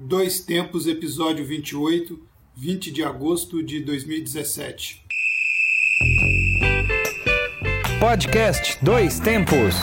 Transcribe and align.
Dois 0.00 0.38
Tempos, 0.38 0.86
episódio 0.86 1.44
28, 1.44 2.20
20 2.54 2.92
de 2.92 3.02
agosto 3.02 3.60
de 3.64 3.80
2017. 3.80 5.02
Podcast 7.98 8.78
Dois 8.80 9.18
Tempos. 9.18 9.74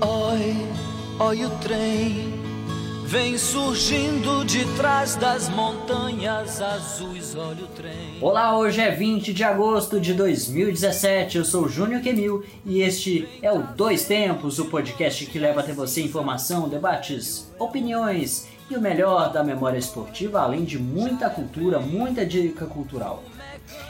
Oi, 0.00 0.56
oi 1.18 1.44
o 1.44 1.50
trem 1.58 2.46
vem 3.06 3.38
surgindo 3.38 4.35
trás 4.76 5.16
das 5.16 5.48
montanhas 5.48 6.60
azuis, 6.60 7.34
olha 7.34 7.64
o 7.64 7.68
trem. 7.68 8.18
Olá, 8.20 8.58
hoje 8.58 8.78
é 8.78 8.90
20 8.90 9.32
de 9.32 9.42
agosto 9.42 9.98
de 9.98 10.12
2017. 10.12 11.38
Eu 11.38 11.46
sou 11.46 11.66
Júnior 11.66 12.02
Quemil 12.02 12.44
e 12.62 12.82
este 12.82 13.26
é 13.40 13.50
o 13.50 13.62
Dois 13.62 14.04
Tempos, 14.04 14.58
o 14.58 14.66
podcast 14.66 15.24
que 15.24 15.38
leva 15.38 15.60
até 15.60 15.72
você 15.72 16.02
informação, 16.02 16.68
debates, 16.68 17.50
opiniões 17.58 18.48
e 18.70 18.76
o 18.76 18.80
melhor 18.80 19.32
da 19.32 19.42
memória 19.42 19.78
esportiva, 19.78 20.40
além 20.40 20.62
de 20.62 20.78
muita 20.78 21.30
cultura, 21.30 21.80
muita 21.80 22.26
dica 22.26 22.66
cultural. 22.66 23.24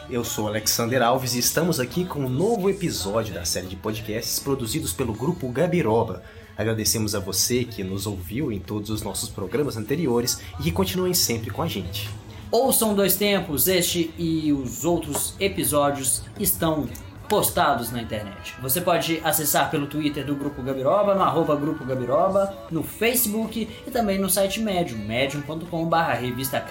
Eu 0.09 0.23
sou 0.23 0.47
Alexander 0.47 1.01
Alves 1.01 1.35
e 1.35 1.39
estamos 1.39 1.81
aqui 1.81 2.05
com 2.05 2.21
um 2.21 2.29
novo 2.29 2.69
episódio 2.69 3.33
da 3.33 3.43
série 3.43 3.67
de 3.67 3.75
podcasts 3.75 4.39
produzidos 4.39 4.93
pelo 4.93 5.13
grupo 5.13 5.49
Gabiroba. 5.49 6.23
Agradecemos 6.57 7.13
a 7.13 7.19
você 7.19 7.63
que 7.63 7.83
nos 7.83 8.07
ouviu 8.07 8.51
em 8.51 8.59
todos 8.59 8.89
os 8.89 9.01
nossos 9.01 9.29
programas 9.29 9.77
anteriores 9.77 10.41
e 10.59 10.63
que 10.63 10.71
continuem 10.71 11.13
sempre 11.13 11.51
com 11.51 11.61
a 11.61 11.67
gente. 11.67 12.09
Ouçam 12.49 12.95
Dois 12.95 13.15
Tempos, 13.17 13.67
este 13.67 14.13
e 14.17 14.53
os 14.53 14.85
outros 14.85 15.35
episódios 15.39 16.23
estão 16.39 16.87
postados 17.27 17.91
na 17.91 18.01
internet. 18.01 18.55
Você 18.61 18.79
pode 18.79 19.19
acessar 19.23 19.69
pelo 19.69 19.87
Twitter 19.87 20.25
do 20.25 20.35
Grupo 20.35 20.63
Gabiroba, 20.63 21.13
no 21.13 21.21
arroba 21.21 21.55
Grupo 21.55 21.83
Gabiroba, 21.83 22.57
no 22.71 22.83
Facebook 22.83 23.67
e 23.85 23.91
também 23.91 24.17
no 24.17 24.29
site 24.29 24.61
Medium, 24.61 24.99
medium.com.br 24.99 25.95
revista. 26.19 26.65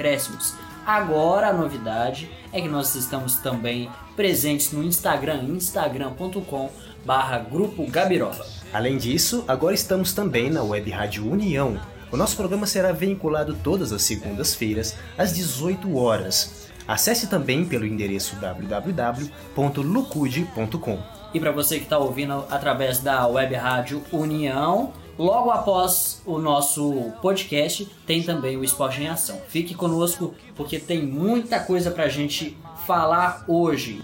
Agora 0.86 1.48
a 1.48 1.52
novidade 1.52 2.30
é 2.52 2.60
que 2.60 2.68
nós 2.68 2.94
estamos 2.94 3.36
também 3.36 3.90
presentes 4.14 4.72
no 4.72 4.82
Instagram, 4.82 5.42
instagram.com 5.44 6.70
barra 7.04 7.38
Grupo 7.38 7.86
Gabiroba. 7.90 8.55
Além 8.72 8.98
disso, 8.98 9.44
agora 9.46 9.74
estamos 9.74 10.12
também 10.12 10.50
na 10.50 10.62
Web 10.62 10.90
Rádio 10.90 11.30
União. 11.30 11.78
O 12.10 12.16
nosso 12.16 12.36
programa 12.36 12.66
será 12.66 12.90
veiculado 12.92 13.54
todas 13.62 13.92
as 13.92 14.02
segundas-feiras, 14.02 14.96
às 15.18 15.34
18 15.34 15.94
horas. 15.96 16.66
Acesse 16.86 17.26
também 17.26 17.64
pelo 17.64 17.84
endereço 17.84 18.36
www.lucude.com. 18.36 20.98
E 21.34 21.40
para 21.40 21.50
você 21.50 21.78
que 21.78 21.84
está 21.84 21.98
ouvindo 21.98 22.44
através 22.48 23.00
da 23.00 23.26
Web 23.26 23.56
Rádio 23.56 24.00
União, 24.12 24.92
logo 25.18 25.50
após 25.50 26.22
o 26.24 26.38
nosso 26.38 27.12
podcast 27.20 27.86
tem 28.06 28.22
também 28.22 28.56
o 28.56 28.62
Esporte 28.64 29.02
em 29.02 29.08
Ação. 29.08 29.40
Fique 29.48 29.74
conosco 29.74 30.32
porque 30.54 30.78
tem 30.78 31.04
muita 31.04 31.58
coisa 31.58 31.90
para 31.90 32.04
a 32.04 32.08
gente 32.08 32.56
falar 32.86 33.44
hoje. 33.48 34.00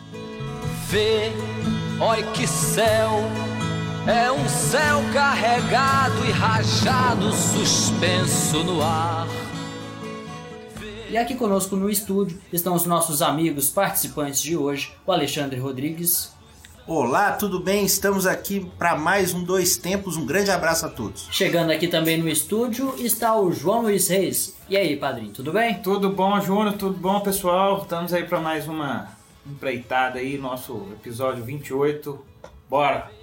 Vê, 0.89 1.31
olha 2.01 2.27
que 2.33 2.47
céu, 2.47 3.23
é 4.07 4.33
um 4.33 4.49
céu 4.49 5.01
carregado 5.13 6.25
e 6.27 6.33
rajado, 6.33 7.33
suspenso 7.33 8.65
no 8.65 8.83
ar. 8.83 9.29
E 11.09 11.17
aqui 11.17 11.37
conosco 11.37 11.77
no 11.77 11.89
estúdio 11.89 12.41
estão 12.53 12.75
os 12.75 12.85
nossos 12.85 13.23
amigos 13.23 13.71
participantes 13.71 14.41
de 14.43 14.57
hoje, 14.57 14.93
o 15.07 15.13
Alexandre 15.13 15.61
Rodrigues. 15.61 16.33
Olá, 16.85 17.33
tudo 17.33 17.61
bem? 17.61 17.85
Estamos 17.85 18.27
aqui 18.27 18.69
para 18.77 18.97
mais 18.97 19.33
um 19.33 19.45
Dois 19.45 19.77
Tempos. 19.77 20.17
Um 20.17 20.27
grande 20.27 20.51
abraço 20.51 20.85
a 20.85 20.89
todos. 20.89 21.29
Chegando 21.31 21.71
aqui 21.71 21.87
também 21.87 22.19
no 22.19 22.29
estúdio 22.29 22.97
está 22.99 23.39
o 23.39 23.53
João 23.53 23.83
Luiz 23.83 24.09
Reis. 24.09 24.57
E 24.69 24.77
aí, 24.77 24.97
padrinho, 24.97 25.31
tudo 25.31 25.53
bem? 25.53 25.75
Tudo 25.81 26.11
bom, 26.11 26.41
Júnior? 26.41 26.73
Tudo 26.73 26.99
bom, 26.99 27.21
pessoal? 27.21 27.83
Estamos 27.83 28.13
aí 28.13 28.25
para 28.25 28.41
mais 28.41 28.67
uma 28.67 29.11
empreitada 29.47 30.19
aí, 30.19 30.37
nosso 30.39 30.89
episódio 30.93 31.45
28. 31.45 32.19
Bora! 32.69 33.22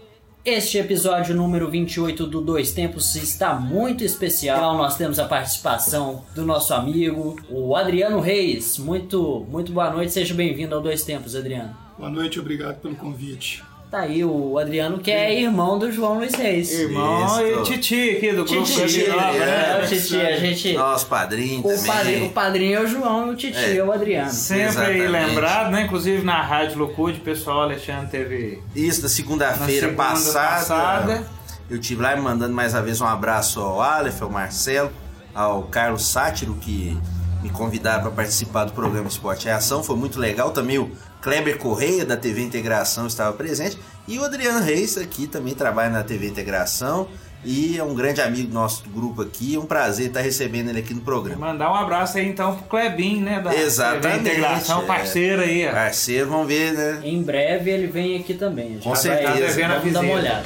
Este 0.52 0.80
episódio 0.80 1.36
número 1.36 1.70
28 1.70 2.26
do 2.26 2.42
Dois 2.42 2.72
Tempos 2.74 3.16
está 3.16 3.54
muito 3.54 4.04
especial. 4.04 4.76
Nós 4.76 4.98
temos 4.98 5.20
a 5.20 5.26
participação 5.26 6.26
do 6.34 6.44
nosso 6.44 6.74
amigo, 6.74 7.36
o 7.52 7.76
Adriano 7.76 8.20
Reis. 8.20 8.80
Muito, 8.80 9.46
muito 9.48 9.72
boa 9.72 9.92
noite, 9.92 10.12
seja 10.12 10.34
bem-vindo 10.34 10.74
ao 10.74 10.82
Dois 10.82 11.04
Tempos, 11.04 11.36
Adriano. 11.36 11.78
Boa 12.00 12.10
noite, 12.10 12.40
obrigado 12.40 12.82
pelo 12.82 12.96
convite. 12.96 13.64
Tá 13.90 14.02
aí 14.02 14.24
o 14.24 14.56
Adriano, 14.60 15.00
que 15.00 15.10
é 15.10 15.42
irmão 15.42 15.80
do 15.80 15.92
João 15.92 16.20
Luiz 16.20 16.36
Reis. 16.36 16.72
Irmão 16.72 17.42
e 17.42 17.54
Isso. 17.54 17.64
Titi 17.64 18.10
aqui 18.18 18.32
do 18.34 18.46
grupo 18.46 18.64
Titi, 18.64 19.04
Gabiroba, 19.06 19.36
é, 19.36 19.40
né? 19.80 19.84
o 19.84 19.88
Titi, 19.88 20.22
a 20.22 20.38
gente... 20.38 20.74
Nosso 20.74 21.08
padrinho 21.08 21.60
O 21.62 21.64
também. 21.64 21.86
padrinho, 21.86 22.26
o 22.28 22.30
padrinho 22.30 22.78
é 22.78 22.82
o 22.84 22.88
João 22.88 23.28
e 23.28 23.30
o 23.32 23.36
Titi 23.36 23.58
é, 23.58 23.78
É. 23.78 23.84
o 23.84 23.92
Adriano. 23.92 24.30
Sempre 24.30 24.66
Exatamente. 24.66 25.02
aí 25.02 25.08
lembrado, 25.08 25.72
né? 25.72 25.82
Inclusive 25.86 26.24
na 26.24 26.40
Rádio 26.40 26.78
Locude, 26.78 27.18
o 27.18 27.22
pessoal 27.24 27.62
Alexandre 27.64 28.08
teve 28.12 28.62
Isso, 28.76 29.02
na 29.02 29.10
segunda-feira 29.10 29.88
Na 29.88 29.92
segunda 29.92 30.04
passada, 30.04 30.56
passada. 30.56 31.28
Eu 31.68 31.80
tive 31.80 32.04
lá 32.04 32.16
mandando 32.16 32.54
mais 32.54 32.76
uma 32.76 32.84
vez 32.84 33.02
um 33.02 33.08
abraço 33.08 33.60
ao 33.60 33.82
Aleph, 33.82 34.22
ao 34.22 34.30
Marcelo, 34.30 34.92
ao 35.34 35.64
Carlos 35.64 36.06
Sátiro, 36.06 36.54
que 36.62 36.96
me 37.42 37.50
convidaram 37.50 38.04
para 38.04 38.12
participar 38.12 38.66
do 38.66 38.72
programa 38.72 39.08
Esporte 39.08 39.48
e 39.48 39.52
Ação. 39.52 39.84
Foi 39.84 39.96
muito 39.96 40.20
legal. 40.20 40.52
Também 40.52 40.78
o 40.78 40.92
Kleber 41.22 41.58
Correia, 41.58 42.06
da 42.06 42.16
TV 42.18 42.42
Integração, 42.42 43.08
estava 43.08 43.34
presente. 43.34 43.78
E 44.08 44.18
o 44.18 44.24
Adriano 44.24 44.64
Reis, 44.64 44.98
aqui 44.98 45.28
também 45.28 45.54
trabalha 45.54 45.90
na 45.90 46.04
TV 46.04 46.28
Integração. 46.28 47.08
E 47.46 47.78
é 47.78 47.84
um 47.84 47.94
grande 47.96 48.20
amigo 48.20 48.54
nosso 48.54 48.84
do 48.84 48.90
grupo 48.90 49.22
aqui. 49.22 49.56
É 49.56 49.60
um 49.60 49.66
prazer 49.66 50.08
estar 50.08 50.20
recebendo 50.20 50.70
ele 50.70 50.80
aqui 50.80 50.94
no 50.94 51.00
programa. 51.02 51.48
mandar 51.48 51.72
um 51.72 51.76
abraço 51.76 52.18
aí 52.18 52.28
então 52.28 52.54
pro 52.56 52.66
Klebin, 52.66 53.22
né? 53.22 53.40
Da 53.40 53.56
Exatamente, 53.56 54.24
TV 54.24 54.30
Integração, 54.40 54.82
é. 54.82 54.86
parceiro 54.86 55.42
aí, 55.42 55.68
ó. 55.68 55.72
Parceiro, 55.72 56.30
vamos 56.30 56.48
ver, 56.48 56.74
né? 56.74 57.00
Em 57.04 57.22
breve 57.24 57.70
ele 57.72 57.88
vem 57.88 58.18
aqui 58.18 58.34
também. 58.34 58.66
A 58.66 58.70
gente 58.72 58.84
Com 58.84 58.90
vai- 58.90 59.00
certeza. 59.02 59.32
Tá 59.32 59.36
devendo 59.40 59.72
a 59.72 59.78
Vamos 59.78 59.94
dar 59.94 60.02
uma 60.02 60.14
olhada. 60.16 60.46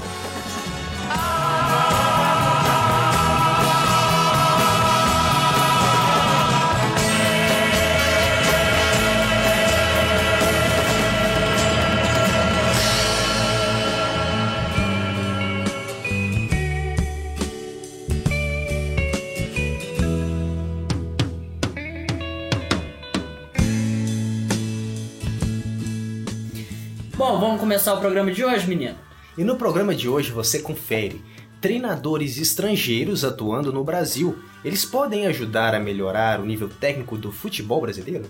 Começar 27.73 27.95
o 27.95 27.99
programa 27.99 28.31
de 28.31 28.45
hoje, 28.45 28.67
menino. 28.67 28.95
E 29.35 29.43
no 29.43 29.55
programa 29.55 29.95
de 29.95 30.07
hoje 30.07 30.31
você 30.31 30.59
confere 30.59 31.25
treinadores 31.59 32.37
estrangeiros 32.37 33.25
atuando 33.25 33.73
no 33.73 33.83
Brasil. 33.83 34.37
Eles 34.63 34.85
podem 34.85 35.25
ajudar 35.25 35.73
a 35.73 35.79
melhorar 35.79 36.39
o 36.39 36.45
nível 36.45 36.69
técnico 36.69 37.17
do 37.17 37.31
futebol 37.31 37.81
brasileiro? 37.81 38.29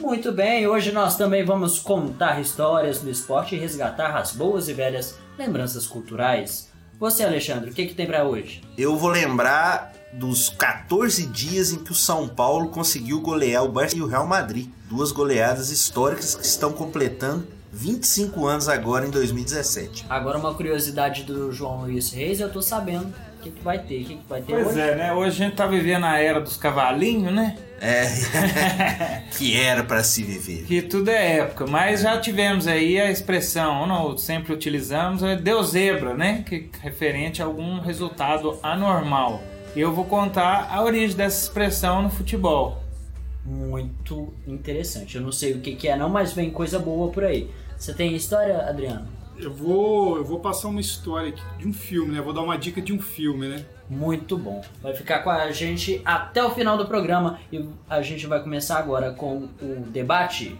Muito 0.00 0.30
bem, 0.30 0.68
hoje 0.68 0.92
nós 0.92 1.16
também 1.16 1.44
vamos 1.44 1.80
contar 1.80 2.40
histórias 2.40 3.00
do 3.00 3.10
esporte 3.10 3.56
e 3.56 3.58
resgatar 3.58 4.16
as 4.16 4.30
boas 4.30 4.68
e 4.68 4.72
velhas 4.72 5.18
lembranças 5.36 5.84
culturais. 5.84 6.70
Você, 7.00 7.24
Alexandre, 7.24 7.70
o 7.70 7.74
que, 7.74 7.86
que 7.86 7.94
tem 7.94 8.06
pra 8.06 8.22
hoje? 8.22 8.62
Eu 8.78 8.96
vou 8.96 9.10
lembrar 9.10 9.92
dos 10.12 10.48
14 10.48 11.26
dias 11.26 11.72
em 11.72 11.82
que 11.82 11.90
o 11.90 11.94
São 11.94 12.28
Paulo 12.28 12.68
conseguiu 12.68 13.20
golear 13.20 13.64
o 13.64 13.68
Barça 13.68 13.96
e 13.96 14.00
o 14.00 14.06
Real 14.06 14.28
Madrid. 14.28 14.68
Duas 14.88 15.10
goleadas 15.10 15.70
históricas 15.70 16.36
que 16.36 16.46
estão 16.46 16.72
completando 16.72 17.55
25 17.76 18.46
anos 18.46 18.68
agora 18.68 19.06
em 19.06 19.10
2017. 19.10 20.06
Agora 20.08 20.38
uma 20.38 20.54
curiosidade 20.54 21.24
do 21.24 21.52
João 21.52 21.82
Luiz 21.82 22.10
Reis, 22.10 22.40
eu 22.40 22.50
tô 22.50 22.62
sabendo 22.62 23.12
o 23.38 23.42
que, 23.42 23.50
que 23.50 23.62
vai 23.62 23.78
ter, 23.78 24.02
o 24.02 24.04
que, 24.06 24.14
que 24.16 24.28
vai 24.28 24.40
ter 24.40 24.54
Pois 24.54 24.68
hoje. 24.68 24.80
é, 24.80 24.94
né? 24.96 25.12
Hoje 25.12 25.42
a 25.42 25.46
gente 25.46 25.56
tá 25.56 25.66
vivendo 25.66 26.04
a 26.04 26.18
era 26.18 26.40
dos 26.40 26.56
cavalinhos, 26.56 27.32
né? 27.34 27.56
É, 27.78 28.06
que 29.36 29.54
era 29.54 29.84
para 29.84 30.02
se 30.02 30.22
viver. 30.22 30.64
Que 30.64 30.80
tudo 30.80 31.10
é 31.10 31.36
época, 31.36 31.66
mas 31.66 32.00
já 32.00 32.18
tivemos 32.18 32.66
aí 32.66 32.98
a 32.98 33.10
expressão, 33.10 33.86
não 33.86 34.16
sempre 34.16 34.54
utilizamos, 34.54 35.22
é 35.22 35.36
deu 35.36 35.62
zebra, 35.62 36.14
né? 36.14 36.42
Que 36.48 36.70
é 36.80 36.82
referente 36.82 37.42
a 37.42 37.44
algum 37.44 37.78
resultado 37.80 38.58
anormal. 38.62 39.42
E 39.76 39.80
eu 39.80 39.92
vou 39.92 40.06
contar 40.06 40.70
a 40.72 40.82
origem 40.82 41.14
dessa 41.14 41.44
expressão 41.44 42.00
no 42.00 42.08
futebol. 42.08 42.82
Muito 43.44 44.32
interessante. 44.46 45.16
Eu 45.16 45.22
não 45.22 45.30
sei 45.30 45.52
o 45.52 45.60
que, 45.60 45.76
que 45.76 45.86
é 45.86 45.94
não, 45.94 46.08
mas 46.08 46.32
vem 46.32 46.50
coisa 46.50 46.78
boa 46.78 47.12
por 47.12 47.22
aí. 47.22 47.50
Você 47.78 47.92
tem 47.92 48.14
história, 48.14 48.68
Adriano? 48.68 49.06
Eu 49.38 49.52
vou, 49.52 50.16
eu 50.16 50.24
vou 50.24 50.40
passar 50.40 50.68
uma 50.68 50.80
história 50.80 51.28
aqui 51.28 51.42
de 51.58 51.68
um 51.68 51.72
filme, 51.72 52.14
né? 52.14 52.20
Vou 52.20 52.32
dar 52.32 52.42
uma 52.42 52.56
dica 52.56 52.80
de 52.80 52.92
um 52.92 52.98
filme, 52.98 53.48
né? 53.48 53.64
muito 53.88 54.36
bom. 54.36 54.62
Vai 54.82 54.94
ficar 54.94 55.20
com 55.20 55.30
a 55.30 55.50
gente 55.52 56.00
até 56.04 56.42
o 56.42 56.50
final 56.50 56.76
do 56.76 56.86
programa 56.86 57.38
e 57.52 57.68
a 57.88 58.02
gente 58.02 58.26
vai 58.26 58.42
começar 58.42 58.78
agora 58.78 59.12
com 59.12 59.48
o 59.60 59.84
debate. 59.88 60.58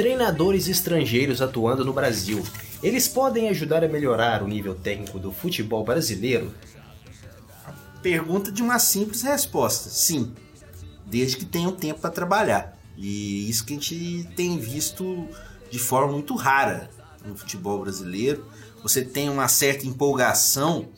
Treinadores 0.00 0.66
estrangeiros 0.66 1.42
atuando 1.42 1.84
no 1.84 1.92
Brasil. 1.92 2.42
Eles 2.82 3.06
podem 3.06 3.50
ajudar 3.50 3.84
a 3.84 3.88
melhorar 3.88 4.42
o 4.42 4.48
nível 4.48 4.74
técnico 4.74 5.18
do 5.18 5.30
futebol 5.30 5.84
brasileiro? 5.84 6.54
Pergunta 8.00 8.50
de 8.50 8.62
uma 8.62 8.78
simples 8.78 9.20
resposta: 9.20 9.90
sim, 9.90 10.32
desde 11.04 11.36
que 11.36 11.44
tenham 11.44 11.72
tempo 11.72 12.00
para 12.00 12.08
trabalhar. 12.08 12.78
E 12.96 13.46
isso 13.50 13.62
que 13.62 13.74
a 13.74 13.76
gente 13.76 14.26
tem 14.34 14.58
visto 14.58 15.28
de 15.70 15.78
forma 15.78 16.12
muito 16.14 16.34
rara 16.34 16.88
no 17.22 17.36
futebol 17.36 17.78
brasileiro. 17.82 18.46
Você 18.82 19.02
tem 19.02 19.28
uma 19.28 19.48
certa 19.48 19.86
empolgação 19.86 20.88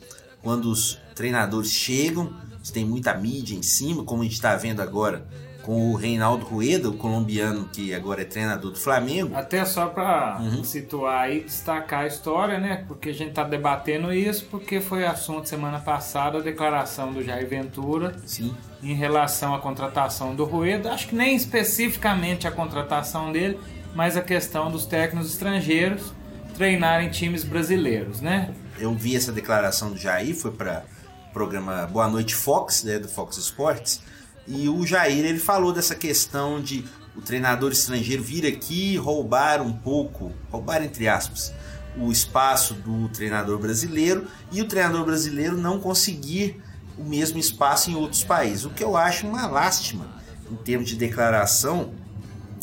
quando 0.41 0.71
os 0.71 0.97
treinadores 1.13 1.71
chegam, 1.71 2.33
você 2.63 2.71
tem 2.71 2.85
muita 2.85 3.13
mídia 3.15 3.53
em 3.53 3.63
cima, 3.63 4.05
como 4.05 4.21
a 4.21 4.23
gente 4.23 4.35
está 4.35 4.55
vendo 4.55 4.81
agora 4.81 5.27
com 5.63 5.91
o 5.91 5.95
Reinaldo 5.95 6.45
Rueda, 6.45 6.89
o 6.89 6.93
colombiano 6.97 7.69
que 7.71 7.93
agora 7.93 8.21
é 8.21 8.25
treinador 8.25 8.71
do 8.71 8.77
Flamengo. 8.77 9.33
Até 9.35 9.63
só 9.65 9.87
para 9.87 10.37
Uhum. 10.41 10.63
situar 10.63 11.31
e 11.31 11.39
destacar 11.41 12.01
a 12.01 12.07
história, 12.07 12.59
né? 12.59 12.83
Porque 12.87 13.09
a 13.09 13.13
gente 13.13 13.31
tá 13.31 13.43
debatendo 13.43 14.13
isso, 14.13 14.45
porque 14.51 14.81
foi 14.81 15.05
assunto 15.05 15.47
semana 15.47 15.79
passada 15.79 16.37
a 16.39 16.41
declaração 16.41 17.13
do 17.13 17.23
Jair 17.23 17.47
Ventura 17.47 18.13
Sim. 18.25 18.53
em 18.83 18.93
relação 18.93 19.55
à 19.55 19.59
contratação 19.59 20.35
do 20.35 20.43
Rueda. 20.43 20.91
Acho 20.91 21.07
que 21.07 21.15
nem 21.15 21.35
especificamente 21.35 22.45
a 22.47 22.51
contratação 22.51 23.31
dele, 23.31 23.57
mas 23.95 24.17
a 24.17 24.21
questão 24.21 24.69
dos 24.69 24.85
técnicos 24.85 25.31
estrangeiros 25.31 26.11
treinarem 26.57 27.09
times 27.09 27.43
brasileiros, 27.43 28.21
né? 28.21 28.53
eu 28.77 28.93
vi 28.93 29.15
essa 29.15 29.31
declaração 29.31 29.91
do 29.91 29.97
Jair, 29.97 30.35
foi 30.35 30.51
para 30.51 30.83
o 31.29 31.33
programa 31.33 31.87
Boa 31.87 32.07
Noite 32.07 32.35
Fox, 32.35 32.83
né, 32.83 32.99
do 32.99 33.07
Fox 33.07 33.37
Sports, 33.37 34.01
e 34.47 34.67
o 34.67 34.85
Jair 34.85 35.25
ele 35.25 35.39
falou 35.39 35.71
dessa 35.71 35.95
questão 35.95 36.61
de 36.61 36.83
o 37.15 37.21
treinador 37.21 37.71
estrangeiro 37.71 38.23
vir 38.23 38.45
aqui 38.45 38.97
roubar 38.97 39.61
um 39.61 39.71
pouco, 39.71 40.31
roubar 40.51 40.83
entre 40.83 41.07
aspas, 41.07 41.53
o 41.97 42.11
espaço 42.11 42.73
do 42.73 43.07
treinador 43.09 43.59
brasileiro 43.59 44.27
e 44.51 44.61
o 44.61 44.67
treinador 44.67 45.05
brasileiro 45.05 45.55
não 45.55 45.79
conseguir 45.79 46.59
o 46.97 47.03
mesmo 47.03 47.37
espaço 47.39 47.91
em 47.91 47.95
outros 47.95 48.23
países, 48.23 48.65
o 48.65 48.69
que 48.69 48.83
eu 48.83 48.97
acho 48.97 49.27
uma 49.27 49.47
lástima 49.47 50.05
em 50.51 50.55
termos 50.55 50.89
de 50.89 50.95
declaração. 50.95 51.93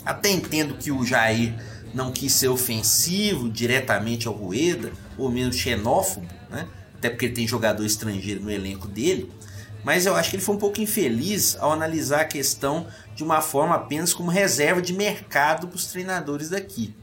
Até 0.05 0.31
entendo 0.31 0.75
que 0.75 0.91
o 0.91 1.05
Jair 1.05 1.55
não 1.93 2.13
quis 2.13 2.33
ser 2.33 2.49
ofensivo 2.49 3.49
diretamente 3.49 4.27
ao 4.27 4.35
Rueda, 4.35 4.93
ou 5.19 5.31
mesmo 5.31 5.53
xenófobo, 5.53 6.27
né? 6.49 6.67
até 6.95 7.11
porque 7.11 7.27
ele 7.27 7.35
tem 7.35 7.47
jogador 7.47 7.85
estrangeiro 7.85 8.43
no 8.43 8.51
elenco 8.51 8.87
dele, 8.87 9.31
mas 9.85 10.07
eu 10.07 10.15
acho 10.15 10.31
que 10.31 10.37
ele 10.37 10.43
foi 10.43 10.55
um 10.55 10.59
pouco 10.59 10.81
infeliz 10.81 11.57
ao 11.59 11.73
analisar 11.73 12.23
a 12.23 12.25
questão 12.25 12.87
de 13.15 13.23
uma 13.23 13.41
forma 13.41 13.75
apenas 13.75 14.13
como 14.13 14.31
reserva 14.31 14.83
de 14.83 14.93
mercado 14.93 15.69
para 15.69 15.77
os 15.77 15.87
treinadores 15.87 16.51
daqui. 16.51 16.95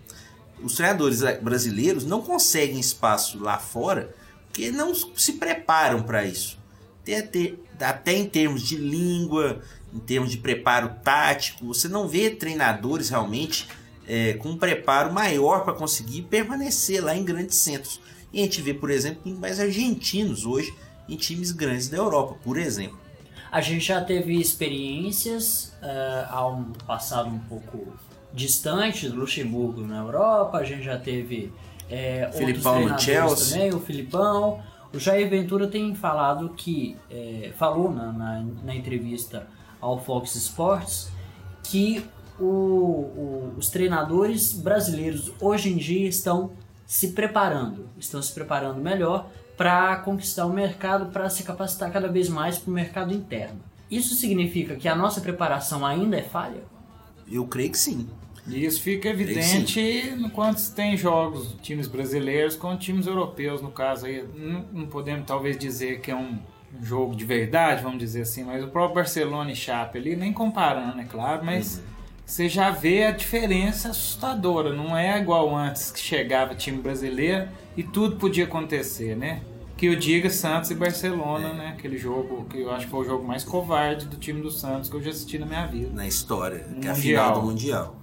Os 0.62 0.76
treinadores 0.76 1.22
brasileiros 1.42 2.06
não 2.06 2.22
conseguem 2.22 2.80
espaço 2.80 3.40
lá 3.40 3.60
fora 3.60 4.16
porque 4.48 4.72
não 4.72 4.94
se 4.94 5.34
preparam 5.34 6.02
para 6.02 6.26
isso. 6.26 6.58
Até, 7.04 7.54
até, 7.80 8.14
em 8.14 8.26
termos 8.26 8.64
de 8.64 8.76
língua, 8.76 9.62
em 9.94 10.00
termos 10.00 10.32
de 10.32 10.38
preparo 10.40 10.96
tático, 11.04 11.68
você 11.68 11.88
não 11.88 12.08
vê 12.08 12.32
treinadores 12.32 13.10
realmente 13.10 13.68
é, 14.08 14.34
com 14.34 14.50
um 14.50 14.58
preparo 14.58 15.14
maior 15.14 15.64
para 15.64 15.74
conseguir 15.74 16.24
permanecer 16.24 17.04
lá 17.04 17.16
em 17.16 17.24
grandes 17.24 17.58
centros. 17.58 18.02
E 18.34 18.40
a 18.40 18.44
gente 18.44 18.62
vê, 18.62 18.74
por 18.74 18.90
exemplo, 18.90 19.34
mais 19.38 19.60
argentinos 19.60 20.46
hoje 20.46 20.74
em 21.08 21.16
times 21.16 21.52
grandes 21.52 21.88
da 21.90 21.98
Europa, 21.98 22.36
por 22.44 22.58
exemplo. 22.58 22.98
A 23.52 23.62
gente 23.62 23.86
já 23.86 24.02
teve 24.02 24.40
experiências 24.40 25.74
eh, 25.82 26.26
há 26.30 26.46
um 26.48 26.66
passado 26.86 27.30
um 27.30 27.40
pouco 27.40 27.94
distante 28.34 29.10
do 29.10 29.16
Luxemburgo 29.16 29.82
na 29.82 29.98
Europa, 30.00 30.58
a 30.58 30.64
gente 30.64 30.84
já 30.84 30.98
teve 30.98 31.52
outros 32.26 32.38
Filipão 32.38 32.88
no 32.88 33.00
Chelsea. 33.00 33.54
também, 33.58 33.74
o 33.74 33.80
Filipão. 33.80 34.62
O 34.94 35.00
Jair 35.00 35.30
Ventura 35.30 35.68
tem 35.68 35.94
falado 35.96 36.50
que, 36.50 36.96
eh, 37.10 37.52
falou 37.58 37.92
na, 37.92 38.12
na, 38.12 38.46
na 38.64 38.76
entrevista 38.76 39.48
ao 39.82 40.00
Fox 40.04 40.36
Sports, 40.36 41.10
que 41.64 42.06
o- 42.40 42.44
o- 42.44 43.54
os 43.58 43.70
treinadores 43.70 44.54
brasileiros 44.54 45.32
hoje 45.42 45.72
em 45.72 45.78
dia 45.78 46.08
estão 46.08 46.52
se 46.86 47.10
preparando, 47.10 47.90
estão 47.98 48.22
se 48.22 48.32
preparando 48.34 48.80
melhor 48.80 49.28
para 49.58 49.98
conquistar 49.98 50.46
o 50.46 50.54
mercado, 50.54 51.12
para 51.12 51.30
se 51.30 51.44
capacitar 51.44 51.92
cada 51.92 52.08
vez 52.08 52.30
mais 52.30 52.60
para 52.60 52.70
o 52.70 52.74
mercado 52.74 53.14
interno. 53.14 53.60
Isso 53.90 54.14
significa 54.16 54.76
que 54.76 54.88
a 54.88 54.96
nossa 54.96 55.20
preparação 55.20 55.86
ainda 55.86 56.18
é 56.18 56.22
falha? 56.22 56.62
Eu 57.30 57.46
creio 57.48 57.72
que 57.72 57.78
sim. 57.78 58.08
E 58.48 58.64
isso 58.64 58.82
fica 58.82 59.10
evidente 59.10 60.16
quando 60.34 60.58
tem 60.74 60.96
jogos, 60.96 61.56
times 61.62 61.88
brasileiros 61.88 62.56
com 62.56 62.78
times 62.78 63.06
europeus, 63.06 63.62
no 63.62 63.72
caso 63.72 64.06
aí. 64.06 64.24
Não, 64.36 64.66
não 64.72 64.88
podemos 64.88 65.26
talvez 65.26 65.58
dizer 65.58 66.00
que 66.00 66.12
é 66.12 66.16
um 66.16 66.40
jogo 66.82 67.16
de 67.16 67.26
verdade, 67.26 67.84
vamos 67.84 68.00
dizer 68.00 68.22
assim, 68.22 68.44
mas 68.44 68.64
o 68.64 68.68
próprio 68.68 68.96
Barcelona 68.96 69.52
e 69.52 69.56
Chape 69.56 69.98
ali, 69.98 70.16
nem 70.16 70.32
comparando, 70.32 71.00
é 71.00 71.06
claro, 71.06 71.44
mas 71.44 71.82
você 72.28 72.50
já 72.50 72.70
vê 72.70 73.06
a 73.06 73.12
diferença 73.12 73.90
assustadora. 73.90 74.74
Não 74.74 74.98
é 74.98 75.18
igual 75.18 75.56
antes 75.56 75.92
que 75.92 76.00
chegava 76.00 76.54
time 76.54 76.78
brasileiro 76.78 77.48
e 77.76 77.82
tudo 77.82 78.18
podia 78.18 78.44
acontecer, 78.44 79.16
né? 79.16 79.42
Que 79.78 79.86
eu 79.86 79.96
diga 79.96 80.30
Santos 80.30 80.70
e 80.70 80.76
Barcelona, 80.76 81.54
né? 81.54 81.76
Aquele 81.78 81.98
jogo 81.98 82.46
que 82.50 82.60
eu 82.60 82.72
acho 82.72 82.86
que 82.86 82.92
foi 82.92 83.00
o 83.00 83.06
jogo 83.06 83.26
mais 83.26 83.46
covarde 83.46 84.08
do 84.08 84.18
time 84.18 84.42
do 84.42 84.52
Santos 84.52 84.90
que 84.90 84.98
eu 84.98 85.02
já 85.02 85.12
assisti 85.12 85.40
na 85.40 85.46
minha 85.46 85.66
vida. 85.68 85.90
na 85.94 86.06
história, 86.06 86.68
que 86.82 86.88
é 86.88 86.92
a 86.92 86.94
Mundial. 86.94 86.96
final 86.96 87.34
do 87.34 87.48
Mundial. 87.48 87.96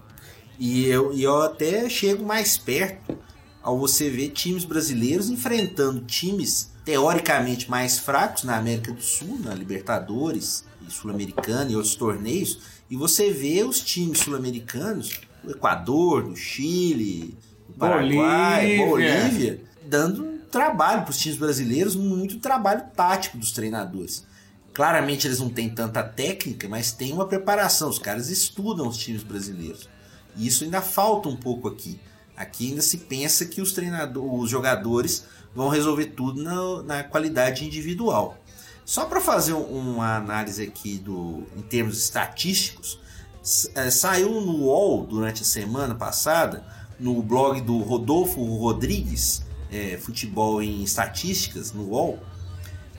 E 0.59 0.87
eu, 0.87 1.13
e 1.13 1.23
eu 1.23 1.43
até 1.43 1.87
chego 1.91 2.25
mais 2.25 2.57
perto 2.57 3.19
ao 3.63 3.79
você 3.79 4.09
ver 4.09 4.31
times 4.31 4.65
brasileiros 4.65 5.29
enfrentando 5.29 6.01
times 6.01 6.73
teoricamente 6.83 7.69
mais 7.71 7.99
fracos 7.99 8.45
na 8.45 8.57
América 8.57 8.91
do 8.93 9.03
Sul, 9.03 9.39
na 9.43 9.55
Libertadores 9.55 10.65
e 10.87 10.91
Sul-Americana 10.91 11.71
e 11.71 11.77
outros 11.77 11.95
torneios, 11.95 12.61
e 12.95 12.97
você 12.97 13.33
vê 13.33 13.65
os 13.65 13.81
times 13.81 14.21
sul-americanos, 14.21 15.21
do 15.43 15.51
Equador, 15.51 16.23
do 16.23 16.37
Chile, 16.37 17.37
do 17.67 17.75
Paraguai, 17.75 18.77
Bolívia. 18.77 18.87
Bolívia, 18.87 19.61
dando 19.85 20.25
um 20.25 20.39
trabalho 20.39 21.03
para 21.03 21.11
os 21.11 21.19
times 21.19 21.37
brasileiros, 21.37 21.97
muito 21.97 22.39
trabalho 22.39 22.85
tático 22.95 23.37
dos 23.37 23.51
treinadores. 23.51 24.25
Claramente 24.73 25.27
eles 25.27 25.41
não 25.41 25.51
têm 25.51 25.69
tanta 25.69 26.05
técnica, 26.05 26.69
mas 26.69 26.93
tem 26.93 27.13
uma 27.13 27.27
preparação. 27.27 27.89
Os 27.89 27.99
caras 27.99 28.29
estudam 28.31 28.87
os 28.87 28.97
times 28.97 29.25
brasileiros. 29.25 29.89
E 30.37 30.47
isso 30.47 30.63
ainda 30.63 30.81
falta 30.81 31.29
um 31.29 31.35
pouco 31.37 31.67
aqui. 31.67 31.99
Aqui 32.37 32.69
ainda 32.69 32.81
se 32.81 32.99
pensa 32.99 33.45
que 33.45 33.61
os 33.61 33.73
treinadores, 33.73 34.31
os 34.41 34.49
jogadores 34.49 35.25
vão 35.53 35.69
resolver 35.69 36.07
tudo 36.07 36.41
na, 36.41 36.83
na 36.85 37.03
qualidade 37.03 37.65
individual. 37.65 38.39
Só 38.85 39.07
para 39.07 39.21
fazer 39.21 39.55
um- 39.55 39.93
uma 39.95 40.17
análise 40.17 40.63
aqui 40.63 40.99
do, 40.99 41.45
em 41.57 41.63
termos 41.63 41.99
estatísticos, 41.99 42.99
eh, 43.75 43.91
saiu 43.91 44.41
no 44.41 44.65
UOL 44.65 45.07
durante 45.07 45.43
a 45.43 45.45
semana 45.45 45.95
passada, 45.95 46.65
no 46.99 47.23
blog 47.23 47.61
do 47.61 47.79
Rodolfo 47.79 48.43
Rodrigues, 48.57 49.43
eh, 49.71 49.99
Futebol 50.01 50.63
em 50.63 50.83
Estatísticas, 50.83 51.73
no 51.73 51.89
UOL, 51.91 52.19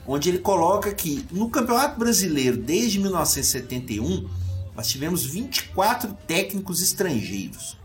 onde 0.08 0.30
ele 0.30 0.40
coloca 0.40 0.94
que 0.94 1.26
no 1.32 1.50
Campeonato 1.50 2.00
Brasileiro, 2.00 2.58
desde 2.58 3.00
1971, 3.00 4.28
nós 4.76 4.88
tivemos 4.88 5.24
24 5.26 6.14
técnicos 6.28 6.82
estrangeiros. 6.82 7.78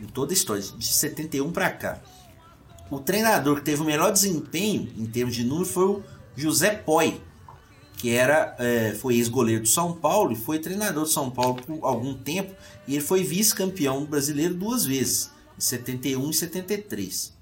Em 0.00 0.06
toda 0.06 0.32
a 0.32 0.34
história, 0.34 0.62
de 0.62 0.86
71 0.86 1.52
para 1.52 1.70
cá. 1.70 2.00
O 2.90 2.98
treinador 2.98 3.56
que 3.56 3.62
teve 3.62 3.80
o 3.82 3.84
melhor 3.84 4.10
desempenho 4.12 4.92
em 4.98 5.06
termos 5.06 5.34
de 5.36 5.44
número 5.44 5.64
foi 5.64 5.84
o 5.86 6.02
José 6.36 6.70
Poi, 6.70 7.20
que 7.96 8.10
era, 8.10 8.56
é, 8.58 8.94
foi 8.94 9.16
ex-goleiro 9.16 9.62
do 9.62 9.68
São 9.68 9.92
Paulo 9.92 10.32
e 10.32 10.36
foi 10.36 10.58
treinador 10.58 11.04
do 11.04 11.08
São 11.08 11.30
Paulo 11.30 11.62
por 11.62 11.78
algum 11.82 12.14
tempo. 12.14 12.54
E 12.86 12.94
ele 12.94 13.04
foi 13.04 13.22
vice-campeão 13.22 14.04
brasileiro 14.04 14.54
duas 14.54 14.84
vezes, 14.84 15.30
em 15.56 15.60
71 15.60 16.30
e 16.30 16.34
73. 16.34 17.32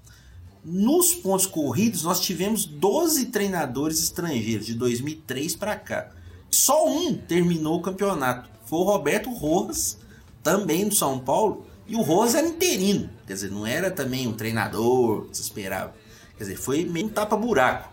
Nos 0.63 1.15
pontos 1.15 1.47
corridos, 1.47 2.03
nós 2.03 2.19
tivemos 2.19 2.65
12 2.65 3.25
treinadores 3.27 3.99
estrangeiros 4.03 4.67
de 4.67 4.75
2003 4.75 5.55
para 5.55 5.75
cá. 5.75 6.11
Só 6.51 6.87
um 6.87 7.15
terminou 7.15 7.79
o 7.79 7.81
campeonato. 7.81 8.47
Foi 8.65 8.79
o 8.79 8.83
Roberto 8.83 9.31
Rojas, 9.33 9.97
também 10.43 10.87
do 10.87 10.93
São 10.93 11.17
Paulo. 11.17 11.65
E 11.87 11.95
o 11.95 12.01
Rojas 12.01 12.35
era 12.35 12.47
interino, 12.47 13.09
quer 13.25 13.33
dizer, 13.33 13.49
não 13.49 13.65
era 13.65 13.89
também 13.89 14.27
um 14.27 14.33
treinador 14.33 15.27
se 15.31 15.41
esperava. 15.41 15.93
Quer 16.37 16.43
dizer, 16.43 16.55
foi 16.57 16.85
meio 16.85 17.07
um 17.07 17.09
tapa-buraco. 17.09 17.90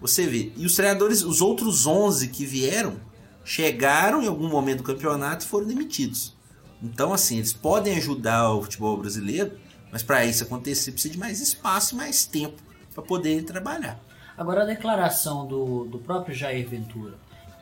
Você 0.00 0.26
vê. 0.26 0.52
E 0.56 0.66
os 0.66 0.74
treinadores, 0.74 1.22
os 1.22 1.40
outros 1.40 1.86
11 1.86 2.28
que 2.28 2.44
vieram, 2.44 3.00
chegaram 3.44 4.22
em 4.22 4.26
algum 4.26 4.48
momento 4.48 4.78
do 4.78 4.84
campeonato 4.84 5.44
e 5.44 5.48
foram 5.48 5.66
demitidos. 5.66 6.36
Então, 6.82 7.12
assim, 7.12 7.38
eles 7.38 7.52
podem 7.52 7.96
ajudar 7.96 8.52
o 8.52 8.62
futebol 8.62 8.96
brasileiro, 8.96 9.58
mas 9.90 10.02
para 10.02 10.24
isso 10.26 10.44
acontecer 10.44 10.92
precisa 10.92 11.12
de 11.12 11.18
mais 11.18 11.40
espaço 11.40 11.94
e 11.94 11.96
mais 11.96 12.26
tempo 12.26 12.60
para 12.92 13.02
poder 13.02 13.44
trabalhar. 13.44 13.98
Agora, 14.36 14.62
a 14.62 14.66
declaração 14.66 15.46
do, 15.46 15.84
do 15.84 15.98
próprio 15.98 16.34
Jair 16.34 16.68
Ventura, 16.68 17.14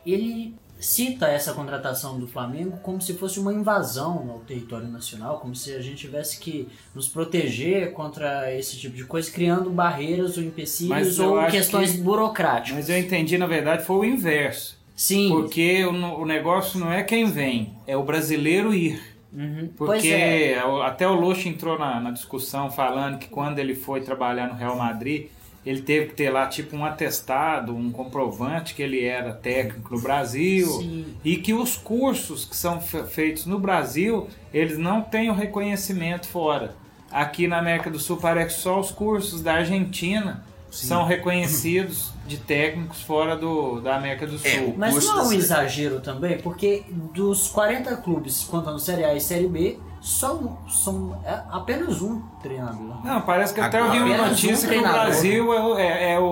ele 0.05 0.55
cita 0.85 1.27
essa 1.27 1.53
contratação 1.55 2.19
do 2.19 2.27
Flamengo 2.27 2.79
como 2.83 3.01
se 3.01 3.15
fosse 3.15 3.41
uma 3.41 3.53
invasão 3.53 4.29
ao 4.31 4.41
território 4.41 4.87
nacional, 4.89 5.39
como 5.39 5.55
se 5.57 5.75
a 5.75 5.81
gente 5.81 5.97
tivesse 5.97 6.39
que 6.39 6.69
nos 6.95 7.09
proteger 7.09 7.93
contra 7.93 8.55
esse 8.55 8.77
tipo 8.77 8.95
de 8.95 9.05
coisa, 9.05 9.31
criando 9.31 9.71
barreiras 9.71 10.37
ou 10.37 10.43
empecilhos 10.45 11.19
ou 11.19 11.45
questões 11.47 11.93
que- 11.93 11.99
burocráticas. 11.99 12.77
Mas 12.77 12.89
eu 12.91 12.99
entendi, 12.99 13.39
na 13.39 13.47
verdade, 13.47 13.85
foi 13.85 13.97
o 13.97 14.05
inverso. 14.05 14.79
Sim, 14.95 15.29
Porque 15.31 15.85
o, 15.85 16.21
o 16.21 16.27
negócio 16.27 16.79
não 16.79 16.93
é 16.93 17.03
quem 17.03 17.25
vem, 17.27 17.75
é 17.87 17.97
o 17.97 18.05
brasileiro 18.05 18.73
ir. 18.73 19.01
uhum. 19.33 19.69
Porque 19.77 20.09
é. 20.09 20.59
até 20.85 21.09
o 21.09 21.15
Luxo 21.15 21.49
entrou 21.49 21.77
na, 21.79 21.99
na 21.99 22.11
discussão 22.13 22.71
falando 22.71 23.19
que 23.19 23.29
quando 23.29 23.59
ele 23.59 23.75
foi 23.75 24.03
trabalhar 24.03 24.47
no 24.47 24.55
Real 24.55 24.77
Madrid, 24.77 25.27
ele 25.65 25.83
teve 25.83 26.09
que 26.09 26.15
ter 26.15 26.31
lá 26.31 26.47
tipo 26.47 26.77
um 26.77 26.85
atestado, 26.85 27.75
um 27.75 27.91
comprovante 27.91 28.75
que 28.75 28.83
ele 28.83 29.05
era 29.05 29.33
técnico 29.33 29.95
no 29.95 30.01
Brasil 30.03 30.67
Sim. 30.67 31.07
e 31.25 31.37
que 31.37 31.55
os 31.55 31.77
cursos 31.77 32.45
que 32.45 32.55
são 32.57 32.81
fe- 32.81 33.05
feitos 33.05 33.47
no 33.47 33.59
Brasil, 33.59 34.29
eles 34.53 34.77
não 34.79 35.01
têm 35.03 35.31
o 35.31 35.35
reconhecimento 35.35 36.27
fora. 36.29 36.75
Aqui 37.11 37.47
na 37.47 37.59
América 37.59 37.91
do 37.91 37.99
Sul 37.99 38.17
parece 38.19 38.57
que 38.57 38.61
só 38.63 38.79
os 38.81 38.91
cursos 38.91 39.41
da 39.41 39.55
Argentina 39.55 40.45
são 40.71 41.05
reconhecidos 41.05 42.13
de 42.27 42.37
técnicos 42.39 43.01
fora 43.03 43.37
do, 43.37 43.81
da 43.81 43.95
América 43.97 44.27
do 44.27 44.37
Sul. 44.39 44.51
É, 44.51 44.75
Mas 44.77 45.05
não 45.05 45.21
é 45.21 45.23
um 45.29 45.33
exagero 45.33 46.01
também, 46.01 46.39
porque 46.39 46.83
dos 46.91 47.47
40 47.49 47.97
clubes 47.99 48.43
contando 48.45 48.79
Série 48.81 49.05
A 49.05 49.15
e 49.15 49.21
Série 49.21 49.47
B, 49.47 49.79
só 50.05 50.35
um- 50.37 50.69
são 50.69 51.19
é 51.25 51.41
apenas 51.51 52.03
um 52.03 52.21
treinador. 52.43 53.05
Não, 53.05 53.21
parece 53.23 53.55
que 53.55 53.61
até 53.61 53.81
eu 53.81 53.91
vi 53.91 53.99
uma 53.99 54.07
apenas 54.15 54.27
um 54.27 54.31
notícia 54.31 54.69
que 54.69 54.77
o. 54.77 54.83
Brasil 54.83 55.53
é, 55.55 55.61
o- 55.65 55.79
é- 55.79 56.13
é 56.13 56.19
o, 56.21 56.25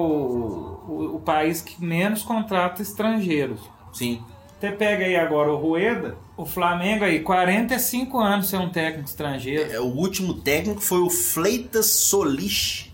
o, 0.88 1.16
o 1.16 1.20
país 1.20 1.62
que 1.62 1.82
menos 1.82 2.22
contrata 2.22 2.82
estrangeiros. 2.82 3.60
Sim. 3.92 4.22
Você 4.60 4.70
pega 4.70 5.04
aí 5.06 5.16
agora 5.16 5.50
o 5.52 5.56
Rueda, 5.56 6.16
o 6.36 6.46
Flamengo 6.46 7.04
aí, 7.04 7.20
45 7.20 8.20
anos 8.20 8.48
ser 8.48 8.58
um 8.58 8.68
técnico 8.68 9.08
estrangeiro. 9.08 9.72
É, 9.72 9.80
O 9.80 9.86
último 9.86 10.34
técnico 10.34 10.80
foi 10.80 11.00
o 11.00 11.10
Fleitas 11.10 11.86
Solis, 11.86 12.88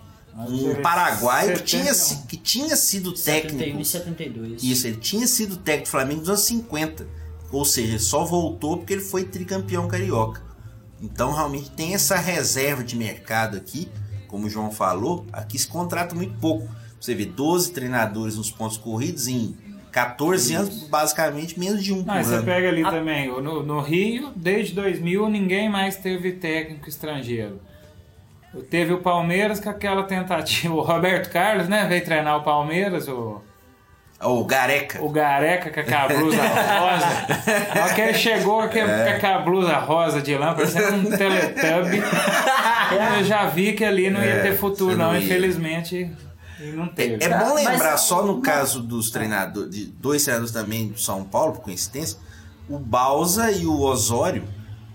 um 0.48 0.70
ele- 0.70 0.80
paraguaio 0.80 1.52
que 1.60 1.70
71. 1.70 1.82
tinha, 1.82 2.26
que 2.26 2.36
tinha 2.38 2.76
sido 2.76 3.14
71 3.16 3.58
técnico. 3.58 3.80
e 3.82 3.84
72. 3.84 4.62
Isso, 4.62 4.86
ele 4.86 4.96
tinha 4.96 5.26
sido 5.26 5.56
técnico 5.58 5.88
do 5.88 5.90
Flamengo 5.90 6.20
nos 6.20 6.28
anos 6.30 6.40
50. 6.42 7.06
Ou 7.52 7.64
seja, 7.64 7.88
ele 7.88 7.98
só 7.98 8.24
voltou 8.24 8.78
porque 8.78 8.92
ele 8.94 9.02
foi 9.02 9.24
tricampeão 9.24 9.86
carioca. 9.88 10.47
Então, 11.00 11.32
realmente, 11.32 11.70
tem 11.70 11.94
essa 11.94 12.16
reserva 12.16 12.82
de 12.82 12.96
mercado 12.96 13.56
aqui, 13.56 13.88
como 14.26 14.46
o 14.46 14.50
João 14.50 14.70
falou, 14.70 15.24
aqui 15.32 15.58
se 15.58 15.66
contrata 15.66 16.14
muito 16.14 16.34
pouco. 16.40 16.68
Você 17.00 17.14
vê 17.14 17.24
12 17.24 17.72
treinadores 17.72 18.36
nos 18.36 18.50
pontos 18.50 18.76
corridos 18.76 19.28
em 19.28 19.56
14 19.92 20.54
anos, 20.54 20.82
basicamente 20.88 21.58
menos 21.58 21.82
de 21.82 21.92
um 21.92 21.98
por 21.98 22.06
Mas 22.08 22.26
você 22.26 22.34
ano. 22.34 22.44
pega 22.44 22.68
ali 22.68 22.82
também, 22.82 23.30
o- 23.30 23.40
no, 23.40 23.62
no 23.62 23.80
Rio, 23.80 24.32
desde 24.36 24.74
2000, 24.74 25.28
ninguém 25.28 25.68
mais 25.68 25.96
teve 25.96 26.32
técnico 26.32 26.88
estrangeiro. 26.88 27.60
Teve 28.70 28.92
o 28.92 28.98
Palmeiras 28.98 29.60
com 29.60 29.70
aquela 29.70 30.02
tentativa, 30.02 30.74
o 30.74 30.82
Roberto 30.82 31.30
Carlos, 31.30 31.68
né, 31.68 31.86
veio 31.86 32.04
treinar 32.04 32.36
o 32.38 32.42
Palmeiras, 32.42 33.06
o... 33.08 33.40
O 34.20 34.44
Gareca. 34.44 35.00
O 35.00 35.10
Gareca 35.10 35.70
com 35.70 35.78
aquela 35.80 36.08
blusa 36.08 36.42
rosa. 36.42 37.80
Hora 37.80 37.94
que 37.94 38.00
ele 38.00 38.14
chegou 38.14 38.68
com 38.68 38.78
É. 38.78 39.04
com 39.04 39.16
aquela 39.16 39.38
blusa 39.42 39.76
rosa 39.78 40.20
de 40.20 40.36
lã, 40.36 40.54
parecendo 40.54 41.08
um 41.08 41.16
teletubb. 41.16 42.02
Eu 43.18 43.24
já 43.24 43.46
vi 43.46 43.74
que 43.74 43.84
ali 43.84 44.10
não 44.10 44.20
ia 44.20 44.26
É, 44.34 44.42
ter 44.42 44.56
futuro, 44.56 44.96
não. 44.96 45.08
não 45.12 45.14
ia. 45.16 45.24
Infelizmente, 45.24 46.10
e 46.60 46.64
não 46.72 46.88
teve. 46.88 47.22
É 47.22 47.28
bom 47.28 47.54
Mas- 47.54 47.64
lembrar 47.64 47.96
só 47.96 48.24
no 48.24 48.34
mas- 48.38 48.44
caso 48.44 48.80
dos 48.80 49.10
treinadores, 49.10 49.70
de 49.70 49.84
dois 49.86 50.24
treinadores 50.24 50.52
também 50.52 50.88
do 50.88 50.98
São 51.00 51.22
Paulo, 51.22 51.52
por 51.52 51.60
coincidência, 51.62 52.18
o 52.68 52.76
Balsa 52.78 53.52
e 53.52 53.66
o 53.66 53.80
Osório, 53.80 54.42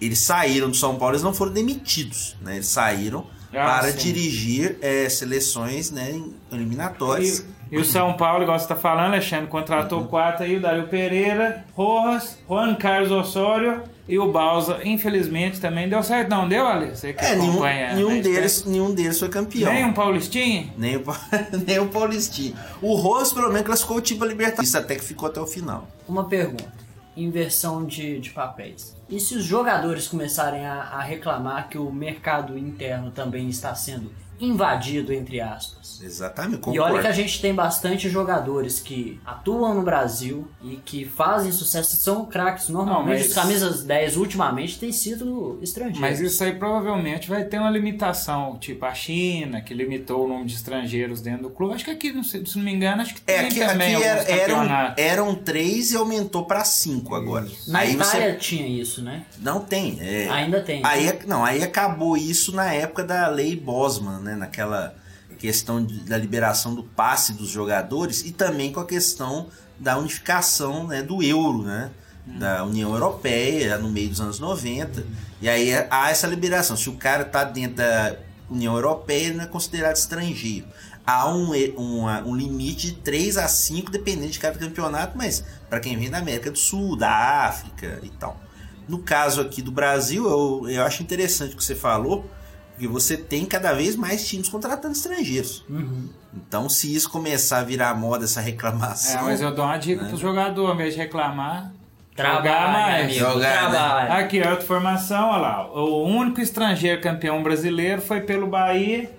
eles 0.01 0.19
saíram 0.19 0.69
do 0.69 0.75
São 0.75 0.97
Paulo, 0.97 1.13
eles 1.13 1.23
não 1.23 1.33
foram 1.33 1.53
demitidos, 1.53 2.35
né? 2.41 2.55
Eles 2.55 2.67
saíram 2.67 3.25
Ah, 3.53 3.79
para 3.79 3.91
sim. 3.93 3.97
dirigir 3.99 4.77
é, 4.81 5.07
seleções 5.07 5.91
né, 5.91 6.19
eliminatórias. 6.51 7.39
E, 7.39 7.45
e 7.73 7.77
o 7.77 7.85
São 7.85 8.13
Paulo, 8.13 8.43
igual 8.43 8.57
você 8.59 8.67
tá 8.67 8.75
falando, 8.75 9.07
Alexandre, 9.07 9.47
contratou 9.47 10.05
quatro 10.05 10.43
aí, 10.43 10.57
o 10.57 10.61
Dario 10.61 10.87
Pereira, 10.87 11.65
Rojas, 11.75 12.37
Juan 12.47 12.75
Carlos 12.75 13.11
Osório 13.11 13.81
e 14.07 14.19
o 14.19 14.31
Balsa. 14.31 14.79
Infelizmente 14.83 15.59
também 15.59 15.89
deu 15.89 16.03
certo. 16.03 16.29
Não 16.29 16.47
deu, 16.47 16.65
Ale? 16.67 16.95
Você 16.95 17.13
que 17.13 17.23
É, 17.23 17.35
nenhum, 17.35 17.51
acompanha. 17.51 17.93
nenhum, 17.95 18.09
né, 18.15 18.21
deles, 18.21 18.65
nenhum 18.65 18.93
deles 18.93 19.19
foi 19.19 19.29
campeão. 19.29 19.71
Nem 19.73 19.85
um 19.85 19.93
Paulistinho? 19.93 20.71
Nem 20.77 20.97
o, 20.97 21.03
nem 21.65 21.79
o 21.79 21.87
Paulistinho. 21.87 22.55
O 22.81 22.95
Rojas, 22.95 23.33
pelo 23.33 23.47
menos, 23.47 23.63
classificou 23.65 23.97
o 23.97 24.01
time 24.01 24.19
para 24.19 24.27
Libertadores. 24.27 24.67
Isso 24.69 24.77
até 24.77 24.95
que 24.95 25.03
ficou 25.03 25.27
até 25.29 25.39
o 25.39 25.47
final. 25.47 25.87
Uma 26.07 26.25
pergunta. 26.25 26.71
Inversão 27.15 27.85
de, 27.85 28.19
de 28.19 28.31
papéis. 28.31 28.95
E 29.07 29.19
se 29.19 29.35
os 29.35 29.43
jogadores 29.43 30.07
começarem 30.07 30.65
a, 30.65 30.73
a 30.81 31.01
reclamar 31.01 31.69
que 31.69 31.77
o 31.77 31.91
mercado 31.91 32.57
interno 32.57 33.11
também 33.11 33.49
está 33.49 33.75
sendo 33.75 34.11
invadido, 34.43 35.13
entre 35.13 35.39
aspas? 35.41 36.01
Exatamente, 36.01 36.55
E 36.55 36.61
concordo. 36.61 36.93
olha 36.95 37.01
que 37.01 37.07
a 37.07 37.11
gente 37.13 37.39
tem 37.41 37.53
bastante 37.53 38.09
jogadores 38.09 38.79
que 38.79 39.19
atuam 39.25 39.73
no 39.73 39.83
Brasil 39.83 40.47
e 40.61 40.75
que 40.77 41.05
fazem 41.05 41.51
sucesso, 41.51 41.95
são 41.95 42.25
craques. 42.25 42.67
Normalmente, 42.69 43.05
Não, 43.13 43.19
mas- 43.19 43.27
os 43.29 43.33
camisas 43.33 43.83
10 43.83 44.17
ultimamente 44.17 44.77
têm 44.79 44.91
sido 44.91 45.57
estrangeiros. 45.61 45.99
Mas 45.99 46.19
isso 46.19 46.43
aí 46.43 46.53
provavelmente 46.55 47.29
vai 47.29 47.45
ter 47.45 47.57
uma 47.59 47.69
limitação, 47.69 48.57
tipo 48.59 48.85
a 48.85 48.93
China, 48.93 49.61
que 49.61 49.73
limitou 49.73 50.25
o 50.25 50.27
número 50.27 50.45
de 50.47 50.55
estrangeiros 50.55 51.21
dentro 51.21 51.43
do 51.43 51.49
clube. 51.49 51.75
Acho 51.75 51.85
que 51.85 51.91
aqui, 51.91 52.11
não 52.11 52.23
sei, 52.23 52.45
se 52.45 52.57
não 52.57 52.65
me 52.65 52.73
engano, 52.73 53.01
acho 53.01 53.13
que 53.13 53.21
tem 53.21 53.35
É, 53.35 53.39
aqui, 53.45 53.59
também 53.59 53.95
aqui 53.95 54.03
era- 54.03 54.23
eram, 54.29 54.93
eram 54.97 55.35
três 55.35 55.91
e 55.91 55.95
aumentou 55.95 56.45
para 56.45 56.63
cinco 56.65 57.15
agora. 57.15 57.47
Na 57.67 57.79
Aí 57.79 57.93
Itália 57.93 58.31
você 58.33 58.37
tinha 58.37 58.67
isso, 58.67 59.01
né? 59.01 59.23
não 59.39 59.61
tem. 59.61 59.97
é- 60.01 60.27
Ainda 60.29 60.61
tem. 60.61 60.81
Aí, 60.85 61.05
né? 61.05 61.19
é- 61.21 61.25
não, 61.25 61.45
aí 61.45 61.63
acabou 61.63 62.17
isso 62.17 62.53
na 62.53 62.73
época 62.73 63.03
da 63.03 63.27
lei 63.27 63.55
Bosman, 63.55 64.19
né? 64.19 64.32
Naquela 64.35 64.95
questão 65.39 65.83
de- 65.83 66.01
da 66.01 66.17
liberação 66.17 66.73
do 66.75 66.83
passe 66.83 67.33
dos 67.33 67.49
jogadores 67.49 68.23
e 68.25 68.31
também 68.31 68.71
com 68.71 68.79
a 68.79 68.85
questão 68.85 69.47
da 69.79 69.97
unificação 69.97 70.87
né, 70.87 71.01
do 71.01 71.21
euro, 71.23 71.63
né? 71.63 71.91
Da 72.25 72.63
União 72.63 72.93
Europeia, 72.93 73.77
no 73.77 73.89
meio 73.89 74.09
dos 74.09 74.21
anos 74.21 74.39
90. 74.39 75.05
E 75.41 75.49
aí 75.49 75.69
é- 75.71 75.87
há 75.91 76.09
essa 76.09 76.25
liberação. 76.27 76.77
Se 76.77 76.89
o 76.89 76.93
cara 76.95 77.25
tá 77.25 77.43
dentro 77.43 77.77
da 77.77 78.15
União 78.49 78.73
Europeia, 78.75 79.25
ele 79.27 79.35
não 79.37 79.43
é 79.43 79.47
considerado 79.47 79.95
estrangeiro. 79.97 80.65
Há 81.05 81.27
um, 81.27 81.51
uma- 81.75 82.21
um 82.23 82.33
limite 82.33 82.87
de 82.91 82.93
3 82.93 83.37
a 83.37 83.45
5, 83.49 83.91
dependendo 83.91 84.31
de 84.31 84.39
cada 84.39 84.57
campeonato, 84.57 85.17
mas 85.17 85.43
para 85.69 85.81
quem 85.81 85.97
vem 85.97 86.09
da 86.09 86.19
América 86.19 86.49
do 86.49 86.57
Sul, 86.57 86.95
da 86.95 87.11
África 87.45 87.99
e 88.03 88.09
tal. 88.09 88.39
No 88.87 88.99
caso 88.99 89.41
aqui 89.41 89.61
do 89.61 89.71
Brasil, 89.71 90.23
eu, 90.29 90.69
eu 90.69 90.83
acho 90.85 91.03
interessante 91.03 91.55
o 91.55 91.57
que 91.57 91.63
você 91.63 91.75
falou, 91.75 92.29
porque 92.73 92.87
você 92.87 93.15
tem 93.15 93.45
cada 93.45 93.73
vez 93.73 93.95
mais 93.95 94.27
times 94.27 94.49
contratando 94.49 94.93
estrangeiros. 94.93 95.63
Uhum. 95.69 96.09
Então, 96.35 96.67
se 96.67 96.93
isso 96.93 97.09
começar 97.09 97.59
a 97.59 97.63
virar 97.63 97.93
moda, 97.95 98.25
essa 98.25 98.39
É, 98.41 98.43
reclamação. 98.43 99.23
mas 99.23 99.41
eu 99.41 99.53
dou 99.53 99.63
uma 99.65 99.73
né? 99.73 99.79
dica 99.79 100.05
pro 100.05 100.17
jogador, 100.17 100.67
ao 100.67 100.73
invés 100.75 100.93
de 100.93 100.99
reclamar, 100.99 101.71
Trabalha, 102.15 102.37
jogar 102.37 102.71
mais. 102.73 103.03
amigo, 103.05 103.19
Jogar, 103.19 103.39
né? 103.63 103.69
trabalha. 103.77 104.13
Aqui, 104.13 104.39
outra 104.39 104.61
formação, 104.61 105.29
olha 105.29 105.37
lá. 105.41 105.71
O 105.71 106.03
único 106.07 106.41
estrangeiro 106.41 107.01
campeão 107.01 107.41
brasileiro 107.43 108.01
foi 108.01 108.21
pelo 108.21 108.47
Bahia, 108.47 109.09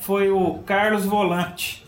foi 0.00 0.30
o 0.30 0.58
Carlos 0.66 1.04
Volante. 1.04 1.83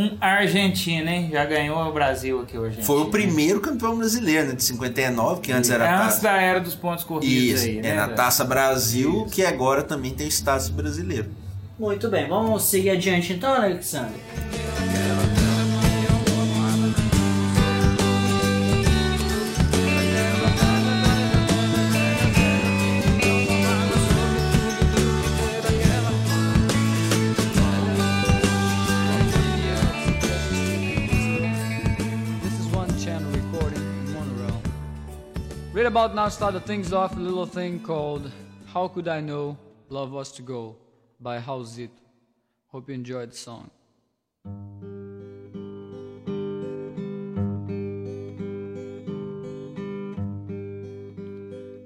Um 0.00 0.16
argentino, 0.20 1.08
hein? 1.10 1.28
Já 1.32 1.44
ganhou 1.44 1.76
o 1.88 1.92
Brasil 1.92 2.40
aqui 2.40 2.56
hoje. 2.56 2.80
Foi 2.82 3.00
o 3.00 3.06
primeiro 3.06 3.58
campeão 3.60 3.96
brasileiro, 3.98 4.46
né? 4.46 4.54
De 4.54 4.62
59, 4.62 5.40
que 5.40 5.50
antes 5.50 5.70
era. 5.70 5.84
É 5.84 5.88
ta- 5.88 6.04
antes 6.04 6.20
da 6.20 6.40
era 6.40 6.60
dos 6.60 6.76
pontos 6.76 7.02
corridos 7.02 7.62
Isso, 7.62 7.66
aí, 7.66 7.78
é 7.78 7.82
né? 7.82 7.94
na 7.94 8.08
Taça 8.08 8.44
Brasil, 8.44 9.26
que 9.32 9.44
agora 9.44 9.82
também 9.82 10.14
tem 10.14 10.28
status 10.28 10.68
brasileiro. 10.68 11.26
Muito 11.76 12.08
bem, 12.08 12.28
vamos 12.28 12.62
seguir 12.64 12.90
adiante 12.90 13.32
então, 13.32 13.52
Alexandre. 13.52 14.14
Right 35.78 35.86
about 35.86 36.12
now, 36.12 36.28
start 36.28 36.54
started 36.54 36.66
things 36.66 36.92
off 36.92 37.16
a 37.16 37.20
little 37.20 37.46
thing 37.46 37.78
called 37.78 38.32
How 38.66 38.88
Could 38.88 39.06
I 39.06 39.20
Know 39.20 39.56
Love 39.88 40.10
Was 40.10 40.32
to 40.32 40.42
Go 40.42 40.74
by 41.20 41.38
House 41.38 41.78
Zito. 41.78 41.90
Hope 42.66 42.88
you 42.88 42.96
enjoyed 42.96 43.30
the 43.30 43.36
song. 43.36 43.70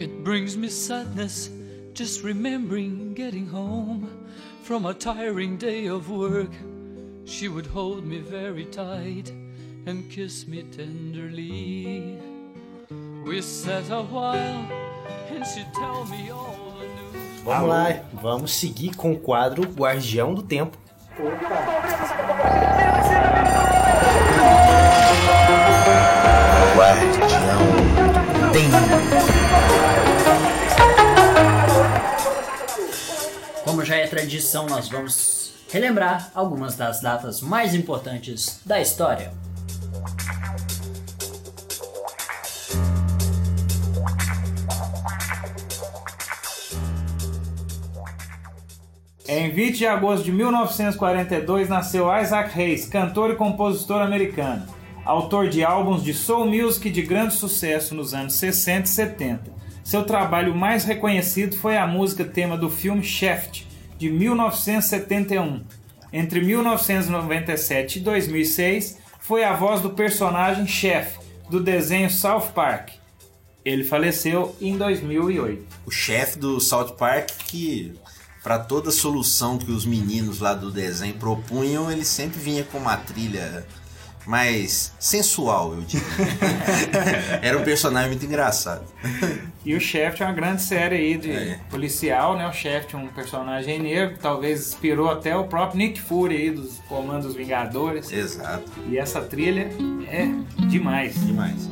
It 0.00 0.24
brings 0.24 0.56
me 0.56 0.68
sadness 0.68 1.50
just 1.92 2.24
remembering 2.24 3.12
getting 3.12 3.46
home 3.46 4.26
from 4.62 4.86
a 4.86 4.94
tiring 4.94 5.58
day 5.58 5.84
of 5.84 6.08
work. 6.08 6.52
She 7.26 7.48
would 7.48 7.66
hold 7.66 8.06
me 8.06 8.20
very 8.20 8.64
tight 8.64 9.28
and 9.84 10.10
kiss 10.10 10.46
me 10.46 10.62
tenderly. 10.62 12.31
We 13.24 13.40
sat 13.40 13.88
a 13.90 14.02
while 14.02 14.66
and 15.30 15.46
she'd 15.46 15.72
tell 15.72 16.04
me 16.06 16.30
all 16.30 16.56
the 16.78 16.86
news. 16.86 17.42
Vamos 17.44 17.68
lá, 17.68 18.00
vamos 18.12 18.52
seguir 18.54 18.96
com 18.96 19.12
o 19.12 19.18
quadro 19.18 19.62
Guardião 19.62 20.34
do 20.34 20.42
Tempo. 20.42 20.76
Como 33.64 33.84
já 33.84 33.96
é 33.96 34.06
tradição, 34.08 34.66
nós 34.66 34.88
vamos 34.88 35.52
relembrar 35.70 36.30
algumas 36.34 36.74
das 36.74 37.00
datas 37.00 37.40
mais 37.40 37.72
importantes 37.72 38.60
da 38.66 38.80
história. 38.80 39.32
Em 49.34 49.48
20 49.48 49.78
de 49.78 49.86
agosto 49.86 50.24
de 50.24 50.30
1942 50.30 51.66
nasceu 51.66 52.06
Isaac 52.20 52.52
Hayes, 52.54 52.84
cantor 52.84 53.30
e 53.30 53.34
compositor 53.34 54.02
americano, 54.02 54.66
autor 55.06 55.48
de 55.48 55.64
álbuns 55.64 56.04
de 56.04 56.12
soul 56.12 56.44
music 56.44 56.90
de 56.90 57.00
grande 57.00 57.32
sucesso 57.32 57.94
nos 57.94 58.12
anos 58.12 58.34
60 58.34 58.82
e 58.82 58.88
70. 58.88 59.52
Seu 59.82 60.04
trabalho 60.04 60.54
mais 60.54 60.84
reconhecido 60.84 61.56
foi 61.56 61.78
a 61.78 61.86
música 61.86 62.26
tema 62.26 62.58
do 62.58 62.68
filme 62.68 63.02
Shaft, 63.02 63.64
de 63.96 64.10
1971. 64.10 65.64
Entre 66.12 66.42
1997 66.42 68.00
e 68.00 68.02
2006, 68.02 68.98
foi 69.18 69.44
a 69.44 69.54
voz 69.54 69.80
do 69.80 69.88
personagem 69.88 70.66
Chef 70.66 71.16
do 71.48 71.58
desenho 71.58 72.10
South 72.10 72.50
Park. 72.54 72.90
Ele 73.64 73.82
faleceu 73.82 74.54
em 74.60 74.76
2008. 74.76 75.64
O 75.86 75.90
chefe 75.90 76.38
do 76.38 76.60
South 76.60 76.96
Park 76.98 77.30
que 77.46 77.94
para 78.42 78.58
toda 78.58 78.90
solução 78.90 79.56
que 79.58 79.70
os 79.70 79.84
meninos 79.86 80.40
lá 80.40 80.52
do 80.54 80.70
desenho 80.70 81.14
propunham, 81.14 81.90
ele 81.90 82.04
sempre 82.04 82.40
vinha 82.40 82.64
com 82.64 82.78
uma 82.78 82.96
trilha 82.96 83.64
mais 84.26 84.92
sensual, 85.00 85.74
eu 85.74 85.80
diria. 85.82 86.06
Era 87.42 87.58
um 87.58 87.64
personagem 87.64 88.10
muito 88.10 88.24
engraçado. 88.24 88.84
E 89.64 89.74
o 89.74 89.80
Shaft 89.80 90.20
é 90.20 90.24
uma 90.24 90.32
grande 90.32 90.62
série 90.62 90.94
aí 90.96 91.18
de 91.18 91.30
É. 91.32 91.58
policial, 91.70 92.36
né? 92.36 92.46
O 92.48 92.52
Shaft 92.52 92.94
é 92.94 92.96
um 92.96 93.08
personagem 93.08 93.80
negro, 93.80 94.16
talvez 94.22 94.60
inspirou 94.68 95.10
até 95.10 95.36
o 95.36 95.44
próprio 95.44 95.78
Nick 95.78 96.00
Fury 96.00 96.36
aí 96.36 96.50
dos 96.50 96.78
Comandos 96.88 97.34
Vingadores. 97.34 98.12
Exato, 98.12 98.70
E 98.88 98.96
essa 98.96 99.20
trilha 99.22 99.68
é 100.08 100.26
demais. 100.68 101.14
demais. 101.26 101.68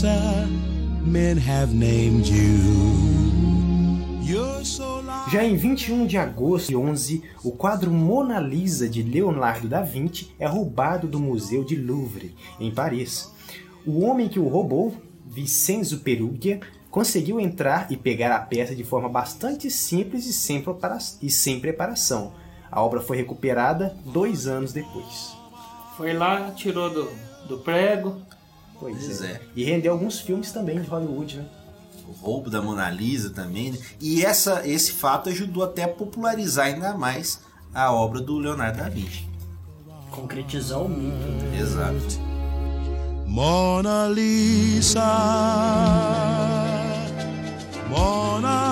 Men 0.00 1.36
have 1.36 1.74
named 1.74 2.26
you. 2.26 4.22
You're 4.24 4.64
so 4.64 5.02
large. 5.02 5.30
Já 5.30 5.44
em 5.44 5.54
21 5.54 6.06
de 6.06 6.16
agosto 6.16 6.68
de 6.68 6.76
11, 6.76 7.22
o 7.44 7.52
quadro 7.52 7.90
Mona 7.90 8.40
Lisa 8.40 8.88
de 8.88 9.02
Leonardo 9.02 9.68
da 9.68 9.82
Vinci 9.82 10.32
é 10.38 10.46
roubado 10.46 11.06
do 11.06 11.20
Museu 11.20 11.62
de 11.62 11.76
Louvre, 11.76 12.34
em 12.58 12.70
Paris. 12.70 13.30
O 13.86 14.00
homem 14.00 14.28
que 14.30 14.40
o 14.40 14.48
roubou, 14.48 14.96
Vincenzo 15.26 15.98
Perugia, 15.98 16.60
conseguiu 16.90 17.38
entrar 17.38 17.92
e 17.92 17.96
pegar 17.96 18.34
a 18.34 18.40
peça 18.40 18.74
de 18.74 18.84
forma 18.84 19.10
bastante 19.10 19.70
simples 19.70 20.24
e 20.26 20.32
sem, 20.32 20.62
prepara- 20.62 20.98
e 21.20 21.30
sem 21.30 21.60
preparação. 21.60 22.32
A 22.70 22.82
obra 22.82 23.00
foi 23.02 23.18
recuperada 23.18 23.94
dois 24.06 24.46
anos 24.46 24.72
depois. 24.72 25.34
Foi 25.98 26.14
lá, 26.14 26.50
tirou 26.52 26.88
do, 26.88 27.10
do 27.46 27.58
prego. 27.58 28.16
Pois, 28.82 28.96
Pois 29.04 29.22
é. 29.22 29.26
é. 29.26 29.40
E 29.54 29.62
rendeu 29.64 29.92
alguns 29.92 30.18
filmes 30.20 30.50
também 30.50 30.80
de 30.80 30.88
Hollywood, 30.88 31.36
né? 31.38 31.44
O 32.08 32.12
roubo 32.12 32.50
da 32.50 32.60
Mona 32.60 32.90
Lisa 32.90 33.30
também. 33.30 33.70
né? 33.72 33.78
E 34.00 34.24
essa, 34.24 34.66
esse 34.66 34.90
fato 34.92 35.28
ajudou 35.28 35.62
até 35.62 35.84
a 35.84 35.88
popularizar 35.88 36.66
ainda 36.66 36.92
mais 36.94 37.40
a 37.72 37.92
obra 37.92 38.20
do 38.20 38.38
Leonardo 38.38 38.78
da 38.78 38.88
Vinci. 38.88 39.24
Concretizou 40.10 40.86
o 40.86 40.88
mito. 40.88 41.16
né? 41.16 41.58
Exato. 41.60 42.20
Mona 43.26 44.08
Lisa, 44.08 45.00
Mona 47.88 48.71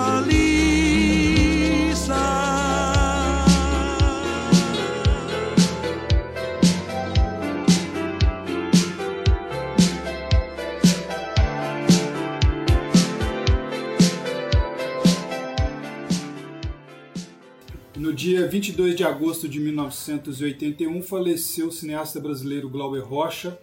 No 18.11 18.17
dia 18.17 18.45
22 18.45 18.93
de 18.93 19.05
agosto 19.05 19.47
de 19.47 19.57
1981, 19.57 21.01
faleceu 21.01 21.69
o 21.69 21.71
cineasta 21.71 22.19
brasileiro 22.19 22.67
Glauber 22.67 22.99
Rocha. 22.99 23.57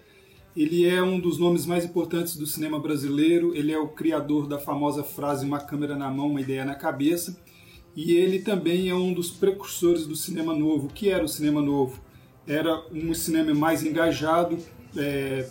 Ele 0.56 0.86
é 0.88 1.02
um 1.02 1.20
dos 1.20 1.36
nomes 1.36 1.66
mais 1.66 1.84
importantes 1.84 2.34
do 2.34 2.46
cinema 2.46 2.80
brasileiro. 2.80 3.54
Ele 3.54 3.72
é 3.72 3.78
o 3.78 3.88
criador 3.88 4.46
da 4.46 4.58
famosa 4.58 5.04
frase 5.04 5.44
"uma 5.44 5.60
câmera 5.60 5.94
na 5.94 6.10
mão, 6.10 6.30
uma 6.30 6.40
ideia 6.40 6.64
na 6.64 6.74
cabeça". 6.74 7.38
E 7.94 8.14
ele 8.14 8.38
também 8.38 8.88
é 8.88 8.94
um 8.94 9.12
dos 9.12 9.30
precursores 9.30 10.06
do 10.06 10.16
cinema 10.16 10.54
novo. 10.54 10.86
O 10.86 10.90
que 10.90 11.10
era 11.10 11.22
o 11.22 11.28
cinema 11.28 11.60
novo? 11.60 12.00
Era 12.46 12.82
um 12.90 13.12
cinema 13.12 13.52
mais 13.52 13.84
engajado, 13.84 14.56
é, 14.96 15.46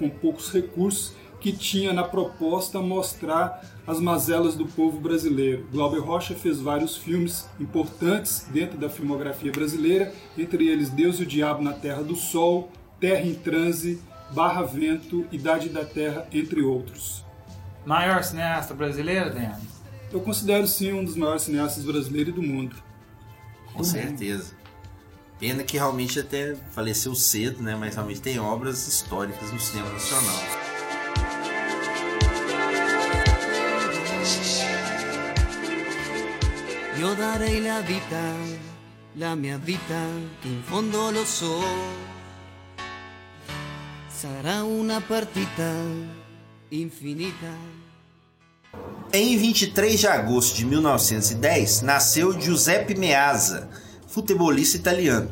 com 0.00 0.10
poucos 0.10 0.50
recursos, 0.50 1.12
que 1.40 1.52
tinha 1.52 1.92
na 1.92 2.02
proposta 2.02 2.80
mostrar 2.80 3.62
as 3.86 4.00
mazelas 4.00 4.54
do 4.54 4.66
povo 4.66 4.98
brasileiro. 4.98 5.66
Glauber 5.70 6.00
Rocha 6.00 6.34
fez 6.34 6.60
vários 6.60 6.96
filmes 6.96 7.48
importantes 7.60 8.46
dentro 8.50 8.76
da 8.76 8.88
filmografia 8.88 9.52
brasileira, 9.52 10.12
entre 10.36 10.66
eles 10.66 10.90
Deus 10.90 11.20
e 11.20 11.22
o 11.22 11.26
Diabo 11.26 11.62
na 11.62 11.72
Terra 11.72 12.02
do 12.02 12.16
Sol, 12.16 12.70
Terra 12.98 13.24
em 13.24 13.34
Transe, 13.34 14.00
Barra 14.30 14.62
Vento, 14.62 15.26
Idade 15.30 15.68
da 15.68 15.84
Terra, 15.84 16.26
entre 16.32 16.62
outros. 16.62 17.24
Maior 17.84 18.24
cineasta 18.24 18.74
brasileiro, 18.74 19.32
Daniel? 19.32 19.56
Eu 20.12 20.20
considero 20.20 20.66
sim 20.66 20.92
um 20.92 21.04
dos 21.04 21.16
maiores 21.16 21.42
cineastas 21.42 21.84
brasileiros 21.84 22.34
do 22.34 22.42
mundo. 22.42 22.74
Com 23.72 23.84
certeza. 23.84 24.54
Pena 25.38 25.62
que 25.62 25.76
realmente 25.76 26.18
até 26.18 26.56
faleceu 26.72 27.14
cedo, 27.14 27.62
né? 27.62 27.76
Mas 27.76 27.94
realmente 27.94 28.20
tem 28.22 28.38
obras 28.38 28.88
históricas 28.88 29.52
no 29.52 29.60
cinema 29.60 29.90
nacional. 29.90 30.65
Io 36.98 37.14
darei 37.14 37.60
la 37.60 37.80
vita, 37.82 38.34
la 39.16 39.34
mia 39.34 39.58
vita, 39.58 40.00
che 40.40 40.48
in 40.48 40.62
fondo 40.62 41.10
lo 41.10 41.26
so. 41.26 41.60
Sarà 44.08 44.62
una 44.64 45.02
partita 45.02 45.74
infinita. 46.70 47.52
Em 49.12 49.36
23 49.36 50.00
de 50.00 50.06
agosto 50.06 50.56
de 50.56 50.64
1910, 50.64 51.82
nasceu 51.82 52.32
Giuseppe 52.40 52.94
Meazza, 52.94 53.68
futebolista 54.06 54.78
italiano. 54.78 55.30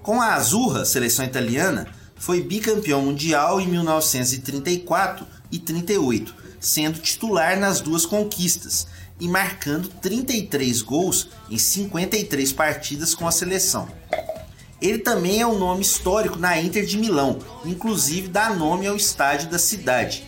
Com 0.00 0.18
a 0.18 0.32
Azurra, 0.32 0.86
seleção 0.86 1.26
italiana, 1.26 1.86
foi 2.16 2.40
bicampeão 2.40 3.02
mundial 3.02 3.60
em 3.60 3.66
1934 3.66 5.26
e 5.50 5.58
38, 5.58 6.34
sendo 6.58 7.00
titular 7.00 7.58
nas 7.58 7.82
duas 7.82 8.06
conquistas 8.06 8.86
e 9.22 9.28
marcando 9.28 9.88
33 9.88 10.82
gols 10.82 11.28
em 11.48 11.56
53 11.56 12.52
partidas 12.52 13.14
com 13.14 13.24
a 13.24 13.30
seleção. 13.30 13.88
Ele 14.80 14.98
também 14.98 15.40
é 15.40 15.46
um 15.46 15.56
nome 15.56 15.80
histórico 15.80 16.40
na 16.40 16.60
Inter 16.60 16.84
de 16.84 16.98
Milão, 16.98 17.38
inclusive 17.64 18.26
dá 18.26 18.52
nome 18.52 18.88
ao 18.88 18.96
estádio 18.96 19.48
da 19.48 19.60
cidade. 19.60 20.24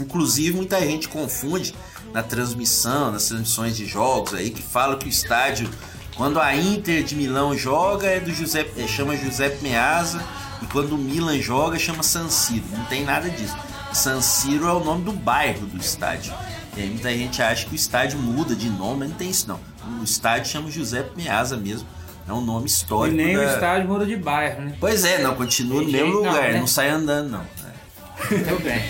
Inclusive, 0.00 0.56
muita 0.56 0.80
gente 0.80 1.08
confunde 1.08 1.74
na 2.14 2.22
transmissão, 2.22 3.12
nas 3.12 3.26
transmissões 3.26 3.76
de 3.76 3.84
jogos 3.84 4.32
aí, 4.32 4.48
que 4.48 4.62
fala 4.62 4.96
que 4.96 5.06
o 5.06 5.10
estádio 5.10 5.68
Quando 6.16 6.40
a 6.40 6.56
Inter 6.56 7.04
de 7.04 7.14
Milão 7.14 7.54
joga, 7.54 8.06
é 8.06 8.18
do 8.18 8.32
Giuseppe, 8.32 8.80
é, 8.80 8.88
chama 8.88 9.14
Giuseppe 9.14 9.62
Meazza. 9.62 10.24
E 10.62 10.66
quando 10.66 10.94
o 10.94 10.98
Milan 10.98 11.38
joga, 11.38 11.78
chama 11.78 12.02
San 12.02 12.30
Siro. 12.30 12.64
Não 12.72 12.86
tem 12.86 13.04
nada 13.04 13.28
disso. 13.28 13.54
San 13.92 14.22
Siro 14.22 14.66
é 14.66 14.72
o 14.72 14.82
nome 14.82 15.04
do 15.04 15.12
bairro 15.12 15.66
do 15.66 15.76
estádio. 15.76 16.32
E 16.76 16.82
aí 16.82 16.88
muita 16.90 17.10
gente 17.10 17.40
acha 17.42 17.64
que 17.66 17.72
o 17.72 17.74
estádio 17.74 18.18
muda 18.18 18.54
de 18.54 18.68
nome, 18.68 19.00
mas 19.00 19.08
não 19.10 19.16
tem 19.16 19.30
isso 19.30 19.48
não. 19.48 19.58
O 20.00 20.04
estádio 20.04 20.50
chama 20.50 20.70
Giuseppe 20.70 21.10
Meazza 21.22 21.56
mesmo. 21.56 21.88
É 22.28 22.32
um 22.32 22.40
nome 22.40 22.64
E 22.64 22.68
histórico. 22.68 23.16
nem 23.16 23.36
o 23.36 23.40
da- 23.40 23.54
estádio 23.54 23.88
muda 23.88 24.04
de 24.04 24.16
bairro, 24.16 24.62
né? 24.62 24.74
Pois 24.80 25.04
é, 25.04 25.22
não, 25.22 25.34
continua 25.36 25.80
no 25.82 25.88
mesmo 25.90 25.98
jeito 25.98 26.22
não, 26.22 26.30
lugar, 26.32 26.52
né? 26.52 26.58
não 26.58 26.66
sai 26.66 26.88
andando 26.90 27.30
não. 27.30 27.40
É. 27.40 28.34
Muito 28.34 28.62
bem. 28.62 28.82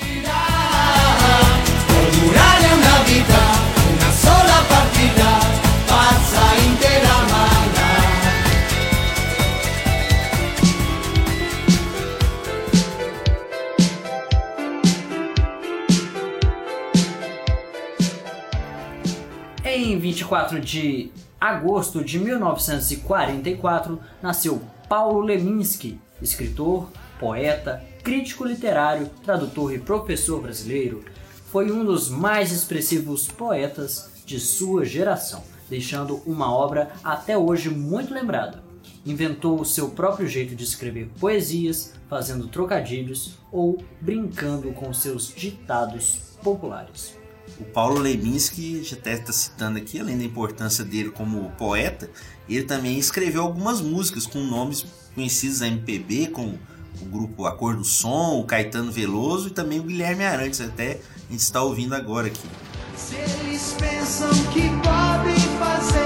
24 20.27 20.61
de 20.61 21.13
agosto 21.41 22.05
de 22.05 22.19
1944, 22.19 24.01
nasceu 24.21 24.61
Paulo 24.89 25.21
Leminski, 25.21 26.01
escritor, 26.21 26.89
poeta, 27.21 27.85
crítico 28.03 28.45
literário, 28.45 29.09
tradutor 29.25 29.73
e 29.73 29.79
professor 29.79 30.43
brasileiro. 30.43 31.05
Foi 31.53 31.71
um 31.71 31.85
dos 31.85 32.09
mais 32.09 32.51
expressivos 32.51 33.29
poetas 33.29 34.11
de 34.27 34.41
sua 34.41 34.85
geração, 34.85 35.45
deixando 35.71 36.17
uma 36.27 36.53
obra 36.53 36.91
até 37.05 37.39
hoje 37.39 37.71
muito 37.71 38.13
lembrada. 38.13 38.65
Inventou 39.05 39.61
o 39.61 39.65
seu 39.65 39.91
próprio 39.91 40.27
jeito 40.27 40.57
de 40.57 40.65
escrever 40.65 41.09
poesias, 41.21 41.95
fazendo 42.09 42.49
trocadilhos 42.49 43.39
ou 43.53 43.79
brincando 44.01 44.73
com 44.73 44.93
seus 44.93 45.33
ditados 45.33 46.37
populares. 46.43 47.17
O 47.59 47.65
Paulo 47.65 47.99
Leminski, 47.99 48.83
já 48.83 48.97
até 48.97 49.15
está 49.15 49.33
citando 49.33 49.79
aqui, 49.79 49.99
além 49.99 50.19
da 50.19 50.25
importância 50.25 50.85
dele 50.85 51.11
como 51.11 51.51
poeta, 51.53 52.11
ele 52.49 52.65
também 52.65 52.99
escreveu 52.99 53.43
algumas 53.43 53.81
músicas 53.81 54.27
com 54.27 54.41
nomes 54.41 54.85
conhecidos 55.15 55.61
da 55.61 55.67
MPB, 55.67 56.29
com 56.29 56.59
o 57.01 57.05
grupo 57.07 57.47
A 57.47 57.53
Cor 57.53 57.77
do 57.77 57.85
Som, 57.85 58.41
o 58.41 58.45
Caetano 58.45 58.93
Veloso 58.93 59.49
e 59.49 59.51
também 59.51 59.81
o 59.81 59.85
Guilherme 59.85 60.25
Arantes, 60.25 60.61
até 60.61 61.01
a 61.29 61.33
gente 61.33 61.41
está 61.41 61.63
ouvindo 61.63 61.95
agora 61.95 62.27
aqui. 62.27 62.49
Se 62.97 63.15
eles 63.15 63.75
pensam 63.79 64.31
que 64.53 64.69
podem 64.83 65.39
fazer 65.59 66.06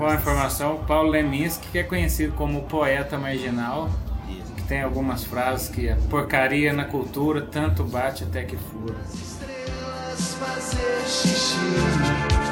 Para 0.00 0.12
a 0.12 0.14
informação, 0.14 0.78
Paulo 0.86 1.10
Leminski, 1.10 1.68
que 1.68 1.78
é 1.78 1.82
conhecido 1.82 2.32
como 2.32 2.62
poeta 2.62 3.18
marginal, 3.18 3.90
que 4.56 4.62
tem 4.62 4.80
algumas 4.80 5.24
frases 5.24 5.68
que 5.68 5.90
a 5.90 5.96
porcaria 6.08 6.72
na 6.72 6.86
cultura 6.86 7.42
tanto 7.42 7.84
bate 7.84 8.24
até 8.24 8.44
que 8.44 8.56
fura. 8.56 8.96
Estrelas 9.12 10.36
fazer. 10.36 11.06
Xixi. 11.06 12.49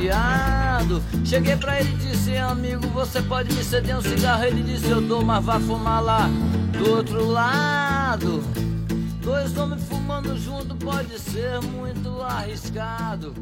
Vigiado. 0.00 1.02
Cheguei 1.24 1.56
pra 1.56 1.80
ele 1.80 1.90
e 1.90 1.96
disse, 1.96 2.36
amigo, 2.36 2.86
você 2.88 3.20
pode 3.22 3.54
me 3.54 3.62
ceder 3.62 3.96
um 3.96 4.00
cigarro? 4.00 4.44
Ele 4.44 4.62
disse, 4.62 4.88
eu 4.88 5.00
dou, 5.00 5.22
mas 5.22 5.44
vá 5.44 5.60
fumar 5.60 6.02
lá 6.02 6.28
do 6.72 6.90
outro 6.90 7.24
lado. 7.26 8.42
Dois 9.22 9.56
homens 9.56 9.82
fumando 9.84 10.36
junto 10.38 10.74
pode 10.74 11.18
ser 11.18 11.60
muito 11.60 12.22
arriscado. 12.22 13.34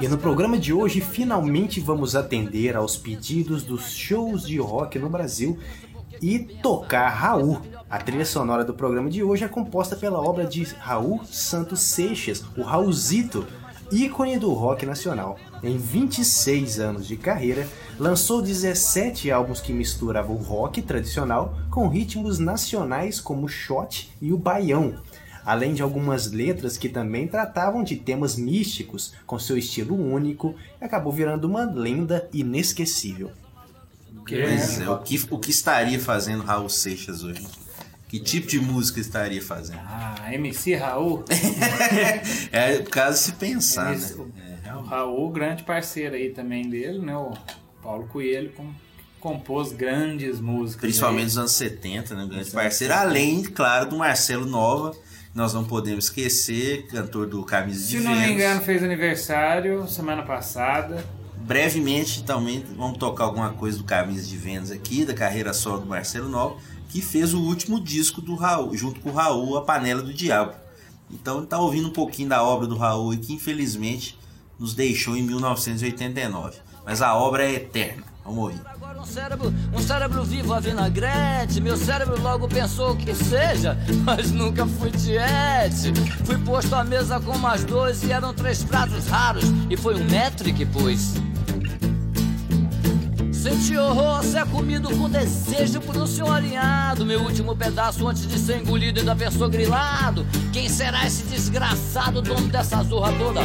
E 0.00 0.08
no 0.08 0.16
programa 0.16 0.56
de 0.56 0.72
hoje, 0.72 1.00
finalmente 1.00 1.78
vamos 1.78 2.16
atender 2.16 2.74
aos 2.74 2.96
pedidos 2.96 3.62
dos 3.62 3.90
shows 3.90 4.46
de 4.46 4.56
rock 4.58 4.98
no 4.98 5.10
Brasil 5.10 5.58
e 6.22 6.38
tocar 6.38 7.08
Raul. 7.08 7.60
A 7.88 7.98
trilha 7.98 8.24
sonora 8.24 8.64
do 8.64 8.74
programa 8.74 9.10
de 9.10 9.22
hoje 9.22 9.44
é 9.44 9.48
composta 9.48 9.96
pela 9.96 10.20
obra 10.20 10.44
de 10.44 10.62
Raul 10.78 11.24
Santos 11.24 11.80
Seixas, 11.80 12.44
o 12.56 12.62
Raulzito, 12.62 13.46
ícone 13.90 14.38
do 14.38 14.52
rock 14.52 14.86
nacional. 14.86 15.36
Em 15.62 15.76
26 15.76 16.78
anos 16.78 17.06
de 17.06 17.16
carreira, 17.16 17.66
lançou 17.98 18.40
17 18.40 19.30
álbuns 19.30 19.60
que 19.60 19.72
misturavam 19.72 20.36
o 20.36 20.42
rock 20.42 20.82
tradicional 20.82 21.54
com 21.70 21.88
ritmos 21.88 22.38
nacionais 22.38 23.20
como 23.20 23.46
o 23.46 23.48
shot 23.48 24.10
e 24.20 24.32
o 24.32 24.38
baião 24.38 24.94
além 25.44 25.74
de 25.74 25.82
algumas 25.82 26.30
letras 26.30 26.76
que 26.76 26.88
também 26.88 27.26
tratavam 27.26 27.82
de 27.82 27.96
temas 27.96 28.36
místicos 28.36 29.14
com 29.26 29.38
seu 29.38 29.56
estilo 29.56 29.94
único, 29.94 30.54
acabou 30.80 31.12
virando 31.12 31.46
uma 31.46 31.64
lenda 31.64 32.28
inesquecível. 32.32 33.30
Pois 34.36 34.80
é, 34.80 34.88
o 34.90 34.98
que, 34.98 35.26
o 35.30 35.38
que 35.38 35.50
estaria 35.50 35.98
fazendo 36.00 36.42
Raul 36.44 36.68
Seixas 36.68 37.22
hoje? 37.22 37.46
Que 38.08 38.18
tipo 38.18 38.48
de 38.48 38.58
música 38.58 38.98
estaria 39.00 39.40
fazendo? 39.40 39.78
Ah, 39.86 40.30
MC 40.32 40.74
Raul. 40.74 41.24
é 42.52 42.76
o 42.78 42.84
caso 42.84 43.18
de 43.18 43.24
se 43.24 43.32
pensar, 43.32 43.94
Esse- 43.94 44.16
né? 44.18 44.58
É, 44.64 44.74
O 44.74 44.80
Raul, 44.82 45.30
grande 45.30 45.62
parceiro 45.62 46.14
aí 46.14 46.30
também 46.30 46.68
dele, 46.68 46.98
né? 46.98 47.16
O 47.16 47.32
Paulo 47.82 48.06
Coelho 48.08 48.50
com- 48.52 48.72
compôs 49.20 49.72
grandes 49.72 50.40
músicas. 50.40 50.80
Principalmente 50.80 51.20
aí. 51.20 51.24
nos 51.26 51.38
anos 51.38 51.52
70, 51.52 52.14
né? 52.14 52.26
Grande 52.28 52.50
parceiro. 52.50 52.94
Além, 52.94 53.42
claro, 53.44 53.90
do 53.90 53.96
Marcelo 53.98 54.46
Nova, 54.46 54.92
nós 55.34 55.54
não 55.54 55.64
podemos 55.64 56.06
esquecer, 56.06 56.86
cantor 56.88 57.26
do 57.28 57.44
Camisa 57.44 57.86
de 57.86 57.98
Se 57.98 58.00
não 58.02 58.14
me 58.14 58.32
engano, 58.32 58.60
fez 58.60 58.82
aniversário 58.82 59.86
semana 59.88 60.22
passada. 60.22 61.04
Brevemente 61.50 62.22
também 62.22 62.64
vamos 62.76 62.96
tocar 62.96 63.24
alguma 63.24 63.50
coisa 63.50 63.76
do 63.76 63.82
Camisa 63.82 64.24
de 64.24 64.36
Vênus 64.36 64.70
aqui, 64.70 65.04
da 65.04 65.12
carreira 65.12 65.52
solo 65.52 65.80
do 65.80 65.86
Marcelo 65.86 66.28
Nova, 66.28 66.54
que 66.88 67.02
fez 67.02 67.34
o 67.34 67.40
último 67.40 67.80
disco 67.80 68.20
do 68.20 68.36
Raul, 68.36 68.76
junto 68.76 69.00
com 69.00 69.10
o 69.10 69.12
Raul, 69.12 69.56
A 69.56 69.62
Panela 69.62 70.00
do 70.00 70.14
Diabo. 70.14 70.52
Então 71.10 71.44
tá 71.44 71.58
ouvindo 71.58 71.88
um 71.88 71.92
pouquinho 71.92 72.28
da 72.28 72.40
obra 72.40 72.68
do 72.68 72.76
Raul 72.76 73.12
e 73.12 73.16
que 73.16 73.32
infelizmente 73.32 74.16
nos 74.60 74.74
deixou 74.74 75.16
em 75.16 75.24
1989. 75.24 76.58
Mas 76.86 77.02
a 77.02 77.16
obra 77.16 77.44
é 77.44 77.54
eterna. 77.54 78.04
Vamos 78.24 78.44
ouvir. 78.44 78.60
Agora 78.64 79.00
um 79.00 79.04
cérebro, 79.04 79.52
um 79.74 79.78
cérebro 79.80 80.22
vivo 80.22 80.54
a 80.54 80.60
vinagrete. 80.60 81.60
Meu 81.60 81.76
cérebro 81.76 82.22
logo 82.22 82.46
pensou 82.46 82.94
que 82.94 83.12
seja, 83.12 83.76
mas 84.06 84.30
nunca 84.30 84.64
fui 84.68 84.92
tiete. 84.92 85.92
Fui 86.24 86.38
posto 86.38 86.76
à 86.76 86.84
mesa 86.84 87.18
com 87.18 87.36
mais 87.38 87.64
dois 87.64 88.04
e 88.04 88.12
eram 88.12 88.32
três 88.32 88.62
pratos 88.62 89.08
raros. 89.08 89.46
E 89.68 89.76
foi 89.76 89.96
um 89.96 90.06
que 90.54 90.64
pôs. 90.64 91.14
Senti 93.40 93.74
horror 93.74 94.22
ser 94.22 94.44
comido 94.48 94.94
com 94.98 95.08
desejo 95.08 95.80
por 95.80 95.96
um 95.96 96.06
senhor 96.06 96.30
alinhado. 96.30 97.06
Meu 97.06 97.22
último 97.22 97.56
pedaço 97.56 98.06
antes 98.06 98.26
de 98.26 98.38
ser 98.38 98.58
engolido 98.60 99.00
ainda 99.00 99.16
pensou 99.16 99.48
grilado. 99.48 100.26
Quem 100.52 100.68
será 100.68 101.06
esse 101.06 101.22
desgraçado 101.22 102.20
dono 102.20 102.48
dessa 102.48 102.82
zorra 102.82 103.10
toda? 103.12 103.40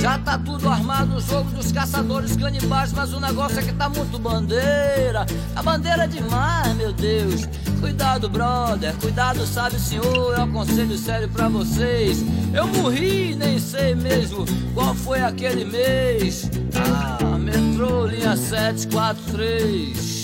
Já 0.00 0.16
tá 0.20 0.38
tudo 0.38 0.68
armado 0.68 1.16
o 1.16 1.20
jogo 1.20 1.50
dos 1.50 1.72
caçadores 1.72 2.36
canibais, 2.36 2.92
mas 2.92 3.12
o 3.12 3.18
negócio 3.18 3.58
é 3.58 3.62
que 3.62 3.72
tá 3.72 3.88
muito 3.88 4.16
bandeira. 4.16 5.26
A 5.56 5.60
bandeira 5.60 6.04
é 6.04 6.06
demais, 6.06 6.72
meu 6.76 6.92
Deus. 6.92 7.48
Cuidado, 7.80 8.28
brother, 8.28 8.94
cuidado, 9.00 9.46
sabe, 9.46 9.80
senhor. 9.80 10.38
É 10.38 10.42
um 10.42 10.52
conselho 10.52 10.96
sério 10.98 11.28
pra 11.28 11.48
vocês. 11.48 12.22
Eu 12.52 12.66
morri, 12.68 13.34
nem 13.34 13.58
sei 13.58 13.94
mesmo 13.94 14.44
qual 14.74 14.94
foi 14.94 15.22
aquele 15.22 15.64
mês. 15.64 16.50
Ah, 16.74 17.38
metrô, 17.38 18.06
linha 18.06 18.36
743. 18.36 20.19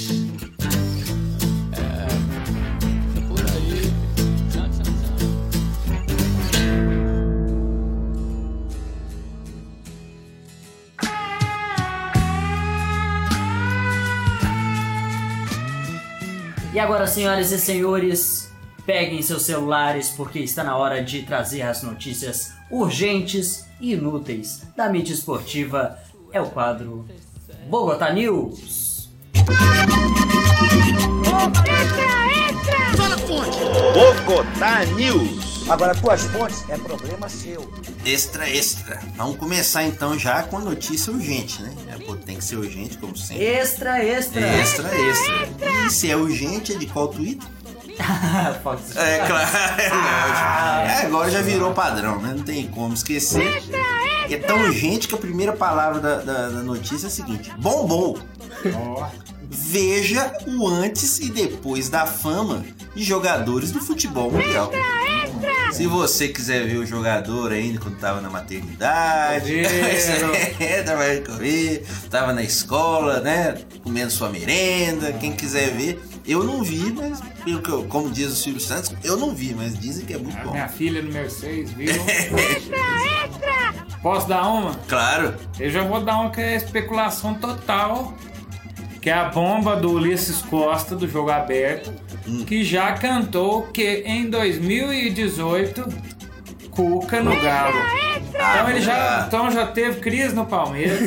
E 16.77 16.79
agora, 16.79 17.07
senhoras 17.07 17.53
e 17.53 17.59
senhores, 17.59 18.53
peguem 18.85 19.23
seus 19.23 19.45
celulares 19.45 20.11
porque 20.11 20.41
está 20.41 20.63
na 20.63 20.77
hora 20.77 21.03
de 21.03 21.23
trazer 21.23 21.63
as 21.63 21.83
notícias 21.83 22.53
urgentes 22.71 23.65
e 23.81 23.95
inúteis 23.95 24.63
da 24.77 24.87
mídia 24.87 25.15
esportiva. 25.15 25.99
É 26.31 26.39
o 26.39 26.51
quadro 26.51 27.07
Bogotá 27.71 28.13
News. 28.13 29.09
Bogotá 33.95 34.85
News. 34.85 35.46
Agora, 35.69 35.95
tuas 35.95 36.23
fontes 36.23 36.65
é 36.69 36.77
problema 36.79 37.29
seu. 37.29 37.69
Extra, 38.05 38.49
extra. 38.49 39.01
Vamos 39.17 39.37
começar 39.37 39.83
então 39.85 40.17
já 40.19 40.43
com 40.45 40.59
a 40.59 40.61
notícia 40.61 41.13
urgente, 41.13 41.61
né? 41.61 41.73
É, 41.89 42.05
pô, 42.05 42.15
tem 42.17 42.37
que 42.37 42.45
ser 42.45 42.57
urgente, 42.57 42.97
como 42.99 43.17
sempre. 43.17 43.45
Extra, 43.45 44.03
extra. 44.05 44.41
Extra, 44.41 44.89
extra. 44.97 45.49
E 45.87 45.91
se 45.91 46.09
é 46.11 46.17
urgente, 46.17 46.73
é 46.73 46.77
de 46.77 46.87
qual 46.87 47.09
Twitter? 47.09 47.47
É 47.99 48.59
claro, 48.61 48.79
é 49.81 49.89
lógico. 49.89 50.91
É, 50.91 51.07
agora 51.07 51.31
já 51.31 51.41
virou 51.41 51.73
padrão, 51.73 52.21
né? 52.21 52.35
Não 52.37 52.45
tem 52.45 52.67
como 52.69 52.93
esquecer. 52.93 53.63
É 54.31 54.37
tão 54.37 54.61
urgente 54.65 55.09
que 55.09 55.15
a 55.15 55.19
primeira 55.19 55.53
palavra 55.55 55.99
da, 56.01 56.17
da- 56.17 56.49
da 56.51 56.63
notícia 56.63 57.07
é 57.07 57.09
a 57.09 57.11
seguinte: 57.11 57.51
bombom. 57.59 58.19
Veja 59.49 60.37
o 60.47 60.67
antes 60.69 61.19
e 61.21 61.31
depois 61.31 61.89
da 61.89 62.05
fama 62.05 62.65
de 62.95 63.03
jogadores 63.03 63.71
do 63.73 63.81
futebol 63.81 64.31
mundial. 64.31 64.71
Se 65.73 65.87
você 65.87 66.29
quiser 66.29 66.67
ver 66.67 66.79
o 66.79 66.87
jogador 66.87 67.53
ainda 67.53 67.79
quando 67.81 67.99
tava 67.99 68.21
na 68.21 68.31
maternidade, 68.31 69.61
é, 69.61 70.83
tava 70.85 71.05
comer, 71.27 71.85
tava 72.11 72.33
na 72.33 72.43
escola, 72.43 73.21
né? 73.21 73.57
Comendo 73.83 74.11
sua 74.11 74.29
merenda, 74.31 75.13
quem 75.13 75.33
quiser 75.33 75.71
ver. 75.73 76.01
Eu 76.27 76.43
não 76.43 76.63
vi, 76.63 76.93
mas 76.93 77.21
pelo 77.45 77.61
que 77.63 77.71
eu- 77.71 77.85
como 77.85 78.11
diz 78.11 78.33
o 78.33 78.37
Silvio 78.37 78.61
Santos, 78.61 78.93
eu 79.05 79.17
não 79.17 79.35
vi, 79.35 79.55
mas 79.55 79.79
dizem 79.79 80.05
que 80.05 80.15
é 80.15 80.19
muito 80.19 80.37
A 80.39 80.45
bom. 80.45 80.53
minha 80.53 80.69
filha 80.69 81.03
número 81.03 81.31
6, 81.31 81.71
viu? 81.73 81.93
Posso 84.03 84.29
dar 84.29 84.47
uma? 84.49 84.75
Claro. 84.89 85.35
Eu 85.59 85.71
já 85.71 85.83
vou 85.83 86.01
dar 86.05 86.21
uma 86.21 86.31
que 86.31 86.41
é 86.41 86.57
especulação 86.57 87.35
total. 87.35 88.15
Que 89.01 89.11
é 89.11 89.15
a 89.15 89.29
bomba 89.29 89.77
do 89.77 89.93
Ulisses 89.93 90.43
Costa, 90.43 90.97
do 90.97 91.09
jogo 91.09 91.31
aberto, 91.31 91.93
que 92.47 92.65
já 92.65 92.93
cantou 92.93 93.63
que 93.69 94.03
em 94.07 94.29
2018 94.29 95.85
Cuca 96.71 97.23
no 97.23 97.35
Galo. 97.41 97.77
Então 98.37 98.71
ele 98.71 98.81
já, 98.81 99.25
então 99.27 99.51
já 99.51 99.67
teve 99.67 100.01
crise 100.01 100.35
no 100.35 100.47
Palmeiras. 100.47 100.99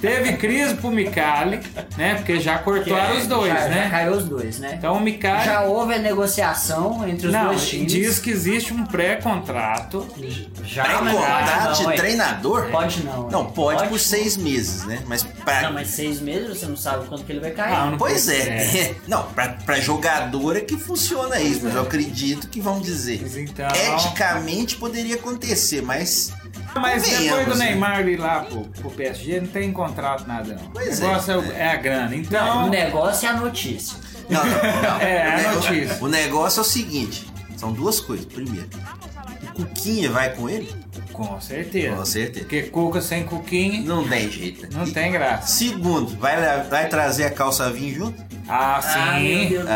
teve 0.00 0.36
crise 0.36 0.74
pro 0.74 0.90
Micali, 0.90 1.60
né? 1.96 2.16
Porque 2.16 2.40
já 2.40 2.58
cortaram 2.58 3.16
os 3.16 3.26
dois, 3.26 3.52
já, 3.52 3.68
né? 3.68 3.84
Já 3.84 3.90
caiu 3.90 4.12
os 4.12 4.24
dois, 4.24 4.58
né? 4.58 4.74
Então 4.78 4.94
o 4.94 5.00
Micali. 5.00 5.44
Já 5.44 5.62
houve 5.62 5.94
a 5.94 5.98
negociação 5.98 7.06
entre 7.08 7.28
os 7.28 7.32
Não, 7.32 7.46
dois 7.46 7.68
times. 7.68 7.92
diz 7.92 8.18
que 8.18 8.30
existe 8.30 8.72
um 8.72 8.84
pré-contrato. 8.84 10.06
Já 10.64 10.84
Pré-contrato 10.84 11.82
de 11.82 11.92
é. 11.92 11.96
treinador? 11.96 12.70
Pode 12.70 13.04
não. 13.04 13.30
Não, 13.30 13.44
pode, 13.46 13.78
Pode 13.78 13.90
por 13.90 13.98
seis 13.98 14.36
meses, 14.36 14.84
né? 14.84 15.02
Mas 15.06 15.22
pra. 15.22 15.62
Não, 15.62 15.72
mas 15.72 15.88
seis 15.88 16.20
meses 16.20 16.58
você 16.58 16.66
não 16.66 16.76
sabe 16.76 17.06
quando 17.06 17.24
que 17.24 17.32
ele 17.32 17.40
vai 17.40 17.50
cair. 17.50 17.72
Ah, 17.74 17.94
Pois 17.98 18.28
é. 18.28 18.94
Não, 19.08 19.22
pra, 19.32 19.48
pra 19.64 19.80
jogador 19.80 20.56
é 20.56 20.60
que 20.60 20.76
funciona 20.76 21.40
isso, 21.40 21.60
mas 21.64 21.74
eu 21.74 21.82
acredito 21.82 22.48
que 22.48 22.60
vão 22.60 22.80
dizer. 22.80 23.20
Então... 23.36 23.66
Eticamente 23.68 24.76
poderia 24.76 25.14
acontecer, 25.16 25.82
mas. 25.82 26.07
Mas 26.74 27.02
depois 27.08 27.46
do 27.46 27.54
né? 27.56 27.66
Neymar 27.70 28.06
ir 28.08 28.16
lá 28.18 28.40
pro, 28.40 28.60
pro 28.62 28.90
PSG, 28.90 29.40
não 29.40 29.48
tem 29.48 29.72
contrato 29.72 30.26
nada 30.26 30.54
não. 30.60 30.70
Pois 30.70 30.98
o 30.98 31.02
negócio 31.02 31.32
é, 31.32 31.36
é, 31.56 31.58
é 31.66 31.70
a 31.70 31.76
grana. 31.76 32.08
Não, 32.10 32.16
Então. 32.16 32.66
o 32.66 32.68
negócio 32.68 33.26
é 33.26 33.30
a 33.30 33.34
notícia. 33.34 33.98
Não, 34.28 34.44
não, 34.44 34.52
não. 34.52 35.00
É, 35.00 35.28
o 35.28 35.32
a 35.32 35.36
nego- 35.36 35.54
notícia. 35.54 35.98
O 36.00 36.08
negócio 36.08 36.58
é 36.58 36.62
o 36.62 36.64
seguinte: 36.64 37.26
são 37.56 37.72
duas 37.72 38.00
coisas. 38.00 38.26
Primeiro, 38.26 38.68
o 39.42 39.62
Cuquinha 39.64 40.10
vai 40.10 40.34
com 40.34 40.48
ele? 40.48 40.72
Com 41.12 41.40
certeza. 41.40 41.96
Com 41.96 42.04
certeza. 42.04 42.40
Porque 42.44 42.62
Cuca 42.64 43.00
sem 43.00 43.24
Cuquinha 43.24 43.82
Não 43.82 44.06
tem 44.06 44.30
jeito. 44.30 44.68
não 44.76 44.88
tem 44.88 45.10
graça. 45.10 45.48
Segundo, 45.48 46.16
vai, 46.18 46.36
vai 46.64 46.88
trazer 46.88 47.24
a 47.24 47.30
calça 47.30 47.68
vinho 47.72 47.94
junto? 47.94 48.28
Ah, 48.48 48.80
sim. 48.80 48.98
Ah, 48.98 49.18
meu 49.20 49.48
Deus 49.48 49.62
do 49.62 49.66
céu. 49.68 49.74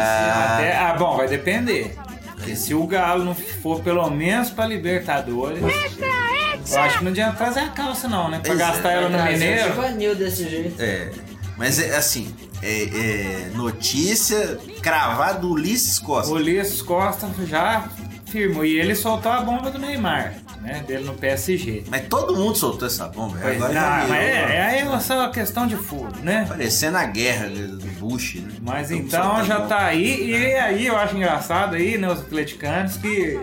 Até- 0.54 0.76
ah, 0.78 0.94
bom, 0.98 1.16
vai 1.16 1.26
depender. 1.28 1.96
Porque 2.42 2.56
se 2.56 2.74
o 2.74 2.84
Galo 2.86 3.24
não 3.24 3.34
for 3.34 3.80
pelo 3.80 4.10
menos 4.10 4.50
pra 4.50 4.66
Libertadores. 4.66 5.62
Eu 5.62 6.80
acho 6.80 6.98
que 6.98 7.04
não 7.04 7.10
adianta 7.12 7.36
trazer 7.36 7.60
a 7.60 7.68
calça, 7.68 8.08
não, 8.08 8.28
né? 8.28 8.40
Pra 8.40 8.48
Pois 8.48 8.60
é, 8.60 8.64
gastar 8.64 8.90
ela 8.90 9.08
no 9.08 9.22
Mineiro. 9.22 10.16
Desse 10.16 10.48
jeito. 10.48 10.80
É. 10.80 11.10
Mas 11.56 11.78
é 11.78 11.96
assim, 11.96 12.34
é, 12.60 12.82
é 12.84 13.50
notícia 13.54 14.58
cravada 14.80 15.38
do 15.38 15.50
Ulisses 15.50 15.98
Costa. 15.98 16.32
O 16.32 16.34
Ulisses 16.34 16.82
Costa 16.82 17.28
já 17.46 17.88
firmou. 18.32 18.64
E 18.64 18.80
ele 18.80 18.94
soltou 18.94 19.30
a 19.30 19.40
bomba 19.40 19.70
do 19.70 19.78
Neymar, 19.78 20.34
né? 20.62 20.82
Dele 20.86 21.04
no 21.04 21.14
PSG. 21.14 21.84
Mas 21.88 22.06
todo 22.08 22.34
mundo 22.34 22.56
soltou 22.56 22.88
essa 22.88 23.06
bomba. 23.06 23.36
Pois 23.40 23.56
Agora 23.56 23.72
não, 23.72 23.80
já 23.80 24.06
mas 24.08 24.20
é, 24.20 24.56
é 24.56 24.62
aí 24.62 25.00
só 25.00 25.18
uma 25.18 25.30
questão 25.30 25.66
de 25.66 25.76
furo, 25.76 26.12
né? 26.22 26.46
Parecendo 26.48 26.96
a 26.96 27.04
guerra 27.04 27.48
do 27.48 27.86
Bush, 28.00 28.36
né? 28.36 28.52
Mas 28.62 28.88
Todo 28.88 28.98
então 28.98 29.44
já 29.44 29.60
tá 29.60 29.84
aí, 29.84 30.30
e 30.30 30.54
aí 30.54 30.86
eu 30.86 30.96
acho 30.96 31.16
engraçado 31.16 31.76
aí, 31.76 31.98
né, 31.98 32.10
os 32.10 32.20
atleticanos 32.20 32.96
que 32.96 33.38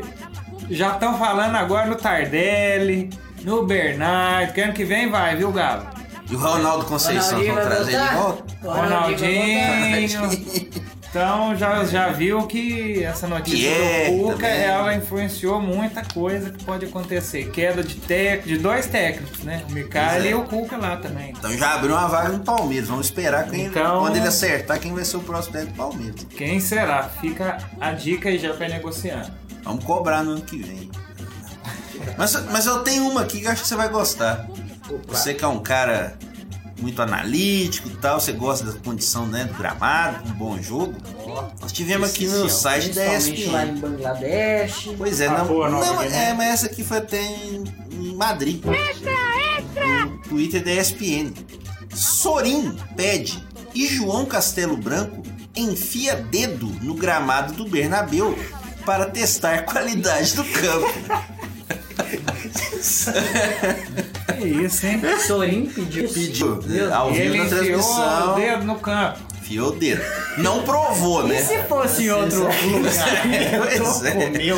já 0.69 0.93
estão 0.93 1.17
falando 1.17 1.55
agora 1.55 1.87
no 1.87 1.95
Tardelli, 1.95 3.09
no 3.43 3.65
Bernardo, 3.65 4.53
que 4.53 4.61
ano 4.61 4.73
que 4.73 4.83
vem 4.83 5.09
vai, 5.09 5.35
viu, 5.35 5.51
Galo? 5.51 5.85
E 6.29 6.35
o 6.35 6.39
Ronaldo 6.39 6.85
Conceição 6.85 7.43
vão 7.43 7.55
trazer 7.55 7.99
de 7.99 8.15
volta? 8.15 8.43
Ronaldinho. 8.61 10.19
Então 11.09 11.55
já, 11.55 11.83
já 11.85 12.09
viu 12.09 12.45
que 12.45 13.03
essa 13.03 13.25
notícia 13.27 13.57
Pierre 13.67 14.11
do 14.15 14.23
Cuca, 14.25 14.35
também. 14.35 14.61
ela 14.61 14.93
influenciou 14.95 15.59
muita 15.59 16.03
coisa 16.05 16.51
que 16.51 16.63
pode 16.63 16.85
acontecer. 16.85 17.49
Queda 17.49 17.83
de, 17.83 17.95
tec, 17.95 18.45
de 18.45 18.57
dois 18.59 18.85
técnicos, 18.85 19.39
né? 19.43 19.63
O 19.67 19.71
Micali 19.71 20.09
Pois 20.13 20.25
é. 20.25 20.29
e 20.29 20.33
o 20.35 20.43
Cuca 20.43 20.77
lá 20.77 20.97
também. 20.97 21.31
Então 21.31 21.51
já 21.57 21.73
abriu 21.73 21.95
uma 21.95 22.07
vaga 22.07 22.29
no 22.29 22.39
Palmeiras. 22.39 22.87
Vamos 22.89 23.07
esperar 23.07 23.49
quem, 23.49 23.65
Então- 23.65 24.01
quando 24.01 24.17
ele 24.17 24.27
acertar 24.27 24.79
quem 24.79 24.93
vai 24.93 25.03
ser 25.03 25.17
o 25.17 25.21
próximo 25.21 25.53
técnico 25.53 25.73
do 25.73 25.77
Palmeiras. 25.77 26.27
Quem 26.37 26.59
será? 26.59 27.03
Fica 27.19 27.57
a 27.81 27.91
dica 27.91 28.29
aí 28.29 28.37
já 28.37 28.53
pra 28.53 28.67
ir 28.67 28.71
negociando. 28.73 29.31
Vamos 29.63 29.83
cobrar 29.83 30.23
no 30.23 30.31
ano 30.33 30.41
que 30.41 30.61
vem. 30.61 30.91
Mas, 32.17 32.33
mas 32.51 32.65
eu 32.65 32.79
tenho 32.83 33.09
uma 33.09 33.21
aqui 33.21 33.39
que 33.41 33.47
eu 33.47 33.51
acho 33.51 33.63
que 33.63 33.67
você 33.67 33.75
vai 33.75 33.89
gostar. 33.89 34.45
Você 35.07 35.33
que 35.33 35.43
é 35.43 35.47
um 35.47 35.59
cara 35.59 36.13
muito 36.81 37.01
analítico 37.01 37.89
e 37.89 37.95
tal, 37.97 38.19
você 38.19 38.31
gosta 38.31 38.65
da 38.65 38.79
condição 38.79 39.25
né, 39.27 39.45
do 39.45 39.53
gramado, 39.53 40.27
um 40.29 40.33
bom 40.33 40.61
jogo. 40.61 40.95
Nós 41.61 41.71
tivemos 41.71 42.09
aqui 42.09 42.25
no 42.27 42.49
site 42.49 42.89
da 42.89 43.03
Principalmente 43.05 43.45
lá 43.49 43.65
em 43.65 43.73
ESPN. 43.73 43.79
Bangladesh. 43.81 44.89
Pois 44.97 45.21
é, 45.21 45.27
Ah, 45.27 45.37
não, 45.39 45.45
boa, 45.47 45.69
Nova 45.69 45.85
não, 45.85 45.97
Guiné. 46.03 46.29
é, 46.29 46.33
mas 46.33 46.47
essa 46.53 46.65
aqui 46.67 46.83
foi 46.83 46.97
até 46.97 47.21
em, 47.21 47.63
em 47.91 48.15
Madrid. 48.15 48.63
No 48.65 50.17
Twitter 50.29 50.63
da 50.63 50.71
ESPN. 50.73 51.33
Sorin 51.93 52.75
pede 52.95 53.43
e 53.73 53.87
João 53.87 54.25
Castelo 54.25 54.77
Branco 54.77 55.23
enfia 55.55 56.15
dedo 56.15 56.67
no 56.81 56.93
gramado 56.93 57.53
do 57.53 57.67
Bernabéu 57.67 58.37
para 58.85 59.05
testar 59.05 59.55
a 59.55 59.61
qualidade 59.63 60.35
do 60.35 60.43
campo. 60.45 60.87
É 64.27 64.47
isso, 64.47 64.85
hein? 64.85 65.01
Sorin 65.25 65.65
pediu. 65.65 66.07
Pediu, 66.09 66.63
Meu 66.65 66.93
ao 66.93 67.11
vivo 67.11 67.21
Ele 67.21 67.37
na 67.37 67.45
enfiou 67.45 67.81
o 67.81 68.35
dedo 68.35 68.63
no 68.65 68.79
campo. 68.79 69.19
Enfiou 69.49 69.69
o 69.69 69.71
dedo. 69.71 70.03
Não 70.37 70.61
provou, 70.61 71.27
né? 71.27 71.39
E 71.39 71.43
se 71.43 71.57
fosse 71.63 72.03
em 72.05 72.09
outro 72.11 72.43
lugar? 72.43 72.53
Pois 73.67 74.05
é. 74.05 74.29
Comeu 74.29 74.57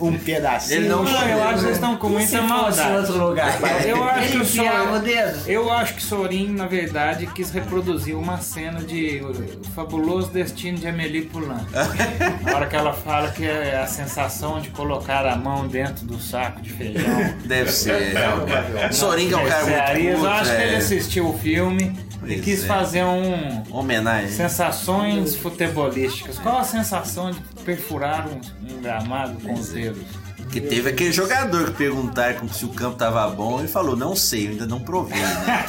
um 0.00 0.16
pedacinho. 0.16 0.78
Ele 0.78 0.88
não 0.88 1.02
Não, 1.02 1.28
eu 1.28 1.42
acho 1.42 1.54
que 1.54 1.60
vocês 1.60 1.74
estão 1.74 1.96
com 1.96 2.06
se 2.06 2.12
muita 2.12 2.28
fosse 2.28 2.36
em 2.36 2.48
maldade. 2.48 2.96
outro 2.96 3.26
lugar? 3.26 3.58
Eu 3.84 4.04
acho 4.04 4.28
que 4.30 4.36
o 4.36 4.42
o 4.42 4.46
Sorin, 4.46 5.00
dedo? 5.02 5.38
eu 5.48 5.72
acho 5.72 5.94
que 5.94 6.02
Sorin, 6.02 6.48
na 6.54 6.66
verdade, 6.66 7.26
quis 7.34 7.50
reproduzir 7.50 8.16
uma 8.16 8.38
cena 8.40 8.78
de 8.80 9.20
O 9.20 9.64
Fabuloso 9.74 10.28
Destino 10.30 10.78
de 10.78 10.86
Amélie 10.86 11.22
Poulain. 11.22 11.66
Na 12.42 12.54
hora 12.54 12.66
que 12.66 12.76
ela 12.76 12.92
fala 12.92 13.32
que 13.32 13.44
é 13.44 13.80
a 13.82 13.88
sensação 13.88 14.60
de 14.60 14.70
colocar 14.70 15.26
a 15.26 15.34
mão 15.34 15.66
dentro 15.66 16.06
do 16.06 16.16
saco 16.20 16.62
de 16.62 16.70
feijão. 16.70 17.34
Deve 17.44 17.72
ser. 17.72 18.12
Sorin 18.92 19.26
que 19.26 19.34
é 19.34 19.36
um 19.36 19.48
cara 19.48 19.94
muito 19.94 20.08
Eu 20.08 20.28
acho 20.30 20.50
que 20.56 20.62
ele 20.62 20.74
é. 20.74 20.78
assistiu 20.78 21.28
o 21.28 21.36
filme 21.36 22.07
e 22.24 22.34
Pois 22.34 22.40
quis 22.40 22.64
é. 22.64 22.66
fazer 22.66 23.04
um 23.04 23.62
Homenagem. 23.70 24.30
sensações 24.30 25.36
futebolísticas. 25.36 26.38
Qual 26.38 26.58
a 26.58 26.64
sensação 26.64 27.30
de 27.30 27.40
perfurar 27.64 28.26
um, 28.28 28.40
um 28.74 28.80
gramado 28.82 29.40
com 29.40 29.54
os 29.54 29.68
dedos? 29.68 30.02
Que 30.50 30.60
teve 30.60 30.88
aquele 30.90 31.12
jogador 31.12 31.66
que 31.66 31.72
perguntaram 31.72 32.36
como 32.38 32.52
se 32.52 32.64
o 32.64 32.68
campo 32.68 32.96
tava 32.96 33.28
bom, 33.28 33.58
ele 33.58 33.68
falou, 33.68 33.94
não 33.94 34.16
sei, 34.16 34.46
eu 34.46 34.50
ainda 34.52 34.66
não 34.66 34.80
provei, 34.80 35.18
né? 35.20 35.64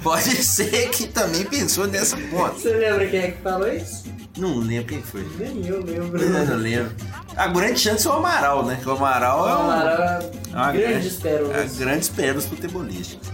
Então, 0.00 0.12
pode 0.14 0.30
ser 0.42 0.88
que 0.88 1.06
também 1.06 1.44
pensou 1.44 1.86
nessa 1.86 2.16
ponta. 2.16 2.54
Você 2.54 2.72
lembra 2.72 3.06
quem 3.06 3.20
é 3.20 3.30
que 3.32 3.42
falou 3.42 3.70
isso? 3.70 4.04
Não 4.38 4.58
lembro 4.58 4.86
quem 4.86 5.02
foi. 5.02 5.26
Nem 5.38 5.66
eu 5.66 5.84
lembro. 5.84 6.16
Eu 6.22 6.46
não 6.46 6.56
lembro. 6.56 6.90
A 7.36 7.48
grande 7.48 7.78
chance 7.78 8.06
é 8.06 8.10
o 8.10 8.14
Amaral, 8.14 8.64
né? 8.64 8.78
Que 8.80 8.88
o 8.88 8.92
Amaral 8.92 9.46
é 9.46 9.52
um... 9.52 9.60
Amaral, 9.70 10.22
uma 10.48 10.72
grandes 10.72 11.16
pérolas. 11.16 11.56
A 11.56 11.84
grandes 11.84 12.08
pérolas 12.08 12.46
futebolísticas. 12.46 13.28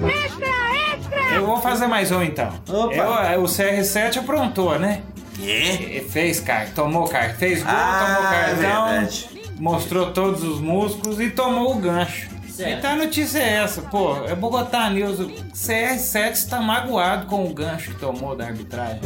Eu 1.34 1.46
vou 1.46 1.58
fazer 1.60 1.86
mais 1.86 2.10
um 2.12 2.22
então. 2.22 2.48
Opa. 2.68 2.94
Eu- 3.32 3.42
o 3.42 3.46
CR7 3.48 4.18
aprontou, 4.18 4.78
né? 4.78 5.02
É? 5.42 6.02
Fez 6.08 6.40
cartão, 6.40 6.84
tomou 6.86 7.06
cartão, 7.08 7.36
fez 7.36 7.62
gol, 7.62 7.70
Ah, 7.74 8.06
tomou 8.16 8.32
é 8.32 8.34
cartão, 8.34 8.56
verdade. 8.88 9.28
mostrou 9.58 10.10
todos 10.12 10.42
os 10.42 10.60
músculos 10.60 11.20
e 11.20 11.28
tomou 11.30 11.72
o 11.72 11.78
gancho. 11.78 12.30
Certo. 12.50 12.78
Então 12.78 12.92
a 12.92 12.96
notícia 12.96 13.38
é 13.38 13.56
essa, 13.62 13.82
pô, 13.82 14.16
é 14.26 14.34
Bogotá 14.34 14.88
News, 14.88 15.20
o 15.20 15.26
CR7 15.54 16.32
está 16.32 16.58
magoado 16.58 17.26
com 17.26 17.44
o 17.44 17.52
gancho 17.52 17.90
que 17.90 17.98
tomou 18.00 18.34
da 18.34 18.46
arbitragem. 18.46 18.98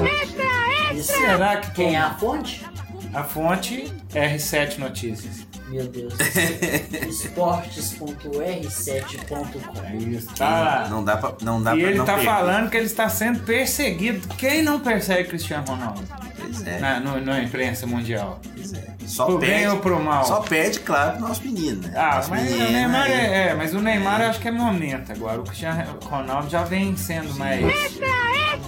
Será 1.02 1.56
que 1.56 1.72
Quem 1.72 1.96
é 1.96 1.98
a 1.98 2.10
fonte? 2.10 2.64
A 3.12 3.24
fonte 3.24 3.92
R7 4.12 4.78
Notícias. 4.78 5.46
Meu 5.68 5.86
Deus. 5.86 6.14
Esportes.r7.com 7.08 9.96
Isso, 10.08 10.28
tá 10.34 10.48
lá. 10.48 10.88
Não 10.88 11.04
dá 11.04 11.16
pra, 11.16 11.34
não 11.42 11.62
dá 11.62 11.76
E 11.76 11.80
pra 11.80 11.88
ele 11.90 11.98
não 11.98 12.04
tá 12.04 12.14
perder. 12.14 12.28
falando 12.28 12.70
que 12.70 12.76
ele 12.76 12.86
está 12.86 13.08
sendo 13.08 13.40
perseguido. 13.40 14.26
Quem 14.36 14.62
não 14.62 14.78
persegue 14.80 15.28
Cristiano 15.28 15.64
Ronaldo? 15.66 16.02
Pois 16.52 16.66
é. 16.66 16.78
Na, 16.80 17.00
no- 17.00 17.20
na 17.20 17.42
imprensa 17.42 17.86
mundial. 17.86 18.40
Pois 18.54 18.72
é. 18.72 18.90
Só 19.06 19.26
Pro 19.26 19.38
bem 19.38 19.68
ou 19.68 19.78
pro 19.78 20.00
mal? 20.02 20.24
Só 20.24 20.40
perde, 20.40 20.80
claro, 20.80 21.18
pro 21.18 21.28
nosso 21.28 21.42
menino, 21.42 21.82
né? 21.82 21.92
Ah, 21.96 22.16
Nosso 22.16 22.30
mas 22.30 22.44
menino, 22.44 22.68
o 22.68 22.72
Neymar 22.72 23.02
aí. 23.06 23.12
é, 23.12 23.48
é, 23.48 23.54
mas 23.54 23.74
o 23.74 23.80
Neymar 23.80 24.20
eu 24.20 24.28
acho 24.30 24.38
que 24.40 24.48
é 24.48 24.50
momento 24.52 25.10
agora. 25.10 25.40
O 25.40 25.44
Cristiano 25.44 25.98
Ronaldo 26.04 26.48
já 26.48 26.62
vem 26.62 26.96
sendo 26.96 27.34
mais. 27.36 27.64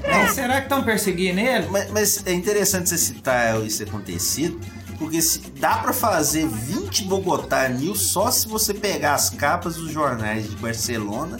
É, 0.03 0.27
será 0.29 0.57
que 0.57 0.63
estão 0.65 0.83
perseguindo 0.83 1.39
ele? 1.41 1.67
Mas, 1.71 1.91
mas 1.91 2.27
é 2.27 2.33
interessante 2.33 2.89
você 2.89 2.99
citar 2.99 3.61
isso 3.65 3.83
acontecido, 3.83 4.59
porque 4.99 5.23
se, 5.23 5.39
dá 5.61 5.79
pra 5.79 5.93
fazer 5.93 6.47
20 6.49 7.05
Bogotá 7.05 7.69
News 7.69 8.11
só 8.11 8.31
se 8.31 8.49
você 8.49 8.75
pegar 8.75 9.15
as 9.15 9.31
capas 9.31 9.77
dos 9.77 9.91
jornais 9.93 10.49
de 10.51 10.57
Barcelona 10.57 11.39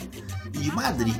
e 0.53 0.57
de 0.59 0.71
Madrid. 0.71 1.15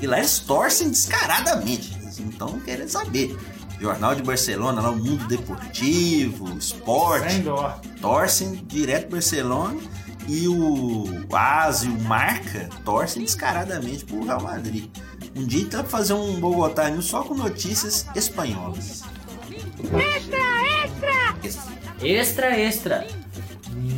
E 0.00 0.06
lá 0.06 0.18
eles 0.18 0.38
torcem 0.40 0.90
descaradamente, 0.90 1.96
eles 2.02 2.18
não 2.18 2.28
estão 2.30 2.60
querendo 2.60 2.88
saber. 2.88 3.36
Jornal 3.82 4.14
de 4.14 4.22
Barcelona, 4.22 4.80
lá 4.80 4.90
o 4.92 4.96
Mundo 4.96 5.26
Deportivo, 5.26 6.56
Esporte, 6.56 7.42
torcem 8.00 8.54
direto 8.64 9.10
Barcelona 9.10 9.80
e 10.28 10.46
o 10.46 11.04
AS 11.32 11.82
e 11.82 11.88
o 11.88 12.00
Marca 12.02 12.68
torcem 12.84 13.24
descaradamente 13.24 14.04
pro 14.04 14.24
Real 14.24 14.40
Madrid. 14.40 14.88
Um 15.34 15.44
dia 15.44 15.66
pra 15.66 15.82
fazer 15.82 16.12
um 16.12 16.38
Bogotá 16.38 16.88
News 16.90 17.06
só 17.06 17.24
com 17.24 17.34
notícias 17.34 18.06
espanholas. 18.14 19.02
Extra, 22.00 22.56
extra. 22.56 23.06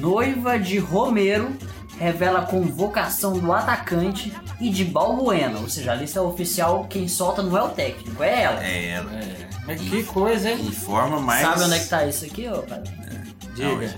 Noiva 0.01 0.59
de 0.59 0.79
Romero 0.79 1.55
revela 1.98 2.40
a 2.40 2.46
convocação 2.46 3.38
do 3.38 3.52
atacante 3.52 4.33
e 4.61 4.70
de 4.70 4.85
Balbuena. 4.85 5.59
Ou 5.59 5.68
seja, 5.68 5.92
a 5.92 5.94
lista 5.94 6.22
oficial, 6.22 6.87
quem 6.88 7.09
solta 7.09 7.42
não 7.42 7.57
é 7.57 7.62
o 7.62 7.68
técnico, 7.68 8.22
é 8.22 8.42
ela. 8.42 8.64
É 8.64 8.88
ela. 8.90 9.11
Mas 9.66 9.80
que 9.80 10.02
coisa, 10.04 10.50
hein? 10.50 10.59
E 10.68 10.72
forma 10.72 11.18
mais. 11.18 11.42
Sabe 11.42 11.62
onde 11.62 11.74
é 11.74 11.78
que 11.78 11.88
tá 11.88 12.07
isso 12.07 12.24
aqui, 12.24 12.48
ô 12.48 12.62
padre? 12.62 12.92
Diga. 13.54 13.94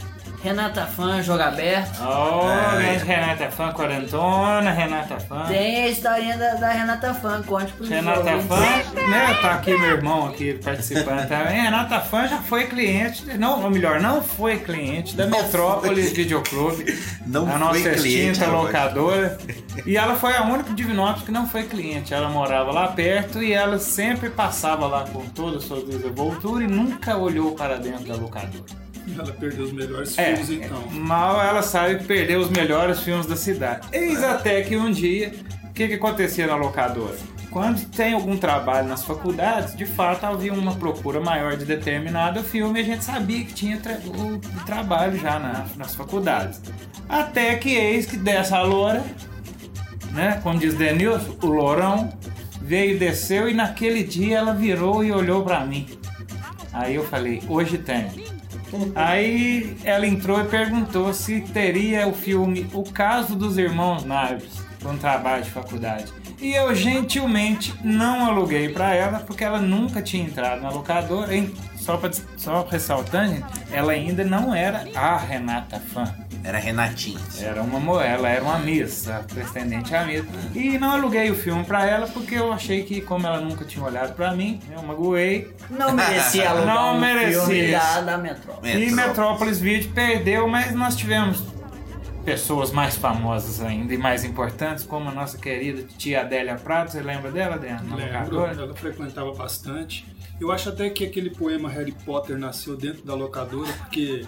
Renata 0.46 0.86
Fã, 0.86 1.20
jogo 1.20 1.42
aberto. 1.42 2.00
Oh, 2.00 2.48
É. 2.48 2.76
grande 2.80 3.04
Renata 3.04 3.50
Fã, 3.50 3.72
quarentona, 3.72 4.70
Renata 4.70 5.18
Fã. 5.18 5.44
Tem 5.48 5.82
a 5.82 5.88
historinha 5.88 6.36
da, 6.38 6.54
da 6.54 6.68
Renata 6.68 7.12
Fã, 7.14 7.42
conte 7.42 7.72
pros 7.72 7.88
Renata 7.88 8.20
ouvintes. 8.20 8.46
Fã, 8.46 9.00
né? 9.10 9.34
Tá 9.42 9.54
aqui 9.54 9.76
meu 9.76 9.90
irmão 9.90 10.28
aqui 10.28 10.54
participando 10.54 11.26
também. 11.26 11.62
Renata 11.62 11.98
Fã 11.98 12.28
já 12.28 12.38
foi 12.38 12.66
cliente, 12.68 13.24
não, 13.36 13.64
ou 13.64 13.70
melhor, 13.70 14.00
não 14.00 14.22
foi 14.22 14.56
cliente 14.58 15.16
da 15.16 15.26
Metrópolis 15.26 16.12
Videoclube, 16.12 16.96
Não 17.26 17.44
a 17.48 17.50
foi 17.50 17.58
nossa 17.58 17.80
cliente, 17.80 18.30
extinta 18.30 18.46
locadora. 18.46 19.36
E 19.84 19.96
ela 19.96 20.14
foi 20.14 20.36
a 20.36 20.42
única 20.44 20.70
de 20.70 20.76
Divinópolis 20.76 21.24
que 21.24 21.32
não 21.32 21.48
foi 21.48 21.64
cliente. 21.64 22.14
Ela 22.14 22.28
morava 22.28 22.70
lá 22.70 22.86
perto 22.86 23.42
e 23.42 23.52
ela 23.52 23.80
sempre 23.80 24.30
passava 24.30 24.86
lá 24.86 25.04
com 25.12 25.26
toda 25.30 25.56
a 25.56 25.60
sua 25.60 25.82
desenvoltura 25.84 26.62
e 26.62 26.68
nunca 26.68 27.16
olhou 27.16 27.50
para 27.56 27.76
dentro 27.78 28.04
da 28.04 28.14
locadora. 28.14 28.85
Ela 29.18 29.32
perdeu 29.32 29.64
os 29.64 29.72
melhores 29.72 30.18
É, 30.18 30.36
filmes, 30.36 30.50
então. 30.50 30.82
mal 30.90 31.40
ela 31.40 31.62
sabe 31.62 31.96
que 31.98 32.04
perdeu 32.04 32.40
os 32.40 32.50
melhores 32.50 33.00
filmes 33.00 33.26
da 33.26 33.36
cidade. 33.36 33.86
Eis 33.92 34.22
até 34.22 34.62
que 34.62 34.76
um 34.76 34.90
dia, 34.90 35.32
o 35.64 35.72
que, 35.72 35.88
que 35.88 35.94
acontecia 35.94 36.46
na 36.46 36.56
locadora? 36.56 37.14
Quando 37.50 37.82
tem 37.90 38.12
algum 38.12 38.36
trabalho 38.36 38.86
nas 38.88 39.02
faculdades, 39.04 39.74
de 39.76 39.86
fato 39.86 40.24
havia 40.24 40.52
uma 40.52 40.74
procura 40.74 41.20
maior 41.20 41.56
de 41.56 41.64
determinado 41.64 42.42
filme 42.42 42.80
e 42.80 42.82
a 42.82 42.84
gente 42.84 43.04
sabia 43.04 43.44
que 43.44 43.54
tinha 43.54 43.78
tra- 43.78 43.98
o, 44.04 44.38
trabalho 44.66 45.18
já 45.18 45.38
na- 45.38 45.64
nas 45.76 45.94
faculdades. 45.94 46.60
Até 47.08 47.54
que 47.54 47.70
eis 47.74 48.04
que 48.04 48.16
dessa 48.16 48.60
loura, 48.60 49.02
né, 50.12 50.40
como 50.42 50.58
diz 50.58 50.74
Denilson, 50.74 51.34
o 51.40 51.46
lourão, 51.46 52.12
veio, 52.60 52.98
desceu 52.98 53.48
e 53.48 53.54
naquele 53.54 54.02
dia 54.02 54.38
ela 54.38 54.52
virou 54.52 55.02
e 55.04 55.12
olhou 55.12 55.42
pra 55.42 55.64
mim. 55.64 55.86
Aí 56.72 56.96
eu 56.96 57.04
falei, 57.06 57.42
hoje 57.48 57.78
tem. 57.78 58.08
Aí 58.94 59.76
ela 59.84 60.06
entrou 60.06 60.40
e 60.40 60.44
perguntou 60.44 61.12
se 61.12 61.40
teria 61.40 62.06
o 62.06 62.12
filme 62.12 62.68
O 62.72 62.82
Caso 62.82 63.36
dos 63.36 63.58
Irmãos 63.58 64.04
Naves, 64.04 64.60
um 64.84 64.96
trabalho 64.96 65.44
de 65.44 65.50
faculdade. 65.50 66.12
E 66.40 66.52
eu 66.52 66.74
gentilmente 66.74 67.74
não 67.82 68.26
aluguei 68.26 68.68
pra 68.68 68.94
ela 68.94 69.20
porque 69.20 69.42
ela 69.42 69.58
nunca 69.58 70.02
tinha 70.02 70.24
entrado 70.24 70.60
na 70.60 70.70
locadora. 70.70 71.32
Só, 71.76 71.98
só 72.36 72.66
ressaltando, 72.68 73.44
ela 73.72 73.92
ainda 73.92 74.24
não 74.24 74.54
era 74.54 74.86
a 74.94 75.16
Renata 75.16 75.80
fã. 75.80 76.12
Era 76.46 76.58
Renatinha. 76.58 77.18
Era 77.40 77.60
uma 77.60 77.80
mo- 77.80 78.00
ela 78.00 78.28
era 78.28 78.44
uma 78.44 78.58
miss, 78.60 79.08
a 79.08 79.18
pretendente 79.18 79.92
a 79.96 80.04
miss. 80.06 80.24
E 80.54 80.78
não 80.78 80.92
aluguei 80.92 81.28
o 81.28 81.34
filme 81.34 81.64
pra 81.64 81.84
ela 81.84 82.06
porque 82.06 82.36
eu 82.36 82.52
achei 82.52 82.84
que, 82.84 83.00
como 83.00 83.26
ela 83.26 83.40
nunca 83.40 83.64
tinha 83.64 83.84
olhado 83.84 84.14
pra 84.14 84.32
mim, 84.32 84.60
eu 84.70 84.80
magoei. 84.82 85.50
Não 85.68 85.92
merecia 85.92 86.48
alugar 86.50 86.74
Não 86.74 86.94
um 86.96 87.00
merecia. 87.00 87.40
filme 87.42 87.70
da, 87.72 88.00
da 88.02 88.18
Metrópole. 88.18 88.84
E 88.86 88.90
Metrópolis 88.92 89.58
Video 89.60 89.90
perdeu, 89.90 90.46
mas 90.46 90.72
nós 90.72 90.94
tivemos 90.94 91.42
pessoas 92.24 92.70
mais 92.72 92.96
famosas 92.96 93.60
ainda 93.60 93.92
e 93.94 93.98
mais 93.98 94.24
importantes, 94.24 94.84
como 94.84 95.08
a 95.08 95.12
nossa 95.12 95.38
querida 95.38 95.82
tia 95.98 96.20
Adélia 96.20 96.54
Prato. 96.56 96.92
Você 96.92 97.00
lembra 97.02 97.30
dela, 97.30 97.54
Adélia? 97.56 97.80
Lembro, 97.82 98.04
locadora? 98.04 98.52
ela 98.52 98.74
frequentava 98.74 99.32
bastante. 99.34 100.06
Eu 100.40 100.52
acho 100.52 100.68
até 100.68 100.90
que 100.90 101.04
aquele 101.04 101.30
poema 101.30 101.68
Harry 101.70 101.92
Potter 102.04 102.36
nasceu 102.38 102.76
dentro 102.76 103.04
da 103.04 103.14
locadora, 103.14 103.72
porque 103.78 104.24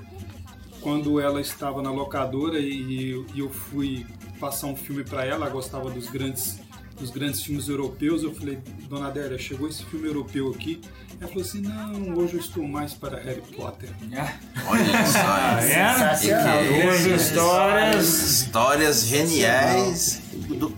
quando 0.81 1.21
ela 1.21 1.41
estava 1.41 1.83
na 1.83 1.91
locadora 1.91 2.59
e, 2.59 3.25
e 3.35 3.39
eu 3.41 3.51
fui 3.51 4.07
passar 4.41 4.67
um 4.69 4.77
filme 4.77 5.03
para 5.05 5.25
ela, 5.25 5.47
ela 5.47 5.51
gostava 5.51 5.91
dos 5.91 6.09
grandes 6.09 6.59
dos 6.99 7.11
grandes 7.11 7.41
filmes 7.45 7.69
europeus, 7.69 8.25
eu 8.25 8.35
falei, 8.35 8.59
Dona 8.89 9.07
Adélia, 9.07 9.39
chegou 9.39 9.69
esse 9.69 9.85
filme 9.85 10.09
europeu 10.09 10.51
aqui. 10.51 10.81
Ela 11.21 11.29
falou 11.29 11.45
assim, 11.45 11.61
não, 11.61 12.17
hoje 12.19 12.35
eu 12.35 12.41
estou 12.41 12.67
mais 12.67 12.93
para 12.93 13.17
Harry 13.21 13.41
Potter. 13.57 13.89
Olha 14.67 15.07
só. 15.07 15.19
Ah, 15.21 15.61
é? 15.63 15.93
Sensacional. 15.95 16.59
Duas 16.83 17.07
histórias. 17.07 18.09
Histórias 18.43 19.05
geniais 19.07 20.21
do- 20.49 20.77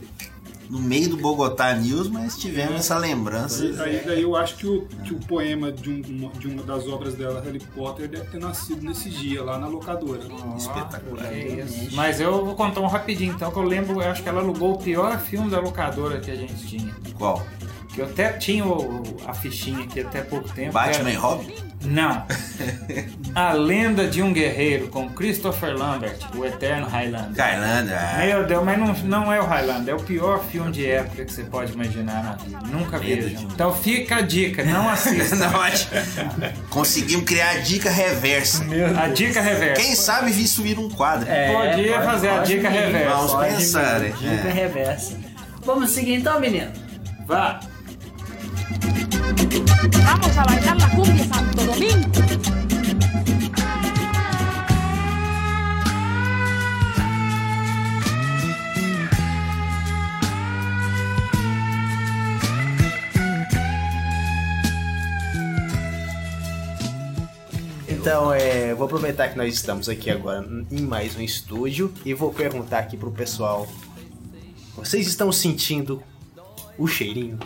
no 0.71 0.79
meio 0.79 1.09
do 1.11 1.17
Bogotá 1.17 1.75
News, 1.75 2.09
mas 2.09 2.39
tivemos 2.39 2.77
essa 2.77 2.97
lembrança. 2.97 3.65
Aí 3.83 4.01
daí 4.07 4.23
eu 4.23 4.37
acho 4.37 4.57
que 4.57 4.67
o, 4.67 4.83
que 5.05 5.13
o 5.13 5.19
poema 5.19 5.73
de, 5.73 5.91
um- 5.91 6.31
de 6.39 6.47
uma 6.47 6.63
das 6.63 6.87
obras 6.87 7.15
dela, 7.15 7.41
Harry 7.45 7.59
Potter, 7.75 8.09
deve 8.09 8.25
ter 8.31 8.39
nascido 8.39 8.83
nesse 8.83 9.11
dia, 9.11 9.43
lá 9.43 9.59
na 9.59 9.67
locadora. 9.67 10.21
Espetacular. 10.57 11.27
É 11.27 11.63
isso. 11.65 11.95
Mas 11.97 12.21
eu 12.21 12.45
vou 12.45 12.55
contar 12.55 12.81
um 12.81 12.87
rapidinho 12.87 13.35
então, 13.35 13.51
que 13.51 13.59
eu 13.59 13.63
lembro, 13.65 14.01
eu 14.01 14.09
acho 14.11 14.23
que 14.23 14.29
ela 14.29 14.41
alugou 14.41 14.75
o 14.75 14.79
pior 14.79 15.19
filme 15.19 15.51
da 15.51 15.59
locadora 15.61 16.21
que 16.21 16.31
a 16.31 16.37
gente 16.37 16.55
tinha. 16.67 16.95
Qual? 17.19 17.45
Eu 18.01 18.07
até 18.07 18.33
tinha 18.33 18.65
o- 18.65 19.03
a 19.27 19.35
fichinha 19.35 19.85
aqui 19.85 20.01
até 20.01 20.23
pouco 20.23 20.49
tempo. 20.53 20.73
Batman 20.73 21.05
que 21.05 21.11
e 21.11 21.13
era- 21.13 21.21
Robin? 21.21 21.55
Não. 21.85 22.25
A 23.35 23.53
Lenda 23.53 24.07
de 24.07 24.23
um 24.23 24.33
Guerreiro, 24.33 24.89
com 24.89 25.09
Christopher 25.11 25.75
Lambert, 25.77 26.17
o 26.35 26.45
eterno 26.45 26.87
Highlander. 26.89 27.43
Highlander, 27.43 27.97
ah. 27.99 28.19
Meu 28.19 28.47
Deus, 28.47 28.65
mas 28.65 28.79
não, 28.79 28.93
não 29.05 29.33
é 29.33 29.41
o 29.41 29.45
Highlander, 29.47 29.95
é 29.95 29.97
o 29.97 30.03
pior 30.03 30.43
filme 30.45 30.73
de 30.73 30.85
época 30.91 31.25
que 31.25 31.33
você 31.33 31.45
pode 31.45 31.73
imaginar 31.73 32.23
na 32.25 32.33
vida. 32.33 32.59
Nunca 32.67 32.99
vejam. 32.99 33.41
um- 33.43 33.45
Então 33.45 33.73
fica 33.75 34.17
a 34.17 34.21
dica, 34.21 34.65
não 34.65 34.89
assista. 34.91 35.37
Não, 35.37 35.61
acho- 35.61 35.89
Conseguimos 36.69 37.25
criar 37.25 37.51
a 37.51 37.59
dica 37.59 37.89
reversa. 37.91 38.65
a 39.03 39.09
dica 39.09 39.41
reversa. 39.41 39.83
Quem 39.83 39.95
sabe 39.95 40.31
isso 40.31 40.63
vira 40.63 40.81
um 40.81 40.89
quadro. 40.91 41.27
Podia 41.27 41.93
pode- 41.95 42.05
fazer 42.07 42.29
a 42.29 42.35
pode 42.39 42.57
dica 42.57 42.69
vir, 42.71 42.79
reversa. 42.81 43.17
Vamos 43.17 43.47
pensar, 43.47 44.01
vir. 44.01 44.07
hein? 44.09 44.15
Dica 44.19 44.49
É. 44.49 44.53
reversa. 44.53 45.19
Vamos 45.65 45.91
seguir 45.91 46.15
então, 46.15 46.41
menino. 46.41 46.71
Vá. 47.27 47.61
Vamos 49.81 50.37
a 50.37 50.45
bailar 50.45 50.77
la 50.79 50.91
cumbia 50.91 51.25
Santo 51.25 51.65
Domingo. 51.65 52.11
Então, 67.89 68.35
é, 68.35 68.75
vou 68.75 68.85
aproveitar 68.85 69.29
que 69.29 69.39
nós 69.39 69.55
estamos 69.55 69.89
aqui 69.89 70.11
agora 70.11 70.47
em 70.71 70.83
mais 70.83 71.17
um 71.17 71.23
estúdio 71.23 71.91
e 72.05 72.13
vou 72.13 72.35
perguntar 72.35 72.81
aqui 72.81 72.99
pro 72.99 73.11
pessoal: 73.11 73.67
vocês 74.77 75.07
estão 75.07 75.33
sentindo 75.33 76.03
o 76.77 76.87
cheirinho? 76.87 77.39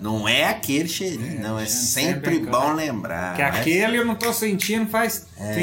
Não 0.00 0.28
é 0.28 0.44
aquele 0.44 0.88
cheirinho, 0.88 1.40
não. 1.40 1.58
É 1.58 1.66
sempre 1.66 2.36
sempre 2.36 2.50
bom 2.50 2.72
lembrar. 2.72 3.34
Que 3.34 3.42
mas- 3.42 3.56
aquele 3.56 3.96
eu 3.98 4.04
não 4.04 4.14
tô 4.14 4.32
sentindo 4.32 4.88
faz 4.88 5.26
É, 5.36 5.54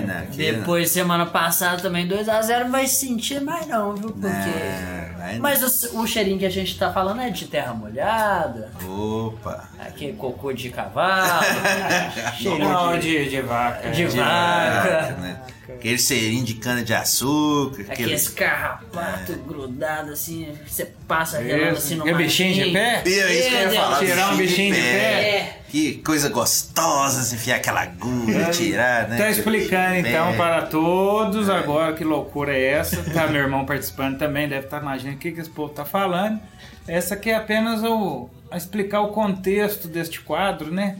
tempo. 0.00 0.06
não, 0.12 0.18
aquele 0.18 0.52
não. 0.52 0.58
Depois, 0.60 0.90
semana 0.90 1.24
passada 1.26 1.80
também 1.80 2.06
2x0, 2.06 2.64
não 2.64 2.70
vai 2.72 2.86
sentir 2.86 3.40
mais 3.40 3.66
não, 3.66 3.94
viu? 3.94 4.10
Porque... 4.10 4.26
Não, 4.28 5.18
vai 5.18 5.34
não. 5.34 5.40
Mas 5.40 5.84
o, 5.92 6.00
o 6.02 6.06
cheirinho 6.06 6.38
que 6.38 6.44
a 6.46 6.50
gente 6.50 6.78
tá 6.78 6.92
falando 6.92 7.22
é 7.22 7.30
de 7.30 7.46
terra 7.46 7.72
molhada, 7.72 8.70
Opa! 8.86 9.68
aquele 9.78 10.12
cocô 10.12 10.52
de 10.52 10.68
cavalo, 10.68 11.42
cheirinho 12.38 12.68
Não, 12.68 12.98
de, 12.98 13.30
de, 13.30 13.40
vaca. 13.40 13.90
de 13.90 14.06
De 14.06 14.16
vaca, 14.18 15.16
né? 15.20 15.40
Aquele 15.74 15.98
cheirinho 15.98 16.44
de 16.44 16.54
cana 16.54 16.82
de 16.82 16.94
açúcar. 16.94 17.82
aquele 17.90 18.14
Aquele... 18.14 18.30
carrapato 18.34 19.32
grudado 19.46 20.12
assim, 20.12 20.48
você 20.66 20.86
passa 21.08 21.38
relando 21.38 21.76
assim 21.76 21.96
no 21.96 22.08
É 22.08 22.14
bichinho 22.14 22.54
de 22.54 22.70
pé? 22.72 23.02
É 23.04 23.08
isso 23.08 23.48
que 23.48 23.54
eu 23.54 23.72
ia 23.72 23.80
falar. 23.80 23.98
Tirar 23.98 24.32
um 24.32 24.36
bichinho 24.36 24.74
de 24.74 24.80
pé. 24.80 25.60
Que 25.68 25.94
coisa 25.96 26.28
gostosa 26.28 27.22
se 27.22 27.34
enfiar 27.34 27.56
aquela 27.56 27.82
agulha, 27.82 28.50
tirar, 28.50 29.08
né? 29.08 29.16
Tá 29.16 29.28
explicando 29.28 29.96
então 29.96 30.28
É. 30.28 30.36
para 30.36 30.62
todos 30.62 31.50
agora 31.50 31.92
que 31.94 32.04
loucura 32.04 32.56
é 32.56 32.64
essa. 32.72 33.02
Tá 33.12 33.26
meu 33.26 33.42
irmão 33.42 33.66
participando 33.66 34.16
também, 34.18 34.48
deve 34.48 34.66
estar 34.66 34.80
imaginando 34.80 35.16
o 35.16 35.18
que, 35.18 35.32
que 35.32 35.40
esse 35.40 35.50
povo 35.50 35.72
tá 35.72 35.84
falando. 35.84 36.40
Essa 36.86 37.14
aqui 37.14 37.30
é 37.30 37.34
apenas 37.34 37.82
o, 37.82 38.30
a 38.50 38.56
explicar 38.56 39.00
o 39.00 39.08
contexto 39.08 39.88
deste 39.88 40.20
quadro, 40.20 40.72
né? 40.72 40.96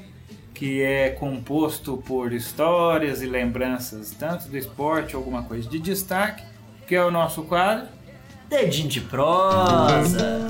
Que 0.56 0.80
é 0.82 1.10
composto 1.10 1.98
por 1.98 2.32
histórias 2.32 3.20
e 3.20 3.26
lembranças, 3.26 4.12
tanto 4.18 4.48
do 4.48 4.56
esporte, 4.56 5.14
alguma 5.14 5.42
coisa 5.42 5.68
de 5.68 5.78
destaque, 5.78 6.42
que 6.86 6.94
é 6.94 7.04
o 7.04 7.10
nosso 7.10 7.42
quadro. 7.42 7.88
Dedinho 8.48 8.88
de 8.88 9.02
prosa. 9.02 10.48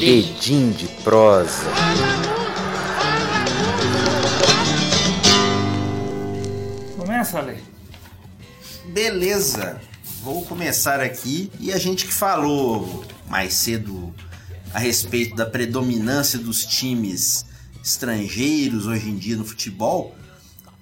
Dedinho 0.00 0.72
de 0.72 0.88
prosa. 1.04 1.70
Começa, 6.96 7.38
Ale. 7.38 7.62
Beleza, 8.86 9.80
vou 10.20 10.44
começar 10.46 10.98
aqui. 10.98 11.48
E 11.60 11.72
a 11.72 11.78
gente 11.78 12.06
que 12.06 12.12
falou 12.12 13.04
mais 13.28 13.54
cedo 13.54 14.12
a 14.72 14.78
respeito 14.78 15.34
da 15.36 15.46
predominância 15.46 16.38
dos 16.38 16.64
times 16.64 17.44
estrangeiros 17.82 18.86
hoje 18.86 19.08
em 19.08 19.16
dia 19.16 19.36
no 19.36 19.44
futebol. 19.44 20.16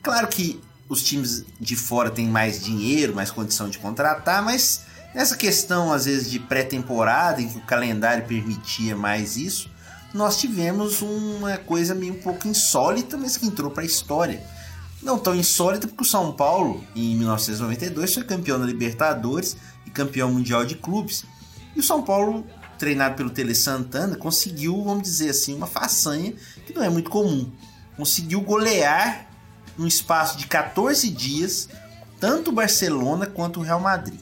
Claro 0.03 0.29
que 0.29 0.61
os 0.89 1.03
times 1.03 1.45
de 1.61 1.77
fora 1.77 2.11
têm 2.11 2.29
mais 2.29 2.63
dinheiro, 2.63 3.15
mais 3.15 3.31
condição 3.31 3.69
de 3.69 3.79
contratar, 3.79 4.43
mas 4.43 4.83
nessa 5.15 5.37
questão, 5.37 5.93
às 5.93 6.05
vezes, 6.05 6.31
de 6.31 6.39
pré-temporada, 6.39 7.41
em 7.41 7.49
que 7.49 7.59
o 7.59 7.63
calendário 7.63 8.25
permitia 8.27 8.97
mais 8.97 9.37
isso, 9.37 9.71
nós 10.13 10.39
tivemos 10.39 11.01
uma 11.03 11.57
coisa 11.59 11.95
meio 11.95 12.15
um 12.15 12.21
pouco 12.21 12.49
insólita, 12.49 13.17
mas 13.17 13.37
que 13.37 13.47
entrou 13.47 13.71
para 13.71 13.83
a 13.83 13.87
história. 13.87 14.43
Não 15.03 15.19
tão 15.19 15.35
insólita 15.35 15.87
porque 15.87 16.03
o 16.03 16.07
São 16.07 16.33
Paulo, 16.33 16.85
em 16.95 17.17
1992, 17.17 18.13
foi 18.13 18.25
campeão 18.25 18.59
da 18.59 18.67
Libertadores 18.67 19.57
e 19.87 19.91
campeão 19.91 20.33
mundial 20.33 20.65
de 20.65 20.75
clubes. 20.75 21.25
E 21.75 21.81
o 21.81 21.83
São 21.83 22.03
Paulo, 22.03 22.45
treinado 22.81 23.15
pelo 23.15 23.29
Tele 23.29 23.55
Santana, 23.55 24.17
conseguiu, 24.17 24.83
vamos 24.83 25.03
dizer 25.03 25.29
assim, 25.29 25.55
uma 25.55 25.67
façanha 25.67 26.33
que 26.67 26.73
não 26.73 26.83
é 26.83 26.89
muito 26.89 27.11
comum. 27.11 27.53
Conseguiu 27.95 28.41
golear, 28.41 29.29
num 29.77 29.87
espaço 29.87 30.39
de 30.39 30.47
14 30.47 31.09
dias, 31.11 31.69
tanto 32.19 32.51
o 32.51 32.55
Barcelona 32.55 33.27
quanto 33.27 33.61
o 33.61 33.63
Real 33.63 33.81
Madrid. 33.81 34.19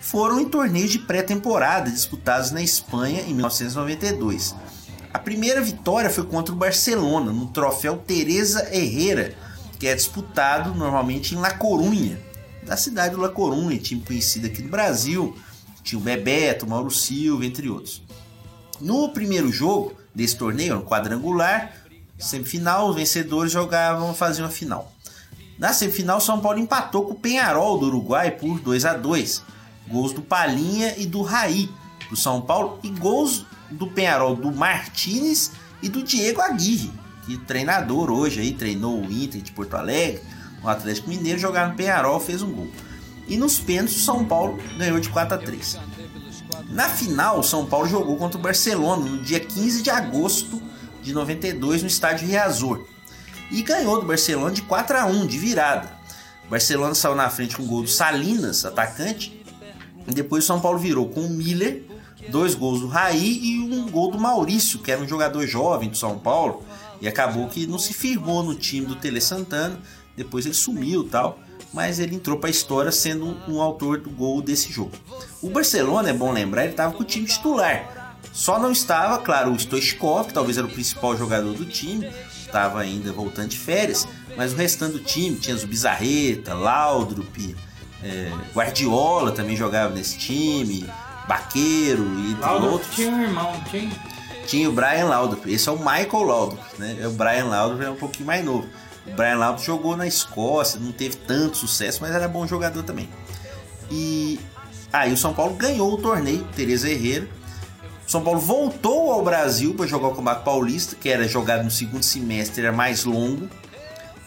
Foram 0.00 0.40
em 0.40 0.48
torneios 0.48 0.90
de 0.90 0.98
pré-temporada 0.98 1.88
disputados 1.88 2.50
na 2.50 2.60
Espanha 2.60 3.22
em 3.22 3.32
1992. 3.32 4.56
A 5.14 5.18
primeira 5.18 5.60
vitória 5.60 6.10
foi 6.10 6.24
contra 6.24 6.52
o 6.52 6.58
Barcelona, 6.58 7.32
no 7.32 7.46
troféu 7.46 7.96
Teresa 7.96 8.68
Herrera, 8.74 9.34
que 9.78 9.86
é 9.86 9.94
disputado 9.94 10.74
normalmente 10.74 11.34
em 11.34 11.38
La 11.38 11.52
Corunha, 11.52 12.20
da 12.64 12.76
cidade 12.76 13.14
de 13.14 13.20
La 13.20 13.28
Corunha, 13.28 13.78
time 13.78 14.02
conhecido 14.02 14.48
aqui 14.48 14.62
no 14.62 14.68
Brasil. 14.68 15.36
Tinha 15.88 15.98
o 15.98 16.02
Bebeto, 16.02 16.66
o 16.66 16.68
Mauro 16.68 16.90
Silva, 16.90 17.46
entre 17.46 17.70
outros. 17.70 18.02
No 18.78 19.08
primeiro 19.08 19.50
jogo 19.50 19.94
desse 20.14 20.36
torneio, 20.36 20.74
no 20.74 20.82
quadrangular, 20.82 21.72
semifinal, 22.18 22.90
os 22.90 22.96
vencedores 22.96 23.50
jogavam, 23.50 24.12
faziam 24.12 24.46
a 24.46 24.50
final. 24.50 24.92
Na 25.58 25.72
semifinal, 25.72 26.20
São 26.20 26.40
Paulo 26.40 26.58
empatou 26.58 27.06
com 27.06 27.12
o 27.12 27.18
Penharol 27.18 27.78
do 27.78 27.86
Uruguai 27.86 28.32
por 28.32 28.60
2 28.60 28.84
a 28.84 28.92
2 28.92 29.42
Gols 29.88 30.12
do 30.12 30.20
Palinha 30.20 30.92
e 30.98 31.06
do 31.06 31.22
Raí 31.22 31.70
do 32.10 32.16
São 32.16 32.42
Paulo 32.42 32.78
e 32.82 32.90
gols 32.90 33.46
do 33.70 33.86
Penharol 33.86 34.36
do 34.36 34.52
Martinez 34.52 35.52
e 35.80 35.88
do 35.88 36.02
Diego 36.02 36.42
Aguirre, 36.42 36.92
que 37.24 37.38
treinador 37.38 38.10
hoje 38.10 38.40
aí, 38.40 38.52
treinou 38.52 39.00
o 39.00 39.10
Inter 39.10 39.40
de 39.40 39.52
Porto 39.52 39.74
Alegre, 39.74 40.20
o 40.62 40.68
Atlético 40.68 41.08
Mineiro, 41.08 41.38
jogaram 41.38 41.70
no 41.70 41.76
Penharol, 41.76 42.20
fez 42.20 42.42
um 42.42 42.52
gol. 42.52 42.68
E 43.28 43.36
nos 43.36 43.58
pênaltis, 43.58 43.96
o 43.96 44.00
São 44.00 44.24
Paulo 44.24 44.58
ganhou 44.78 44.98
de 44.98 45.10
4 45.10 45.34
a 45.34 45.38
3 45.38 45.78
Na 46.70 46.88
final, 46.88 47.40
o 47.40 47.42
São 47.42 47.66
Paulo 47.66 47.86
jogou 47.86 48.16
contra 48.16 48.38
o 48.38 48.42
Barcelona 48.42 49.04
no 49.04 49.18
dia 49.18 49.38
15 49.38 49.82
de 49.82 49.90
agosto 49.90 50.62
de 51.02 51.12
92 51.12 51.82
no 51.82 51.88
estádio 51.88 52.26
Riazor. 52.26 52.86
E 53.50 53.62
ganhou 53.62 54.00
do 54.00 54.06
Barcelona 54.06 54.50
de 54.50 54.62
4 54.62 54.96
a 54.96 55.06
1 55.06 55.26
de 55.26 55.38
virada. 55.38 55.92
O 56.46 56.50
Barcelona 56.50 56.94
saiu 56.94 57.14
na 57.14 57.28
frente 57.28 57.56
com 57.56 57.62
o 57.62 57.66
gol 57.66 57.82
do 57.82 57.88
Salinas, 57.88 58.64
atacante. 58.64 59.44
E 60.06 60.14
depois 60.14 60.44
o 60.44 60.46
São 60.46 60.60
Paulo 60.60 60.78
virou 60.78 61.08
com 61.08 61.20
o 61.20 61.28
Miller, 61.30 61.84
dois 62.30 62.54
gols 62.54 62.80
do 62.80 62.88
Raí 62.88 63.38
e 63.42 63.60
um 63.60 63.90
gol 63.90 64.10
do 64.10 64.18
Maurício, 64.18 64.78
que 64.78 64.90
era 64.90 65.02
um 65.02 65.06
jogador 65.06 65.46
jovem 65.46 65.90
do 65.90 65.96
São 65.96 66.18
Paulo. 66.18 66.62
E 67.00 67.06
acabou 67.06 67.46
que 67.48 67.66
não 67.66 67.78
se 67.78 67.92
firmou 67.92 68.42
no 68.42 68.54
time 68.54 68.86
do 68.86 68.96
Tele 68.96 69.20
Santana. 69.20 69.78
Depois 70.16 70.46
ele 70.46 70.54
sumiu 70.54 71.04
tal. 71.04 71.38
Mas 71.72 71.98
ele 71.98 72.16
entrou 72.16 72.38
para 72.38 72.48
a 72.48 72.50
história 72.50 72.90
sendo 72.90 73.26
um, 73.26 73.56
um 73.56 73.62
autor 73.62 73.98
do 73.98 74.10
gol 74.10 74.40
desse 74.40 74.72
jogo. 74.72 74.92
O 75.42 75.50
Barcelona, 75.50 76.10
é 76.10 76.12
bom 76.12 76.32
lembrar, 76.32 76.62
ele 76.62 76.72
estava 76.72 76.94
com 76.94 77.02
o 77.02 77.06
time 77.06 77.26
titular. 77.26 78.16
Só 78.32 78.58
não 78.58 78.72
estava, 78.72 79.18
claro, 79.18 79.52
o 79.52 79.56
Stoichkov, 79.56 80.28
que 80.28 80.34
talvez 80.34 80.56
era 80.56 80.66
o 80.66 80.70
principal 80.70 81.16
jogador 81.16 81.54
do 81.54 81.64
time, 81.66 82.10
estava 82.40 82.80
ainda 82.80 83.12
voltando 83.12 83.48
de 83.48 83.58
férias, 83.58 84.06
mas 84.36 84.52
o 84.52 84.56
restante 84.56 84.92
do 84.92 85.00
time 85.00 85.36
tinha 85.36 85.56
o 85.56 85.66
Bizarreta, 85.66 86.54
Laudrup, 86.54 87.56
é, 88.02 88.30
Guardiola 88.54 89.32
também 89.32 89.56
jogava 89.56 89.94
nesse 89.94 90.16
time, 90.18 90.88
Baqueiro 91.26 92.04
e 92.20 92.32
entre 92.32 92.66
outros. 92.66 92.94
tinha 92.94 93.10
um 93.10 93.20
irmão, 93.20 93.64
tinha? 93.70 93.90
Tinha 94.46 94.68
o 94.70 94.72
Brian 94.72 95.04
Laudrup, 95.06 95.46
esse 95.46 95.68
é 95.68 95.72
o 95.72 95.76
Michael 95.76 96.22
Laudrup, 96.22 96.62
né? 96.78 97.06
O 97.06 97.10
Brian 97.10 97.46
Laudrup 97.46 97.82
é 97.84 97.90
um 97.90 97.96
pouquinho 97.96 98.26
mais 98.26 98.44
novo. 98.44 98.66
Brian 99.16 99.36
Laudrup 99.36 99.64
jogou 99.64 99.96
na 99.96 100.06
Escócia, 100.06 100.80
não 100.80 100.92
teve 100.92 101.16
tanto 101.16 101.56
sucesso, 101.56 101.98
mas 102.00 102.14
era 102.14 102.28
bom 102.28 102.46
jogador 102.46 102.82
também. 102.82 103.08
E 103.90 104.38
aí 104.92 105.12
o 105.12 105.16
São 105.16 105.34
Paulo 105.34 105.54
ganhou 105.54 105.92
o 105.92 105.98
torneio, 105.98 106.44
Teresa 106.54 106.88
Herrera. 106.88 107.28
O 108.06 108.10
São 108.10 108.22
Paulo 108.22 108.40
voltou 108.40 109.12
ao 109.12 109.22
Brasil 109.22 109.74
para 109.74 109.86
jogar 109.86 110.08
o 110.08 110.10
Campeonato 110.10 110.44
Paulista, 110.44 110.96
que 110.96 111.08
era 111.08 111.26
jogado 111.28 111.64
no 111.64 111.70
segundo 111.70 112.02
semestre, 112.02 112.64
era 112.64 112.72
mais 112.72 113.04
longo. 113.04 113.48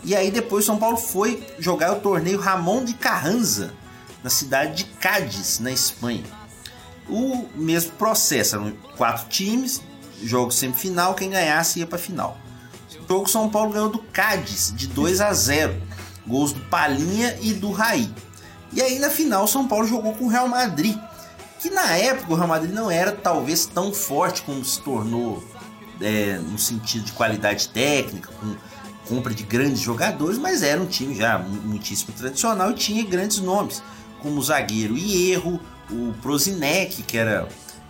E 0.03 0.15
aí 0.15 0.31
depois 0.31 0.65
o 0.65 0.67
São 0.67 0.77
Paulo 0.77 0.97
foi 0.97 1.43
jogar 1.59 1.93
o 1.93 1.99
torneio 1.99 2.39
Ramon 2.39 2.83
de 2.83 2.93
Carranza, 2.93 3.73
na 4.23 4.29
cidade 4.29 4.83
de 4.83 4.85
Cádiz, 4.85 5.59
na 5.59 5.71
Espanha. 5.71 6.23
O 7.09 7.47
mesmo 7.55 7.91
processo, 7.93 8.55
eram 8.55 8.71
quatro 8.97 9.27
times, 9.29 9.81
jogo 10.23 10.51
semifinal, 10.51 11.13
quem 11.13 11.29
ganhasse 11.29 11.79
ia 11.79 11.87
para 11.87 11.97
final. 11.97 12.37
Jogo 13.11 13.29
São 13.29 13.49
Paulo 13.49 13.73
ganhou 13.73 13.89
do 13.89 13.99
Cádiz 13.99 14.73
de 14.73 14.87
2 14.87 15.19
a 15.19 15.33
0, 15.33 15.75
gols 16.25 16.53
do 16.53 16.61
Palinha 16.61 17.37
e 17.41 17.51
do 17.51 17.69
Raí. 17.69 18.09
E 18.71 18.81
aí 18.81 18.99
na 18.99 19.09
final 19.09 19.45
São 19.49 19.67
Paulo 19.67 19.85
jogou 19.85 20.13
com 20.13 20.23
o 20.23 20.27
Real 20.29 20.47
Madrid, 20.47 20.97
que 21.59 21.69
na 21.69 21.91
época 21.97 22.31
o 22.31 22.35
Real 22.37 22.47
Madrid 22.47 22.73
não 22.73 22.89
era 22.89 23.11
talvez 23.11 23.65
tão 23.65 23.91
forte 23.93 24.43
como 24.43 24.63
se 24.63 24.79
tornou 24.81 25.43
é, 25.99 26.37
no 26.37 26.57
sentido 26.57 27.03
de 27.03 27.11
qualidade 27.11 27.67
técnica, 27.67 28.29
com 28.39 28.55
compra 29.13 29.33
de 29.33 29.43
grandes 29.43 29.81
jogadores, 29.81 30.37
mas 30.37 30.63
era 30.63 30.79
um 30.81 30.85
time 30.85 31.13
já 31.13 31.37
mu- 31.37 31.61
muitíssimo 31.63 32.13
tradicional 32.13 32.71
e 32.71 32.75
tinha 32.75 33.03
grandes 33.03 33.39
nomes, 33.39 33.83
como 34.21 34.39
o 34.39 34.41
zagueiro 34.41 34.97
Hierro, 34.97 35.59
o 35.89 36.13
Prozinec, 36.21 37.03
que 37.03 37.17
era 37.17 37.45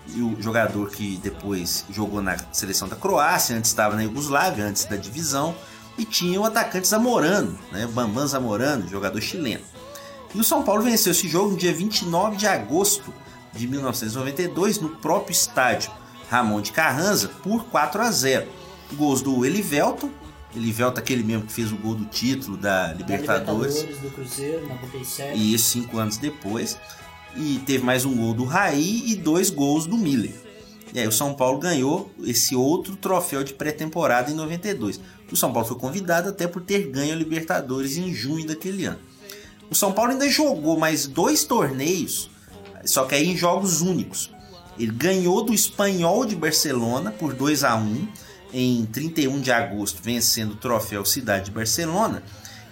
o 0.09 0.41
jogador 0.41 0.89
que 0.89 1.17
depois 1.17 1.85
jogou 1.89 2.21
na 2.21 2.37
seleção 2.51 2.87
da 2.87 2.95
Croácia, 2.95 3.55
antes 3.55 3.69
estava 3.69 3.95
na 3.95 4.03
Iugoslávia, 4.03 4.65
antes 4.65 4.85
da 4.85 4.95
divisão, 4.95 5.55
e 5.97 6.05
tinha 6.05 6.39
o 6.39 6.45
atacante 6.45 6.87
Zamorano, 6.87 7.57
né, 7.71 7.87
Bambam 7.87 8.25
Zamorano, 8.27 8.87
jogador 8.87 9.21
chileno. 9.21 9.63
E 10.33 10.39
o 10.39 10.43
São 10.43 10.63
Paulo 10.63 10.81
venceu 10.81 11.11
esse 11.11 11.27
jogo 11.27 11.51
no 11.51 11.57
dia 11.57 11.73
29 11.73 12.37
de 12.37 12.47
agosto 12.47 13.13
de 13.53 13.67
1992 13.67 14.79
no 14.79 14.89
próprio 14.89 15.33
estádio 15.33 15.91
Ramon 16.29 16.61
de 16.61 16.71
Carranza 16.71 17.27
por 17.27 17.65
4 17.65 18.01
a 18.01 18.11
0. 18.11 18.47
Gols 18.93 19.21
do 19.21 19.45
Elivelton, 19.45 20.09
Elivelton 20.55 20.99
aquele 20.99 21.23
mesmo 21.23 21.45
que 21.45 21.51
fez 21.51 21.71
o 21.71 21.75
gol 21.75 21.95
do 21.95 22.05
título 22.05 22.55
da 22.55 22.93
Libertadores. 22.93 23.83
do 23.99 24.09
Cruzeiro, 24.11 24.67
97. 24.67 25.37
E 25.37 25.53
isso 25.53 25.69
cinco 25.69 25.97
anos 25.97 26.17
depois. 26.17 26.77
E 27.35 27.59
teve 27.65 27.83
mais 27.83 28.05
um 28.05 28.15
gol 28.15 28.33
do 28.33 28.43
Raí 28.43 29.03
e 29.07 29.15
dois 29.15 29.49
gols 29.49 29.85
do 29.85 29.97
Miller. 29.97 30.33
E 30.93 30.99
aí 30.99 31.07
o 31.07 31.11
São 31.11 31.33
Paulo 31.33 31.59
ganhou 31.59 32.11
esse 32.23 32.55
outro 32.55 32.95
troféu 32.95 33.43
de 33.43 33.53
pré-temporada 33.53 34.29
em 34.29 34.33
92. 34.33 34.99
O 35.31 35.37
São 35.37 35.53
Paulo 35.53 35.67
foi 35.67 35.77
convidado 35.77 36.29
até 36.29 36.47
por 36.47 36.61
ter 36.61 36.89
ganho 36.89 37.13
a 37.13 37.15
Libertadores 37.15 37.95
em 37.95 38.13
junho 38.13 38.45
daquele 38.45 38.85
ano. 38.85 38.99
O 39.69 39.75
São 39.75 39.93
Paulo 39.93 40.11
ainda 40.11 40.29
jogou 40.29 40.77
mais 40.77 41.07
dois 41.07 41.45
torneios, 41.45 42.29
só 42.83 43.05
que 43.05 43.15
aí 43.15 43.29
em 43.29 43.37
jogos 43.37 43.79
únicos. 43.79 44.29
Ele 44.77 44.91
ganhou 44.91 45.43
do 45.43 45.53
Espanhol 45.53 46.25
de 46.25 46.35
Barcelona 46.35 47.11
por 47.11 47.33
2 47.33 47.63
a 47.63 47.75
1 47.75 48.07
em 48.53 48.85
31 48.85 49.39
de 49.39 49.51
agosto, 49.51 50.01
vencendo 50.03 50.51
o 50.51 50.57
troféu 50.57 51.05
Cidade 51.05 51.45
de 51.45 51.51
Barcelona, 51.51 52.21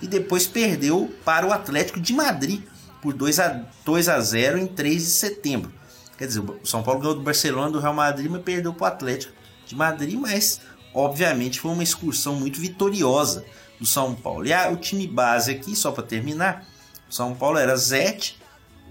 e 0.02 0.08
depois 0.08 0.46
perdeu 0.46 1.10
para 1.24 1.48
o 1.48 1.54
Atlético 1.54 2.02
de 2.02 2.14
Madrid 2.14 2.62
por 3.02 3.14
2 3.14 3.40
a, 3.40 3.66
2 3.86 4.10
a 4.10 4.20
0 4.20 4.58
em 4.58 4.68
3 4.68 5.04
de 5.04 5.10
setembro. 5.10 5.72
Quer 6.18 6.28
dizer, 6.28 6.42
o 6.42 6.60
São 6.66 6.84
Paulo 6.84 7.00
ganhou 7.00 7.16
do 7.16 7.22
Barcelona, 7.22 7.72
do 7.72 7.80
Real 7.80 7.94
Madrid, 7.94 8.30
mas 8.30 8.42
perdeu 8.42 8.74
para 8.74 8.84
o 8.84 8.88
Atlético 8.88 9.34
de 9.66 9.76
Madrid, 9.76 10.20
mas 10.20 10.60
obviamente 10.94 11.60
foi 11.60 11.72
uma 11.72 11.84
excursão 11.84 12.36
muito 12.36 12.60
vitoriosa 12.60 13.46
do 13.80 13.86
São 13.86 14.14
Paulo. 14.14 14.46
E 14.46 14.52
a, 14.52 14.70
o 14.70 14.76
time 14.76 15.08
base 15.08 15.52
aqui, 15.52 15.76
só 15.76 15.92
para 15.92 16.04
terminar, 16.04 16.68
o 17.10 17.14
São 17.14 17.34
Paulo 17.34 17.58
era 17.58 17.76
Zete, 17.78 18.38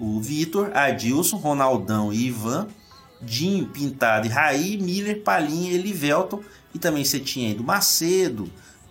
o 0.00 0.20
Vitor, 0.20 0.70
Adilson, 0.74 1.36
Ronaldão 1.36 2.12
e 2.12 2.26
Ivan, 2.26 2.68
Dinho, 3.20 3.66
Pintado 3.66 4.26
e 4.26 4.30
Raí, 4.30 4.78
Miller, 4.78 5.22
Palinha 5.22 5.72
e 5.72 5.74
Elivelton. 5.74 6.42
E 6.74 6.78
também 6.78 7.04
você 7.04 7.18
tinha 7.18 7.48
aí 7.48 7.54
do 7.54 7.64
Macedo, 7.64 8.50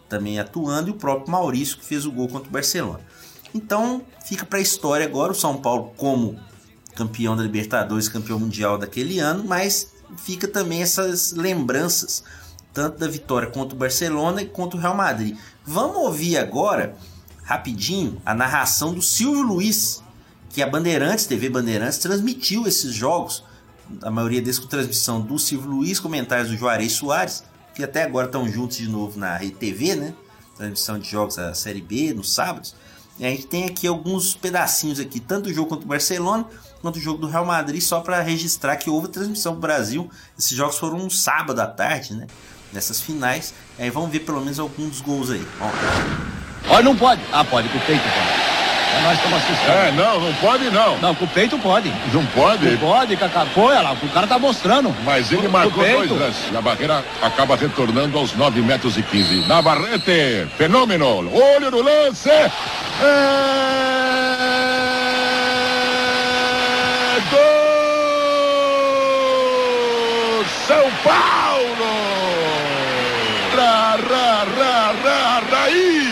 também 0.09 0.39
atuando, 0.39 0.89
e 0.89 0.91
o 0.91 0.95
próprio 0.95 1.31
Maurício, 1.31 1.77
que 1.77 1.85
fez 1.85 2.05
o 2.05 2.11
gol 2.11 2.27
contra 2.27 2.49
o 2.49 2.51
Barcelona. 2.51 2.99
Então 3.53 4.01
fica 4.25 4.45
para 4.45 4.59
a 4.59 4.61
história 4.61 5.05
agora 5.05 5.31
o 5.31 5.35
São 5.35 5.57
Paulo 5.57 5.93
como 5.97 6.39
campeão 6.95 7.35
da 7.35 7.43
Libertadores, 7.43 8.09
campeão 8.09 8.39
mundial 8.39 8.77
daquele 8.77 9.19
ano, 9.19 9.43
mas 9.45 9.93
fica 10.17 10.47
também 10.47 10.81
essas 10.81 11.31
lembranças, 11.31 12.23
tanto 12.73 12.97
da 12.97 13.07
vitória 13.07 13.49
contra 13.49 13.75
o 13.75 13.79
Barcelona 13.79 14.41
e 14.41 14.45
contra 14.45 14.77
o 14.77 14.81
Real 14.81 14.95
Madrid. 14.95 15.37
Vamos 15.65 15.97
ouvir 15.97 16.37
agora, 16.37 16.95
rapidinho, 17.43 18.21
a 18.25 18.33
narração 18.33 18.93
do 18.93 19.01
Silvio 19.01 19.43
Luiz, 19.43 20.01
que 20.49 20.61
a 20.61 20.67
Bandeirantes, 20.67 21.25
TV 21.25 21.49
Bandeirantes, 21.49 21.99
transmitiu 21.99 22.65
esses 22.65 22.93
jogos, 22.93 23.43
a 24.01 24.09
maioria 24.09 24.41
deles 24.41 24.59
com 24.59 24.67
transmissão 24.67 25.21
do 25.21 25.37
Silvio 25.37 25.69
Luiz, 25.69 25.99
comentários 25.99 26.49
do 26.49 26.57
Juarez 26.57 26.93
Soares, 26.93 27.43
que 27.75 27.83
até 27.83 28.03
agora 28.03 28.25
estão 28.25 28.49
juntos 28.49 28.77
de 28.77 28.87
novo 28.89 29.19
na 29.19 29.37
Rede 29.37 29.55
TV, 29.55 29.95
né? 29.95 30.13
Transmissão 30.55 30.97
de 30.97 31.07
jogos 31.07 31.35
da 31.35 31.53
Série 31.53 31.81
B 31.81 32.11
nos 32.13 32.33
sábados. 32.33 32.75
E 33.19 33.25
a 33.25 33.29
gente 33.29 33.47
tem 33.47 33.65
aqui 33.65 33.87
alguns 33.87 34.35
pedacinhos 34.35 34.99
aqui, 34.99 35.19
tanto 35.19 35.45
do 35.45 35.53
jogo 35.53 35.69
contra 35.69 35.85
o 35.85 35.87
Barcelona 35.87 36.45
quanto 36.81 36.97
o 36.97 36.99
jogo 36.99 37.19
do 37.19 37.27
Real 37.27 37.45
Madrid, 37.45 37.81
só 37.81 37.99
para 37.99 38.21
registrar 38.21 38.75
que 38.77 38.89
houve 38.89 39.07
transmissão 39.07 39.53
para 39.53 39.57
o 39.57 39.61
Brasil. 39.61 40.09
Esses 40.37 40.55
jogos 40.55 40.77
foram 40.77 40.97
um 40.97 41.09
sábado 41.09 41.59
à 41.59 41.67
tarde, 41.67 42.13
né? 42.13 42.27
Nessas 42.71 43.01
finais. 43.01 43.53
E 43.79 43.83
aí 43.83 43.89
vamos 43.89 44.11
ver 44.11 44.19
pelo 44.19 44.41
menos 44.41 44.59
alguns 44.59 44.89
dos 44.89 45.01
gols 45.01 45.31
aí. 45.31 45.45
Olha, 46.69 46.83
não 46.83 46.95
pode. 46.95 47.21
Ah, 47.31 47.43
pode, 47.43 47.69
com 47.69 47.77
o 47.77 47.81
peito 47.81 48.03
pode. 48.03 48.56
É, 48.95 49.01
nós 49.03 49.13
estamos 49.17 49.37
assistindo. 49.37 49.69
É, 49.69 49.91
não, 49.91 50.19
não 50.21 50.33
pode 50.35 50.69
não. 50.69 50.97
Não, 50.99 51.13
com 51.15 51.25
o 51.25 51.27
peito 51.27 51.57
pode. 51.59 51.91
Não 52.13 52.25
pode? 52.27 52.65
Não 52.69 52.77
pode, 52.77 53.15
Cacá. 53.17 53.45
Pô, 53.53 53.63
olha 53.65 53.81
lá, 53.81 53.91
o 54.01 54.09
cara 54.09 54.25
tá 54.27 54.39
mostrando. 54.39 54.95
Mas 55.03 55.31
ele 55.31 55.43
Com- 55.43 55.49
marcou 55.49 55.83
com 55.83 55.91
dois 55.91 56.09
lances. 56.11 56.45
E 56.51 56.57
a 56.57 56.61
barreira 56.61 57.03
acaba 57.21 57.55
retornando 57.55 58.17
aos 58.17 58.33
9 58.33 58.61
metros 58.61 58.97
e 58.97 59.03
15. 59.03 59.45
Navarrete, 59.47 60.47
fenômeno. 60.57 61.07
Olho 61.33 61.69
no 61.71 61.81
lance. 61.81 62.29
É 62.29 62.49
gol! 69.07 70.45
São 70.67 70.91
Paulo! 71.03 71.93
Ra, 73.55 73.97
ra, 74.09 74.45
ra, 74.57 74.93
ra, 75.03 75.41
raí! 75.51 76.06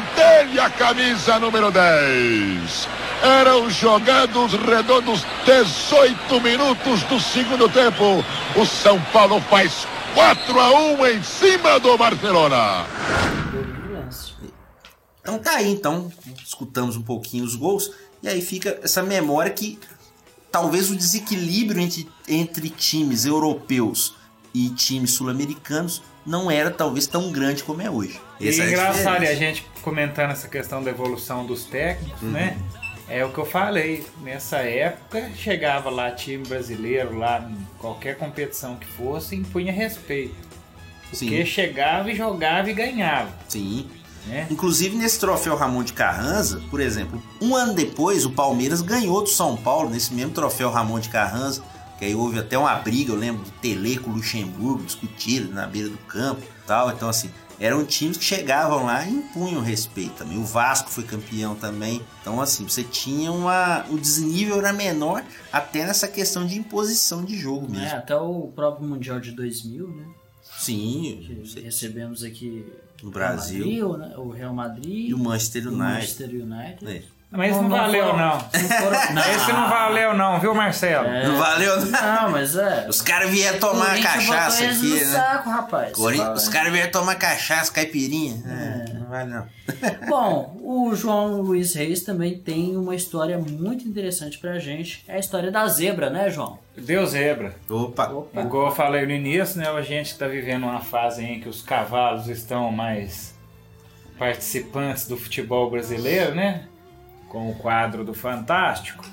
Dele 0.00 0.60
a 0.60 0.68
camisa 0.68 1.38
número 1.38 1.70
10. 1.70 2.88
Eram 3.22 3.70
jogados 3.70 4.52
redondos 4.52 5.24
18 5.46 6.38
minutos 6.42 7.02
do 7.04 7.18
segundo 7.18 7.66
tempo. 7.70 8.22
O 8.54 8.66
São 8.66 9.00
Paulo 9.10 9.40
faz 9.40 9.86
4 10.12 10.60
a 10.60 10.70
1 10.70 11.06
em 11.06 11.22
cima 11.22 11.80
do 11.80 11.96
Barcelona. 11.96 12.84
Então 15.22 15.38
tá 15.38 15.52
aí, 15.52 15.72
então. 15.72 16.12
Escutamos 16.44 16.94
um 16.96 17.02
pouquinho 17.02 17.44
os 17.44 17.56
gols. 17.56 17.90
E 18.22 18.28
aí 18.28 18.42
fica 18.42 18.78
essa 18.82 19.02
memória 19.02 19.50
que 19.50 19.78
talvez 20.52 20.90
o 20.90 20.96
desequilíbrio 20.96 21.80
entre, 21.80 22.06
entre 22.28 22.68
times 22.68 23.24
europeus 23.24 24.14
e 24.52 24.68
times 24.70 25.12
sul-americanos 25.12 26.02
não 26.26 26.50
era 26.50 26.70
talvez 26.70 27.06
tão 27.06 27.32
grande 27.32 27.64
como 27.64 27.80
é 27.80 27.90
hoje. 27.90 28.20
E 28.38 28.48
Essa 28.48 28.62
é 28.64 28.68
engraçado, 28.68 29.22
e 29.24 29.28
a 29.28 29.34
gente 29.34 29.66
comentando 29.82 30.30
essa 30.30 30.48
questão 30.48 30.82
da 30.82 30.90
evolução 30.90 31.44
dos 31.46 31.64
técnicos, 31.64 32.22
Uhum. 32.22 32.30
né? 32.30 32.58
É 33.08 33.24
o 33.24 33.30
que 33.32 33.38
eu 33.38 33.46
falei. 33.46 34.04
Nessa 34.20 34.58
época, 34.58 35.30
chegava 35.36 35.88
lá 35.90 36.10
time 36.10 36.44
brasileiro, 36.46 37.16
lá 37.16 37.40
em 37.48 37.56
qualquer 37.78 38.16
competição 38.18 38.76
que 38.76 38.86
fosse, 38.86 39.36
impunha 39.36 39.72
respeito. 39.72 40.34
Sim. 41.12 41.26
Porque 41.28 41.46
chegava 41.46 42.10
e 42.10 42.16
jogava 42.16 42.68
e 42.68 42.74
ganhava. 42.74 43.30
Sim. 43.48 43.88
Né? 44.26 44.48
Inclusive 44.50 44.96
nesse 44.96 45.20
troféu 45.20 45.54
Ramon 45.54 45.84
de 45.84 45.92
Carranza, 45.92 46.60
por 46.68 46.80
exemplo, 46.80 47.22
um 47.40 47.54
ano 47.54 47.72
depois 47.74 48.26
o 48.26 48.30
Palmeiras 48.32 48.82
ganhou 48.82 49.22
do 49.22 49.28
São 49.28 49.56
Paulo 49.56 49.88
nesse 49.88 50.12
mesmo 50.12 50.32
troféu 50.32 50.68
Ramon 50.68 50.98
de 50.98 51.08
Carranza, 51.08 51.62
que 51.96 52.04
aí 52.04 52.14
houve 52.16 52.40
até 52.40 52.58
uma 52.58 52.74
briga, 52.74 53.12
eu 53.12 53.16
lembro 53.16 53.44
do 53.44 53.50
Tele 53.52 53.96
com 53.98 54.10
o 54.10 54.14
Luxemburgo, 54.14 54.82
discutiram 54.82 55.50
na 55.52 55.64
beira 55.64 55.88
do 55.88 55.96
campo 55.98 56.42
e 56.42 56.66
tal. 56.66 56.90
Então, 56.90 57.08
assim, 57.08 57.30
eram 57.58 57.84
times 57.84 58.16
que 58.16 58.24
chegavam 58.24 58.84
lá 58.84 59.04
e 59.06 59.12
impunham 59.12 59.60
respeito 59.62 60.14
também. 60.14 60.38
O 60.38 60.44
Vasco 60.44 60.90
foi 60.90 61.04
campeão 61.04 61.54
também. 61.54 62.02
Então, 62.20 62.40
assim, 62.40 62.64
você 62.64 62.82
tinha 62.84 63.32
uma. 63.32 63.84
O 63.90 63.98
desnível 63.98 64.58
era 64.58 64.72
menor 64.72 65.24
até 65.52 65.86
nessa 65.86 66.06
questão 66.08 66.46
de 66.46 66.58
imposição 66.58 67.24
de 67.24 67.36
jogo 67.38 67.70
mesmo. 67.70 67.86
É, 67.86 67.92
até 67.92 68.16
o 68.16 68.48
próprio 68.54 68.86
Mundial 68.86 69.20
de 69.20 69.32
2000, 69.32 69.88
né? 69.88 70.04
Sim, 70.58 71.22
Que 71.54 71.60
recebemos 71.60 72.22
aqui 72.22 72.64
No 73.02 73.08
o 73.08 73.12
Brasil. 73.12 73.88
Madrid, 73.90 74.16
o 74.18 74.30
Real 74.30 74.54
Madrid 74.54 75.08
E 75.10 75.14
o 75.14 75.18
Manchester 75.18 75.66
o 75.66 75.68
United. 75.68 75.92
Manchester 75.92 76.28
United. 76.30 76.86
É. 76.88 77.15
Mas 77.36 77.54
não, 77.56 77.68
valeu, 77.68 78.04
foram- 78.06 78.18
não. 78.18 78.40
foram- 78.40 79.30
Esse 79.34 79.52
não 79.52 79.68
valeu, 79.68 80.14
não, 80.14 80.40
viu, 80.40 80.54
Marcelo? 80.54 81.06
É. 81.06 81.26
Não 81.28 81.36
valeu, 81.38 81.86
Não, 81.86 82.30
mas 82.30 82.56
é. 82.56 82.86
Os 82.88 83.00
caras 83.02 83.30
vieram 83.30 83.58
tomar 83.58 83.86
Corinthians 83.88 84.12
cachaça 84.14 84.50
botou 84.62 84.64
eles 84.66 84.78
aqui, 84.78 85.04
no 85.04 85.10
né? 85.12 85.18
saco, 85.18 85.50
rapaz. 85.50 85.92
Cori- 85.92 86.16
Fala, 86.18 86.34
Os 86.34 86.48
caras 86.48 86.72
vieram 86.72 86.90
tomar 86.90 87.14
cachaça, 87.16 87.72
caipirinha. 87.72 88.42
É, 88.46 88.92
não 88.94 89.06
vale 89.08 89.30
não. 89.30 89.46
Bom, 90.08 90.56
o 90.62 90.94
João 90.94 91.40
Luiz 91.42 91.74
Reis 91.74 92.02
também 92.02 92.38
tem 92.38 92.76
uma 92.76 92.94
história 92.94 93.36
muito 93.38 93.86
interessante 93.86 94.38
pra 94.38 94.58
gente. 94.58 95.04
É 95.08 95.16
a 95.16 95.18
história 95.18 95.50
da 95.50 95.66
zebra, 95.68 96.08
né, 96.10 96.30
João? 96.30 96.58
Deu 96.76 97.04
zebra. 97.06 97.54
Opa. 97.68 98.12
Igual 98.34 98.66
eu 98.66 98.72
falei 98.72 99.04
no 99.06 99.12
início, 99.12 99.58
né? 99.60 99.68
A 99.68 99.82
gente 99.82 100.12
está 100.12 100.26
vivendo 100.26 100.64
uma 100.64 100.80
fase 100.80 101.24
em 101.24 101.40
que 101.40 101.48
os 101.48 101.62
cavalos 101.62 102.28
estão 102.28 102.70
mais 102.70 103.34
participantes 104.18 105.06
do 105.06 105.16
futebol 105.16 105.70
brasileiro, 105.70 106.34
né? 106.34 106.62
Com 107.28 107.50
o 107.50 107.54
quadro 107.54 108.04
do 108.04 108.14
Fantástico. 108.14 109.04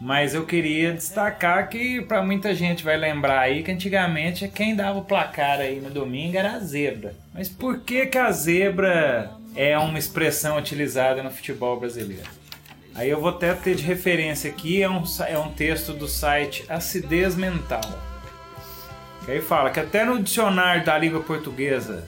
Mas 0.00 0.34
eu 0.34 0.44
queria 0.44 0.92
destacar 0.92 1.68
que 1.68 2.02
para 2.02 2.22
muita 2.22 2.54
gente 2.54 2.84
vai 2.84 2.96
lembrar 2.96 3.40
aí 3.40 3.62
que 3.62 3.70
antigamente 3.70 4.48
quem 4.48 4.74
dava 4.74 4.98
o 4.98 5.04
placar 5.04 5.60
aí 5.60 5.80
no 5.80 5.88
domingo 5.88 6.36
era 6.36 6.52
a 6.52 6.58
zebra. 6.58 7.14
Mas 7.32 7.48
por 7.48 7.80
que 7.80 8.06
que 8.06 8.18
a 8.18 8.30
zebra 8.30 9.30
é 9.56 9.78
uma 9.78 9.98
expressão 9.98 10.58
utilizada 10.58 11.22
no 11.22 11.30
futebol 11.30 11.78
brasileiro? 11.78 12.28
Aí 12.94 13.10
eu 13.10 13.20
vou 13.20 13.30
até 13.30 13.52
ter 13.54 13.74
de 13.74 13.82
referência 13.82 14.50
aqui, 14.50 14.82
é 14.82 14.88
um, 14.88 15.02
é 15.26 15.38
um 15.38 15.50
texto 15.50 15.92
do 15.92 16.06
site 16.06 16.64
Acidez 16.68 17.34
Mental. 17.34 17.80
Que 19.24 19.32
aí 19.32 19.40
fala 19.40 19.70
que 19.70 19.80
até 19.80 20.04
no 20.04 20.22
dicionário 20.22 20.84
da 20.84 20.96
língua 20.98 21.20
portuguesa, 21.22 22.04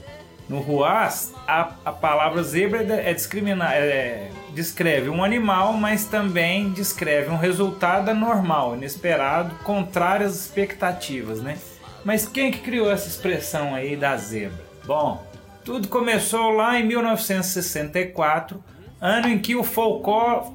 no 0.49 0.61
Ruas, 0.61 1.33
a, 1.47 1.73
a 1.85 1.93
palavra 1.93 2.43
zebra 2.43 2.83
é 2.95 3.13
discriminar, 3.13 3.73
é, 3.75 4.31
descreve 4.55 5.09
um 5.09 5.25
animal, 5.25 5.73
mas 5.73 6.05
também 6.05 6.71
descreve 6.71 7.31
um 7.31 7.37
resultado 7.37 8.11
anormal, 8.11 8.77
inesperado, 8.77 9.55
contrário 9.65 10.27
às 10.27 10.37
expectativas, 10.37 11.41
né? 11.41 11.59
Mas 12.05 12.29
quem 12.29 12.53
que 12.53 12.61
criou 12.61 12.91
essa 12.91 13.09
expressão 13.09 13.75
aí 13.75 13.97
da 13.97 14.17
zebra? 14.17 14.65
Bom, 14.85 15.27
tudo 15.65 15.89
começou 15.89 16.51
lá 16.51 16.79
em 16.79 16.87
1964, 16.87 18.63
ano 19.01 19.29
em 19.29 19.39
que 19.41 19.57
o 19.57 19.65
folclore, 19.65 20.47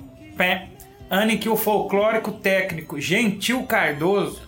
ano 1.09 1.31
em 1.31 1.37
que 1.37 1.49
o 1.49 1.57
folclórico 1.57 2.31
técnico 2.31 2.99
Gentil 2.99 3.63
Cardoso 3.63 4.41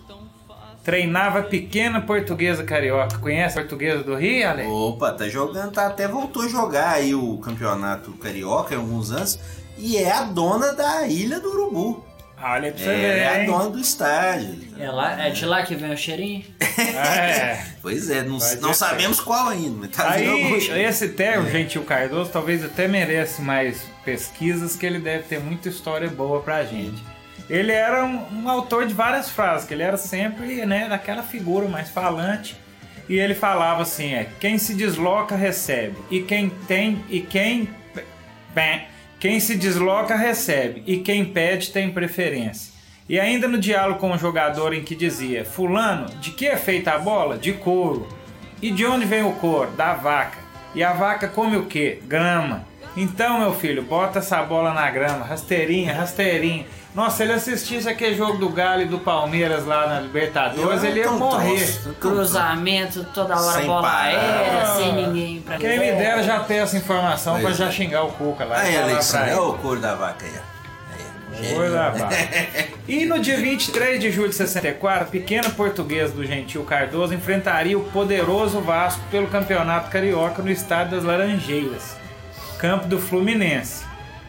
treinava 0.84 1.42
pequena 1.42 2.00
portuguesa 2.02 2.62
carioca. 2.62 3.18
Conhece 3.18 3.58
a 3.58 3.62
portuguesa 3.62 4.02
do 4.04 4.14
Rio, 4.14 4.48
Ale? 4.48 4.62
Opa, 4.66 5.10
tá 5.12 5.26
jogando, 5.28 5.72
tá, 5.72 5.86
até 5.86 6.06
voltou 6.06 6.42
a 6.42 6.48
jogar 6.48 6.90
aí 6.90 7.14
o 7.14 7.38
campeonato 7.38 8.12
carioca 8.12 8.74
há 8.74 8.78
alguns 8.78 9.10
anos. 9.10 9.40
E 9.78 9.96
é 9.96 10.12
a 10.12 10.22
dona 10.22 10.72
da 10.74 11.06
Ilha 11.06 11.40
do 11.40 11.48
Urubu. 11.50 12.04
Olha 12.46 12.70
pra 12.72 12.78
você 12.84 12.90
É, 12.90 12.94
ver, 12.94 13.18
é 13.18 13.28
a 13.28 13.40
hein? 13.40 13.46
dona 13.46 13.70
do 13.70 13.80
estádio. 13.80 14.58
É, 14.78 14.90
lá, 14.90 15.26
é 15.26 15.30
de 15.30 15.46
lá 15.46 15.62
que 15.62 15.74
vem 15.74 15.92
o 15.92 15.96
cheirinho? 15.96 16.44
É. 16.60 17.64
Pois 17.80 18.08
é, 18.10 18.22
não, 18.22 18.38
não 18.62 18.72
sabemos 18.72 19.20
qual 19.20 19.48
ainda, 19.48 19.76
mas 19.80 19.90
tá 19.90 20.10
vindo 20.10 20.30
algum 20.32 20.54
Aí, 20.54 20.84
esse 20.84 21.08
Terro, 21.10 21.48
Gentil 21.50 21.82
Cardoso, 21.84 22.30
talvez 22.30 22.64
até 22.64 22.88
merece 22.88 23.42
mais 23.42 23.82
pesquisas, 24.04 24.74
que 24.74 24.86
ele 24.86 24.98
deve 24.98 25.24
ter 25.24 25.38
muita 25.38 25.68
história 25.68 26.08
boa 26.08 26.40
pra 26.40 26.64
gente. 26.64 27.02
Ele 27.48 27.72
era 27.72 28.04
um, 28.04 28.42
um 28.42 28.48
autor 28.48 28.86
de 28.86 28.94
várias 28.94 29.28
frases, 29.28 29.66
que 29.66 29.74
ele 29.74 29.82
era 29.82 29.96
sempre, 29.96 30.64
né, 30.64 30.88
daquela 30.88 31.22
figura 31.22 31.68
mais 31.68 31.90
falante. 31.90 32.56
E 33.08 33.18
ele 33.18 33.34
falava 33.34 33.82
assim, 33.82 34.14
é, 34.14 34.28
quem 34.40 34.56
se 34.56 34.74
desloca 34.74 35.36
recebe, 35.36 35.96
e 36.10 36.20
quem 36.20 36.48
tem, 36.48 37.04
e 37.08 37.20
quem... 37.20 37.68
Pé. 38.54 38.88
Quem 39.18 39.40
se 39.40 39.56
desloca 39.56 40.14
recebe, 40.14 40.82
e 40.86 40.98
quem 40.98 41.24
pede 41.24 41.70
tem 41.70 41.90
preferência. 41.90 42.72
E 43.08 43.20
ainda 43.20 43.46
no 43.46 43.58
diálogo 43.58 44.00
com 44.00 44.12
o 44.12 44.18
jogador 44.18 44.72
em 44.72 44.82
que 44.82 44.94
dizia, 44.94 45.44
fulano, 45.44 46.08
de 46.16 46.30
que 46.30 46.46
é 46.46 46.56
feita 46.56 46.92
a 46.92 46.98
bola? 46.98 47.36
De 47.36 47.52
couro. 47.52 48.08
E 48.62 48.70
de 48.70 48.86
onde 48.86 49.04
vem 49.04 49.22
o 49.22 49.32
couro? 49.32 49.70
Da 49.72 49.92
vaca. 49.92 50.38
E 50.74 50.82
a 50.82 50.92
vaca 50.92 51.28
come 51.28 51.56
o 51.56 51.66
quê? 51.66 52.00
Grama. 52.04 52.66
Então, 52.96 53.40
meu 53.40 53.52
filho, 53.54 53.82
bota 53.82 54.20
essa 54.20 54.42
bola 54.42 54.72
na 54.72 54.90
grama, 54.90 55.24
rasteirinha, 55.24 55.92
rasteirinha. 55.92 56.64
Nossa, 56.94 57.24
ele 57.24 57.32
assistisse 57.32 57.88
aquele 57.88 58.14
jogo 58.16 58.38
do 58.38 58.48
Galo 58.48 58.82
e 58.82 58.84
do 58.84 58.98
Palmeiras 59.00 59.66
lá 59.66 59.86
na 59.88 60.00
Libertadores, 60.00 60.82
Eu 60.84 60.88
ele 60.90 61.00
ia 61.00 61.10
morrer. 61.10 61.56
troço, 61.56 61.94
Cruzamento, 62.00 63.04
toda 63.12 63.34
hora 63.40 63.58
Sem 63.58 63.66
bola 63.66 63.82
parar. 63.82 64.02
aérea, 64.04 64.66
sem 64.76 64.92
ninguém 64.92 65.40
pra 65.42 65.56
Quem 65.58 65.78
me 65.78 65.92
dera 65.92 66.22
já 66.22 66.40
ter 66.40 66.54
essa 66.56 66.76
informação 66.76 67.32
Pois 67.34 67.44
pra 67.44 67.52
já 67.52 67.66
é. 67.66 67.72
xingar 67.72 68.04
o 68.04 68.12
Cuca 68.12 68.44
lá. 68.44 68.58
Aí, 68.60 68.76
ele. 68.76 68.92
é 68.92 69.36
o 69.36 69.54
couro 69.54 69.80
da 69.80 69.94
vaca 69.96 70.24
aí. 70.24 70.32
ó. 70.50 70.54
Couro 71.52 71.72
da 71.72 71.90
vaca. 71.90 72.14
E 72.86 73.04
no 73.06 73.18
dia 73.18 73.38
23 73.38 73.98
de 74.00 74.12
julho 74.12 74.28
de 74.28 74.36
64, 74.36 75.08
o 75.08 75.10
pequeno 75.10 75.50
português 75.50 76.12
do 76.12 76.24
Gentil 76.24 76.62
Cardoso 76.62 77.12
enfrentaria 77.12 77.76
o 77.76 77.82
poderoso 77.82 78.60
Vasco 78.60 79.00
pelo 79.10 79.26
Campeonato 79.26 79.90
Carioca 79.90 80.40
no 80.42 80.50
Estádio 80.50 80.94
das 80.94 81.02
Laranjeiras, 81.04 81.96
campo 82.58 82.86
do 82.86 83.00
Fluminense. 83.00 83.84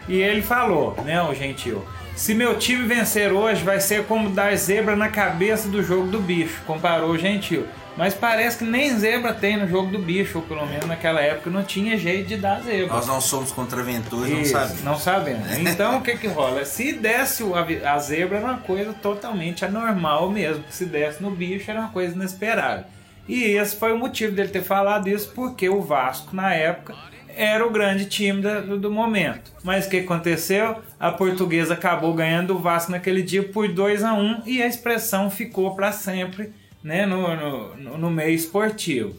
E 0.08 0.20
ele 0.20 0.42
falou, 0.42 0.96
né, 1.06 1.22
o 1.22 1.34
Gentil, 1.36 1.86
se 2.16 2.34
meu 2.34 2.58
time 2.58 2.88
vencer 2.88 3.32
hoje 3.32 3.62
vai 3.64 3.80
ser 3.80 4.06
como 4.06 4.30
dar 4.30 4.56
zebra 4.56 4.96
na 4.96 5.10
cabeça 5.10 5.68
do 5.68 5.84
jogo 5.84 6.08
do 6.08 6.20
bicho, 6.20 6.62
comparou 6.66 7.12
o 7.12 7.18
Gentil. 7.18 7.68
Mas 7.98 8.14
parece 8.14 8.58
que 8.58 8.64
nem 8.66 8.98
zebra 8.98 9.34
tem 9.34 9.58
no 9.58 9.68
jogo 9.68 9.90
do 9.90 10.00
bicho, 10.00 10.40
ou 10.40 10.44
pelo 10.44 10.66
menos 10.66 10.86
naquela 10.86 11.22
época 11.22 11.50
não 11.50 11.64
tinha 11.64 11.98
jeito 11.98 12.28
de 12.28 12.38
dar 12.38 12.62
zebra. 12.62 12.94
Nós 12.94 13.08
não 13.08 13.22
somos 13.22 13.52
contraventores, 13.52 14.32
não 14.32 14.46
sabemos. 14.46 14.84
Não 14.84 14.98
sabemos. 14.98 15.46
Então 15.76 15.98
o 15.98 16.02
que 16.02 16.18
que 16.18 16.28
rola? 16.28 16.66
Se 16.66 16.94
desse 16.94 17.44
a 17.86 18.00
zebra 18.00 18.38
era 18.38 18.48
uma 18.48 18.58
coisa 18.58 18.94
totalmente 18.94 19.64
anormal 19.64 20.30
mesmo. 20.30 20.64
Se 20.70 20.86
desse 20.86 21.22
no 21.22 21.32
bicho 21.32 21.70
era 21.72 21.80
uma 21.82 21.90
coisa 21.90 22.16
inesperada. 22.16 22.88
E 23.28 23.44
esse 23.44 23.76
foi 23.76 23.92
o 23.92 23.98
motivo 23.98 24.36
dele 24.36 24.50
ter 24.50 24.62
falado 24.62 25.08
isso, 25.08 25.32
porque 25.34 25.68
o 25.68 25.82
Vasco 25.82 26.36
na 26.36 26.54
época 26.54 26.94
era 27.36 27.66
o 27.66 27.70
grande 27.70 28.06
time 28.06 28.42
do, 28.42 28.78
do 28.80 28.92
momento. 28.92 29.52
Mas 29.64 29.86
o 29.86 29.90
que 29.90 29.98
aconteceu? 30.00 30.78
A 31.00 31.12
portuguesa 31.12 31.74
acabou 31.74 32.14
ganhando 32.14 32.56
o 32.56 32.60
Vasco 32.60 32.92
naquele 32.92 33.22
dia 33.22 33.44
por 33.44 33.68
2 33.68 34.04
a 34.04 34.14
1 34.14 34.44
e 34.46 34.62
a 34.64 34.68
expressão 34.68 35.30
ficou 35.30 35.76
para 35.76 35.92
sempre 35.92 36.52
né, 36.84 37.06
no, 37.06 37.76
no, 37.76 37.98
no- 37.98 38.12
meio 38.12 38.34
esportivo. 38.36 39.16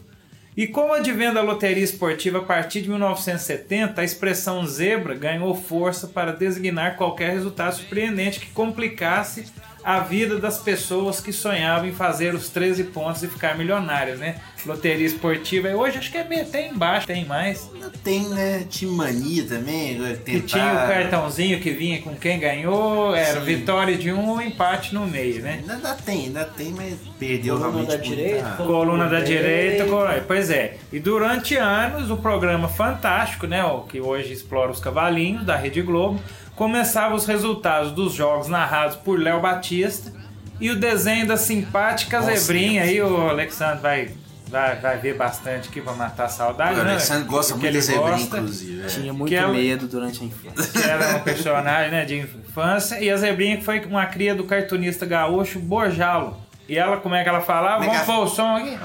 E 0.55 0.65
como 0.65 0.93
advém 0.93 1.31
da 1.31 1.41
loteria 1.41 1.83
esportiva 1.83 2.39
a 2.39 2.43
partir 2.43 2.81
de 2.81 2.89
1970, 2.89 4.01
a 4.01 4.03
expressão 4.03 4.65
zebra 4.65 5.13
ganhou 5.13 5.53
força 5.53 6.07
para 6.07 6.31
designar 6.31 6.95
qualquer 6.95 7.31
resultado 7.33 7.75
surpreendente 7.75 8.39
que 8.39 8.47
complicasse 8.51 9.45
a 9.89 10.01
vida 10.01 10.37
das 10.37 10.57
pessoas 10.57 11.21
que 11.21 11.31
sonhavam 11.31 11.87
em 11.87 11.93
fazer 11.93 12.35
os 12.35 12.49
13 12.49 12.83
pontos 12.85 13.23
e 13.23 13.27
ficar 13.29 13.57
milionárias, 13.57 14.19
né? 14.19 14.35
Loteria 14.65 15.07
esportiva, 15.07 15.69
hoje 15.69 15.97
acho 15.97 16.11
que 16.11 16.17
é 16.17 16.41
até 16.41 16.67
embaixo, 16.67 17.07
tem 17.07 17.23
mais. 17.23 17.71
Tem, 18.03 18.27
né? 18.27 18.65
Time 18.69 18.91
mania 18.97 19.45
também. 19.45 19.95
agora 19.95 20.17
Que 20.17 20.41
tinha 20.41 20.65
o 20.65 20.69
tentar- 20.71 20.87
cartãozinho 20.89 21.61
que 21.61 21.71
vinha 21.71 22.01
com 22.01 22.13
quem 22.15 22.37
ganhou, 22.37 23.15
era 23.15 23.39
Sim. 23.39 23.45
vitória 23.45 23.95
de 23.97 24.11
um 24.11 24.41
empate 24.41 24.93
no 24.93 25.07
meio, 25.07 25.41
né? 25.41 25.63
Ainda 25.69 25.93
tem, 25.95 26.25
ainda 26.25 26.43
tem, 26.43 26.71
mas 26.71 26.95
perdeu 27.17 27.55
Coluna 27.55 27.71
realmente 27.71 27.89
da 27.97 28.03
direita, 28.03 28.49
Coluna 28.57 29.07
da 29.07 29.19
direita. 29.21 29.47
direita, 29.47 29.85
coluna- 29.85 30.23
pois 30.27 30.49
é. 30.49 30.75
E 30.91 30.99
durante 30.99 31.55
anos, 31.55 32.11
o 32.11 32.17
programa 32.17 32.67
Fantástico, 32.67 33.47
né, 33.47 33.63
o 33.63 33.83
que 33.83 34.01
hoje 34.01 34.33
explora 34.33 34.69
os 34.69 34.81
cavalinhos 34.81 35.45
da 35.45 35.55
Rede 35.55 35.81
Globo, 35.81 36.19
começava 36.57 37.15
os 37.15 37.25
resultados 37.25 37.91
dos 37.93 38.13
jogos 38.13 38.47
narrados 38.49 38.97
por 38.97 39.17
Léo 39.19 39.39
Batista 39.39 40.11
e 40.59 40.69
o 40.69 40.75
desenho 40.75 41.25
da 41.27 41.37
simpática 41.37 42.19
Nossa, 42.19 42.35
zebrinha. 42.35 42.81
Aí 42.81 42.99
o 43.01 43.29
Alexandre 43.29 43.79
vai, 43.79 44.09
vai, 44.49 44.75
vai 44.77 44.97
ver 44.97 45.13
bastante 45.15 45.69
aqui 45.69 45.79
pra 45.79 45.93
matar 45.93 46.25
a 46.25 46.29
saudade, 46.29 46.79
O 46.79 46.83
né? 46.83 46.91
Alexandre 46.91 47.25
gosta 47.25 47.53
Porque 47.53 47.67
muito 47.67 47.75
da 47.75 47.85
zebrinha, 47.85 48.11
gosta. 48.11 48.37
inclusive. 48.37 48.81
é. 48.83 48.85
Tinha 48.87 49.13
muito 49.13 49.29
Que 49.29 49.35
ela- 49.35 49.53
medo 49.53 49.87
durante 49.87 50.21
a 50.23 50.25
infância. 50.25 50.81
que 50.81 50.89
era 50.89 51.15
um 51.17 51.19
personagem 51.19 51.91
né, 51.91 52.03
de 52.05 52.17
infância, 52.17 52.99
e 52.99 53.09
a 53.09 53.15
Zebrinha 53.15 53.57
que 53.57 53.63
foi 53.63 53.79
uma 53.85 54.05
cria 54.07 54.33
do 54.33 54.43
cartunista 54.43 55.05
gaúcho 55.05 55.59
Borjalo. 55.59 56.35
E 56.67 56.77
ela, 56.77 56.97
como 56.97 57.13
é 57.15 57.21
que 57.23 57.29
ela 57.29 57.39
falava? 57.39 57.85
É 57.85 57.87
Vamos 57.87 58.01
pôr 58.01 58.23
o 58.23 58.27
som 58.27 58.55
aqui? 58.57 58.77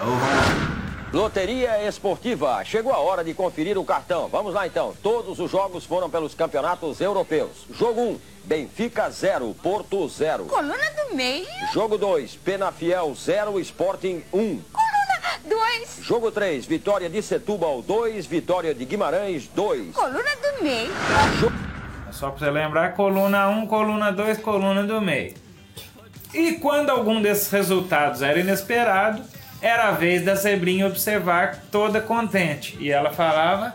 Loteria 1.12 1.86
Esportiva. 1.86 2.64
Chegou 2.64 2.90
a 2.90 2.98
hora 2.98 3.22
de 3.22 3.34
conferir 3.34 3.76
o 3.76 3.84
cartão. 3.84 4.28
Vamos 4.28 4.54
lá 4.54 4.66
então. 4.66 4.94
Todos 5.02 5.38
os 5.38 5.50
jogos 5.50 5.84
foram 5.84 6.08
pelos 6.08 6.34
campeonatos 6.34 7.02
europeus. 7.02 7.66
Jogo 7.70 8.00
1, 8.00 8.20
Benfica 8.44 9.10
0, 9.10 9.54
Porto 9.62 10.08
0. 10.08 10.46
Coluna 10.46 10.74
do 10.74 11.14
meio. 11.14 11.46
Jogo 11.74 11.98
2, 11.98 12.36
Penafiel 12.36 13.14
0, 13.14 13.60
Sporting 13.60 14.24
1. 14.32 14.60
Coluna 14.72 15.38
2. 15.44 15.98
Jogo 16.00 16.30
3, 16.30 16.64
Vitória 16.64 17.10
de 17.10 17.20
Setúbal 17.20 17.82
2, 17.82 18.24
Vitória 18.24 18.74
de 18.74 18.84
Guimarães 18.86 19.46
2. 19.48 19.94
Coluna 19.94 20.18
do 20.18 20.64
meio. 20.64 20.90
É 22.08 22.12
Só 22.12 22.30
pra 22.30 22.38
você 22.38 22.50
lembrar, 22.50 22.94
coluna 22.94 23.50
1, 23.50 23.66
coluna 23.66 24.10
2, 24.10 24.38
coluna 24.38 24.82
do 24.84 24.98
meio. 25.02 25.34
E 26.32 26.52
quando 26.52 26.88
algum 26.88 27.20
desses 27.20 27.50
resultados 27.50 28.22
era 28.22 28.40
inesperado, 28.40 29.22
era 29.62 29.88
a 29.88 29.92
vez 29.92 30.24
da 30.24 30.34
Zebrinha 30.34 30.86
observar 30.86 31.64
toda 31.70 32.00
contente. 32.00 32.76
E 32.80 32.90
ela 32.90 33.12
falava... 33.12 33.74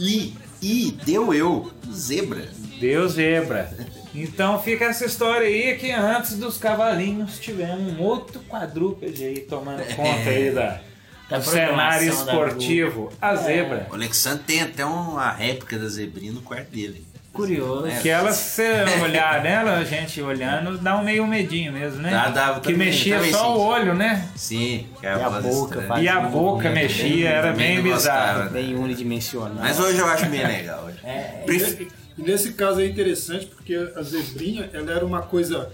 E, 0.00 0.34
e 0.60 0.90
deu 1.04 1.32
eu, 1.32 1.70
zebra. 1.92 2.48
Deu 2.80 3.08
zebra. 3.08 3.70
Então 4.14 4.60
fica 4.60 4.86
essa 4.86 5.04
história 5.04 5.46
aí 5.46 5.76
que 5.76 5.92
antes 5.92 6.36
dos 6.36 6.58
cavalinhos 6.58 7.38
tivemos 7.38 7.92
um 7.92 8.02
outro 8.02 8.40
quadrúpede 8.40 9.24
aí 9.24 9.40
tomando 9.40 9.84
conta 9.94 10.30
aí 10.30 10.50
da, 10.50 10.80
do 11.28 11.42
cenário 11.42 12.08
esportivo. 12.08 13.12
A 13.20 13.36
zebra. 13.36 13.86
O 13.90 13.94
Alexandre 13.94 14.44
tem 14.44 14.62
até 14.62 14.84
uma 14.84 15.30
réplica 15.30 15.78
da 15.78 15.88
zebrinha 15.88 16.32
no 16.32 16.42
quarto 16.42 16.70
dele. 16.70 17.06
Curioso. 17.32 17.86
É. 17.86 17.98
Que 18.00 18.08
ela, 18.10 18.30
se 18.32 18.62
olhar 19.02 19.42
nela, 19.42 19.78
a 19.78 19.84
gente 19.84 20.20
olhando, 20.20 20.76
dá 20.76 20.96
um 20.98 21.02
meio 21.04 21.26
medinho 21.26 21.72
mesmo, 21.72 22.02
né? 22.02 22.10
Dá, 22.10 22.28
dá, 22.28 22.54
que 22.60 22.72
também, 22.72 22.88
mexia 22.88 23.16
também 23.16 23.32
só 23.32 23.38
sim. 23.44 23.50
o 23.52 23.58
olho, 23.58 23.94
né? 23.94 24.28
Sim, 24.36 24.86
que 25.00 25.06
é 25.06 25.10
E 25.16 25.22
a 25.22 25.30
boca 25.30 26.00
E 26.00 26.08
a 26.08 26.20
boca 26.20 26.70
mexia, 26.70 27.28
era 27.30 27.52
bem 27.52 27.52
Também 27.52 27.76
não 27.76 27.82
bizarro. 27.84 28.26
gostava, 28.40 28.44
né? 28.44 28.50
Bem 28.62 28.74
unidimensional. 28.74 29.56
Mas 29.58 29.80
hoje 29.80 29.98
eu 29.98 30.06
acho 30.06 30.26
bem 30.26 30.46
legal. 30.46 30.84
hoje. 30.84 30.98
Pref- 31.46 31.88
E 32.18 32.22
nesse 32.22 32.52
caso 32.52 32.80
é 32.82 32.86
interessante 32.86 33.46
porque 33.46 33.74
a 33.96 34.02
zebrinha 34.02 34.68
ela 34.74 34.92
era 34.92 35.04
uma 35.06 35.22
coisa 35.22 35.70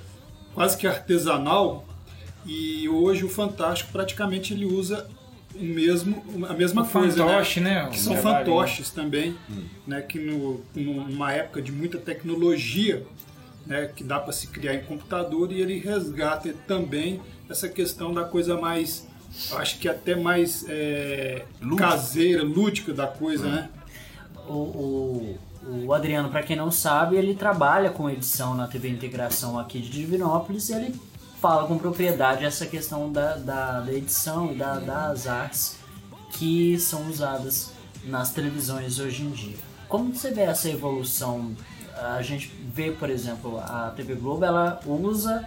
quase 0.54 0.76
que 0.76 0.86
artesanal 0.86 1.84
e 2.46 2.88
hoje 2.88 3.24
o 3.24 3.28
Fantástico 3.28 3.90
praticamente 3.92 4.54
ele 4.54 4.64
usa 4.64 5.06
o 5.60 5.64
mesmo, 5.64 6.22
a 6.48 6.54
mesma 6.54 6.82
O 6.82 6.86
coisa. 6.88 7.24
fantoche, 7.24 7.60
né? 7.60 7.88
Que 7.90 7.96
O 7.98 8.00
são 8.00 8.12
trabalhinho. 8.14 8.44
fantoches 8.56 8.90
também, 8.90 9.34
né? 9.86 10.00
que 10.02 10.18
no, 10.18 10.60
numa 10.74 11.32
época 11.32 11.60
de 11.62 11.72
muita 11.72 11.98
tecnologia, 11.98 13.04
né? 13.66 13.90
que 13.94 14.02
dá 14.04 14.18
para 14.18 14.32
se 14.32 14.46
criar 14.48 14.74
em 14.74 14.84
computador 14.84 15.50
e 15.52 15.60
ele 15.60 15.78
resgata 15.78 16.52
também 16.66 17.20
essa 17.48 17.68
questão 17.68 18.12
da 18.14 18.24
coisa 18.24 18.56
mais, 18.56 19.06
acho 19.52 19.78
que 19.78 19.88
até 19.88 20.14
mais 20.14 20.64
é, 20.68 21.44
Lúdica. 21.60 21.88
caseira, 21.88 22.42
lúdica 22.42 22.92
da 22.92 23.06
coisa, 23.06 23.48
né? 23.48 23.68
O, 24.48 24.52
o, 24.52 25.38
o 25.86 25.92
Adriano, 25.92 26.30
pra 26.30 26.42
quem 26.42 26.56
não 26.56 26.70
sabe, 26.70 27.16
ele 27.16 27.34
trabalha 27.34 27.90
com 27.90 28.08
edição 28.08 28.54
na 28.54 28.66
TV 28.66 28.88
Integração 28.88 29.58
aqui 29.58 29.78
de 29.80 29.90
Divinópolis 29.90 30.68
e 30.70 30.74
ele 30.74 30.94
fala 31.40 31.66
com 31.66 31.78
propriedade 31.78 32.44
essa 32.44 32.66
questão 32.66 33.10
da, 33.12 33.36
da, 33.36 33.80
da 33.80 33.92
edição 33.92 34.52
e 34.52 34.56
da, 34.56 34.78
das 34.78 35.26
artes 35.26 35.76
que 36.32 36.78
são 36.78 37.08
usadas 37.08 37.72
nas 38.04 38.32
televisões 38.32 38.98
hoje 38.98 39.22
em 39.22 39.30
dia. 39.30 39.56
Como 39.88 40.14
você 40.14 40.30
vê 40.30 40.42
essa 40.42 40.68
evolução? 40.68 41.54
A 41.96 42.22
gente 42.22 42.48
vê, 42.72 42.92
por 42.92 43.10
exemplo, 43.10 43.58
a 43.58 43.92
TV 43.96 44.14
Globo, 44.14 44.44
ela 44.44 44.80
usa 44.86 45.44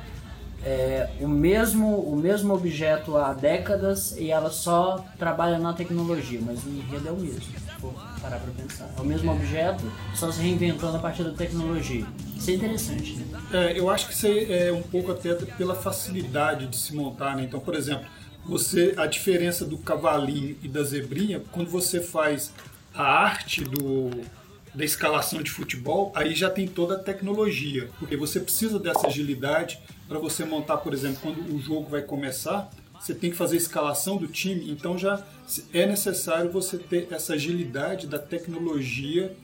é, 0.63 1.09
o, 1.19 1.27
mesmo, 1.27 1.99
o 1.99 2.15
mesmo 2.15 2.53
objeto 2.53 3.17
há 3.17 3.33
décadas 3.33 4.15
e 4.17 4.31
ela 4.31 4.49
só 4.49 5.03
trabalha 5.17 5.57
na 5.57 5.73
tecnologia, 5.73 6.39
mas 6.41 6.63
o 6.63 6.69
enredo 6.69 7.07
é 7.07 7.11
o 7.11 7.15
mesmo, 7.15 7.53
for 7.81 7.93
parar 8.21 8.39
pra 8.39 8.51
pensar. 8.53 8.89
É 8.95 9.01
o 9.01 9.03
mesmo 9.03 9.31
objeto, 9.31 9.91
só 10.15 10.31
se 10.31 10.41
reinventando 10.41 10.97
a 10.97 10.99
partir 10.99 11.23
da 11.23 11.31
tecnologia. 11.31 12.05
Isso 12.37 12.51
é 12.51 12.53
interessante, 12.53 13.15
né? 13.15 13.41
É, 13.51 13.79
eu 13.79 13.89
acho 13.89 14.07
que 14.07 14.13
isso 14.13 14.27
é 14.27 14.71
um 14.71 14.83
pouco 14.83 15.11
até 15.11 15.33
pela 15.33 15.75
facilidade 15.75 16.67
de 16.67 16.77
se 16.77 16.95
montar, 16.95 17.35
né? 17.35 17.43
Então, 17.43 17.59
por 17.59 17.75
exemplo, 17.75 18.05
você 18.45 18.93
a 18.97 19.07
diferença 19.07 19.65
do 19.65 19.77
cavalinho 19.77 20.55
e 20.61 20.67
da 20.67 20.83
zebrinha, 20.83 21.41
quando 21.51 21.69
você 21.69 21.99
faz 21.99 22.51
a 22.93 23.03
arte 23.03 23.63
do, 23.63 24.11
da 24.73 24.85
escalação 24.85 25.41
de 25.41 25.49
futebol, 25.49 26.11
aí 26.15 26.33
já 26.33 26.49
tem 26.49 26.67
toda 26.67 26.95
a 26.95 26.99
tecnologia, 26.99 27.89
porque 27.99 28.15
você 28.15 28.39
precisa 28.39 28.79
dessa 28.79 29.07
agilidade 29.07 29.79
para 30.07 30.19
você 30.19 30.43
montar, 30.43 30.77
por 30.77 30.93
exemplo, 30.93 31.19
quando 31.21 31.55
o 31.55 31.59
jogo 31.59 31.89
vai 31.89 32.01
começar, 32.01 32.69
você 33.01 33.15
tem 33.15 33.31
que 33.31 33.35
fazer 33.35 33.55
a 33.55 33.57
escalação 33.57 34.17
do 34.17 34.27
time, 34.27 34.69
então 34.69 34.95
já 34.95 35.23
é 35.73 35.87
necessário 35.87 36.51
você 36.51 36.77
ter 36.77 37.07
essa 37.09 37.33
agilidade 37.33 38.05
da 38.05 38.19
tecnologia 38.19 39.35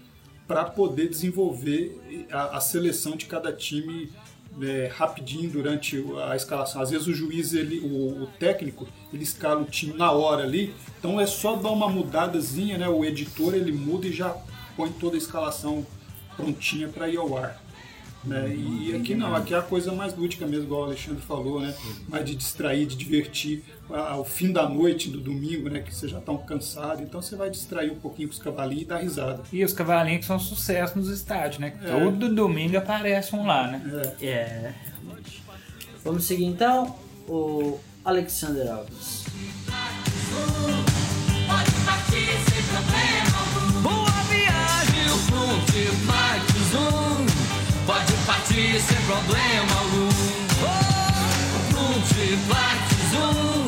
para 0.47 0.63
poder 0.63 1.09
desenvolver 1.09 2.27
a, 2.31 2.57
a 2.57 2.61
seleção 2.61 3.17
de 3.17 3.25
cada 3.25 3.51
time 3.51 4.11
é, 4.61 4.91
rapidinho 4.95 5.49
durante 5.49 6.03
a 6.29 6.35
escalação. 6.35 6.81
Às 6.81 6.91
vezes 6.91 7.07
o 7.07 7.13
juiz, 7.13 7.53
ele, 7.53 7.79
o, 7.79 8.23
o, 8.23 8.27
técnico, 8.39 8.87
ele 9.11 9.23
escala 9.23 9.61
o 9.61 9.65
time 9.65 9.93
na 9.93 10.11
hora 10.11 10.43
ali, 10.43 10.73
então 10.99 11.19
é 11.19 11.25
só 11.25 11.55
dar 11.55 11.71
uma 11.71 11.89
mudadazinha, 11.89 12.77
né? 12.77 12.87
O 12.87 13.03
editor 13.03 13.55
ele 13.55 13.71
muda 13.71 14.05
e 14.05 14.13
já 14.13 14.37
põe 14.75 14.91
toda 14.91 15.15
a 15.15 15.17
escalação 15.17 15.83
prontinha 16.35 16.87
para 16.87 17.09
ir 17.09 17.17
ao 17.17 17.35
ar. 17.35 17.59
Né? 18.27 18.53
E 18.53 18.95
aqui 18.95 19.15
não, 19.15 19.33
aqui 19.33 19.53
é 19.53 19.57
a 19.57 19.61
coisa 19.61 19.91
mais 19.93 20.15
lúdica 20.15 20.45
mesmo, 20.45 20.65
igual 20.65 20.81
o 20.81 20.85
Alexandre 20.85 21.21
falou, 21.21 21.61
né? 21.61 21.73
Mais 22.09 22.25
de 22.25 22.35
distrair, 22.35 22.85
de 22.85 22.95
divertir 22.95 23.63
ao 23.89 24.25
fim 24.25 24.51
da 24.51 24.67
noite 24.67 25.09
do 25.09 25.19
domingo, 25.19 25.69
né? 25.69 25.79
Que 25.79 25.95
você 25.95 26.07
já 26.07 26.19
tá 26.19 26.31
um 26.31 26.37
cansado, 26.37 27.01
então 27.01 27.21
você 27.21 27.35
vai 27.35 27.49
distrair 27.49 27.91
um 27.91 27.99
pouquinho 27.99 28.27
com 28.27 28.33
os 28.33 28.39
cavalinhos 28.39 28.83
e 28.83 28.87
dar 28.87 28.97
risada. 28.97 29.43
E 29.51 29.63
os 29.63 29.71
cavalinhos 29.73 30.21
que 30.21 30.25
são 30.25 30.39
sucesso 30.39 30.97
nos 30.97 31.09
estádios, 31.09 31.59
né? 31.59 31.73
É. 31.81 31.99
Todo 31.99 32.33
domingo 32.33 32.77
aparece 32.77 33.35
um 33.35 33.45
lá, 33.45 33.67
né? 33.67 34.13
É. 34.21 34.73
Vamos 36.03 36.25
seguir 36.25 36.45
então 36.45 36.95
o 37.27 37.79
Alexander 38.03 38.71
Alves. 38.71 39.25
Boa 41.47 43.26
Partir 48.57 48.81
sem 48.81 48.97
problema 49.05 49.71
algum. 49.77 50.09
Frontimax 51.69 52.79
Zoom. 53.11 53.67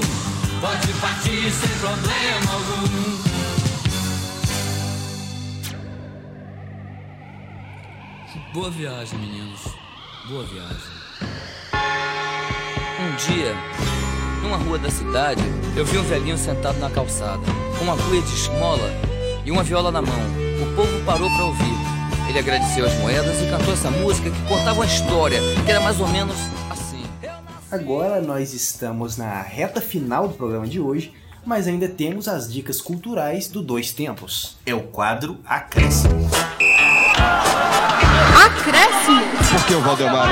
Pode 0.59 0.93
partir 0.93 1.51
sem 1.51 1.69
problema 1.77 2.51
algum. 2.51 2.89
Boa 8.51 8.71
viagem, 8.71 9.19
meninos. 9.19 9.61
Boa 10.27 10.43
viagem. 10.45 10.91
Um 12.99 13.15
dia, 13.15 13.53
numa 14.41 14.57
rua 14.57 14.79
da 14.79 14.89
cidade, 14.89 15.43
eu 15.75 15.85
vi 15.85 15.99
um 15.99 16.03
velhinho 16.03 16.35
sentado 16.35 16.79
na 16.79 16.89
calçada, 16.89 17.43
com 17.77 17.83
uma 17.83 17.95
cuia 17.95 18.23
de 18.23 18.33
esmola 18.33 18.91
e 19.45 19.51
uma 19.51 19.61
viola 19.61 19.91
na 19.91 20.01
mão. 20.01 20.19
O 20.63 20.75
povo 20.75 21.05
parou 21.05 21.29
para 21.29 21.45
ouvir. 21.45 21.88
Ele 22.29 22.37
agradeceu 22.37 22.85
as 22.85 22.93
moedas 22.99 23.41
e 23.41 23.49
cantou 23.49 23.73
essa 23.73 23.89
música 23.89 24.29
que 24.29 24.41
contava 24.43 24.73
uma 24.73 24.85
história, 24.85 25.39
que 25.65 25.71
era 25.71 25.81
mais 25.81 25.99
ou 25.99 26.07
menos 26.07 26.35
assim. 26.69 27.03
Agora 27.71 28.21
nós 28.21 28.53
estamos 28.53 29.17
na 29.17 29.41
reta 29.41 29.81
final 29.81 30.27
do 30.27 30.35
programa 30.35 30.67
de 30.67 30.79
hoje, 30.79 31.11
mas 31.43 31.67
ainda 31.67 31.89
temos 31.89 32.27
as 32.27 32.51
dicas 32.51 32.79
culturais 32.79 33.47
do 33.47 33.63
Dois 33.63 33.91
Tempos. 33.91 34.57
É 34.63 34.75
o 34.75 34.81
quadro 34.81 35.39
Acréscimo. 35.43 36.29
Acréscimo? 38.45 39.23
Por 39.51 39.65
que 39.65 39.73
o 39.73 39.81
Valdemar? 39.81 40.29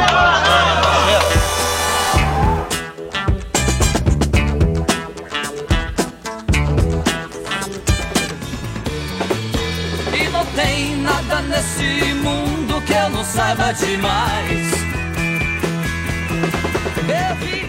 Nesse 11.57 12.13
mundo 12.13 12.79
que 12.85 12.93
eu 12.93 13.09
não 13.09 13.25
saiba 13.25 13.71
demais. 13.71 14.71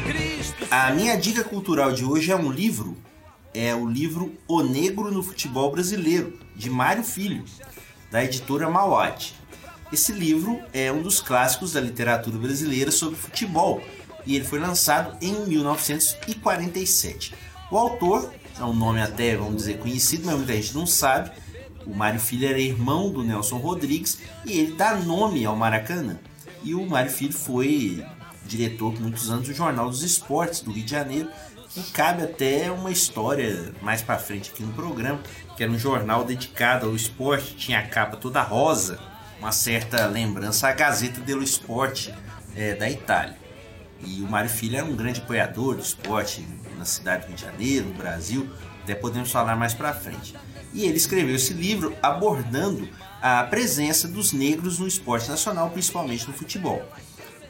Cristo. 0.05 0.67
A 0.71 0.91
minha 0.91 1.17
dica 1.17 1.43
cultural 1.43 1.93
de 1.93 2.05
hoje 2.05 2.31
é 2.31 2.37
um 2.37 2.53
livro. 2.53 2.99
É 3.55 3.75
o 3.75 3.89
livro 3.89 4.35
O 4.47 4.63
Negro 4.63 5.11
no 5.11 5.23
Futebol 5.23 5.73
Brasileiro, 5.73 6.39
de 6.55 6.69
Mário 6.69 7.03
Filho, 7.03 7.45
da 8.11 8.23
editora 8.23 8.69
Mauad. 8.69 9.35
Esse 9.91 10.13
livro 10.13 10.61
é 10.75 10.93
um 10.93 11.01
dos 11.01 11.21
clássicos 11.21 11.73
da 11.73 11.81
literatura 11.81 12.37
brasileira 12.37 12.91
sobre 12.91 13.17
futebol 13.17 13.83
e 14.27 14.37
ele 14.37 14.45
foi 14.45 14.59
lançado 14.59 15.17
em 15.23 15.47
1947. 15.47 17.35
O 17.71 17.79
autor 17.79 18.31
é 18.61 18.65
um 18.65 18.75
nome 18.75 19.01
até, 19.01 19.35
vamos 19.35 19.57
dizer, 19.57 19.79
conhecido, 19.79 20.27
mas 20.27 20.37
muita 20.37 20.53
gente 20.53 20.75
não 20.75 20.87
sabe. 20.87 21.31
O 21.89 21.95
Mário 21.95 22.21
Filho 22.21 22.47
era 22.47 22.61
irmão 22.61 23.11
do 23.11 23.25
Nelson 23.25 23.57
Rodrigues 23.57 24.19
e 24.45 24.59
ele 24.59 24.73
dá 24.73 24.95
nome 24.95 25.47
ao 25.47 25.57
Maracanã. 25.57 26.19
E 26.63 26.75
o 26.75 26.87
Mário 26.87 27.11
Filho 27.11 27.33
foi 27.33 28.05
diretor 28.45 28.93
por 28.93 29.01
muitos 29.01 29.31
anos 29.31 29.49
do 29.49 29.55
Jornal 29.55 29.89
dos 29.89 30.03
Esportes 30.03 30.61
do 30.61 30.71
Rio 30.71 30.85
de 30.85 30.91
Janeiro, 30.91 31.31
que 31.71 31.83
cabe 31.93 32.23
até 32.23 32.71
uma 32.71 32.91
história 32.91 33.73
mais 33.81 34.03
para 34.03 34.19
frente 34.19 34.51
aqui 34.51 34.63
no 34.63 34.73
programa, 34.75 35.21
que 35.57 35.63
era 35.63 35.73
um 35.73 35.79
jornal 35.79 36.25
dedicado 36.25 36.87
ao 36.87 36.95
esporte, 36.95 37.57
tinha 37.57 37.79
a 37.79 37.87
capa 37.87 38.17
toda 38.17 38.43
rosa, 38.43 38.99
uma 39.39 39.53
certa 39.53 40.07
lembrança 40.07 40.69
à 40.69 40.73
Gazeta 40.73 41.21
dello 41.21 41.43
Sport 41.43 42.11
é, 42.55 42.75
da 42.75 42.91
Itália. 42.91 43.37
E 44.05 44.21
o 44.21 44.29
Mário 44.29 44.51
Filho 44.51 44.77
era 44.77 44.85
um 44.85 44.95
grande 44.95 45.21
apoiador 45.21 45.75
do 45.75 45.83
esporte 45.83 46.47
na 46.77 46.85
cidade 46.85 47.23
do 47.23 47.29
Rio 47.29 47.37
de 47.37 47.43
Janeiro, 47.43 47.87
no 47.87 47.95
Brasil, 47.95 48.49
até 48.83 48.95
podemos 48.95 49.31
falar 49.31 49.57
mais 49.57 49.75
para 49.75 49.93
frente. 49.93 50.35
E 50.73 50.85
ele 50.85 50.97
escreveu 50.97 51.37
esse 51.37 51.53
livro 51.53 51.95
abordando 52.03 52.89
a 53.21 53.43
presença 53.45 54.07
dos 54.07 54.33
negros 54.33 54.79
no 54.79 54.87
esporte 54.87 55.29
nacional, 55.29 55.71
principalmente 55.71 56.27
no 56.27 56.35
futebol. 56.35 56.85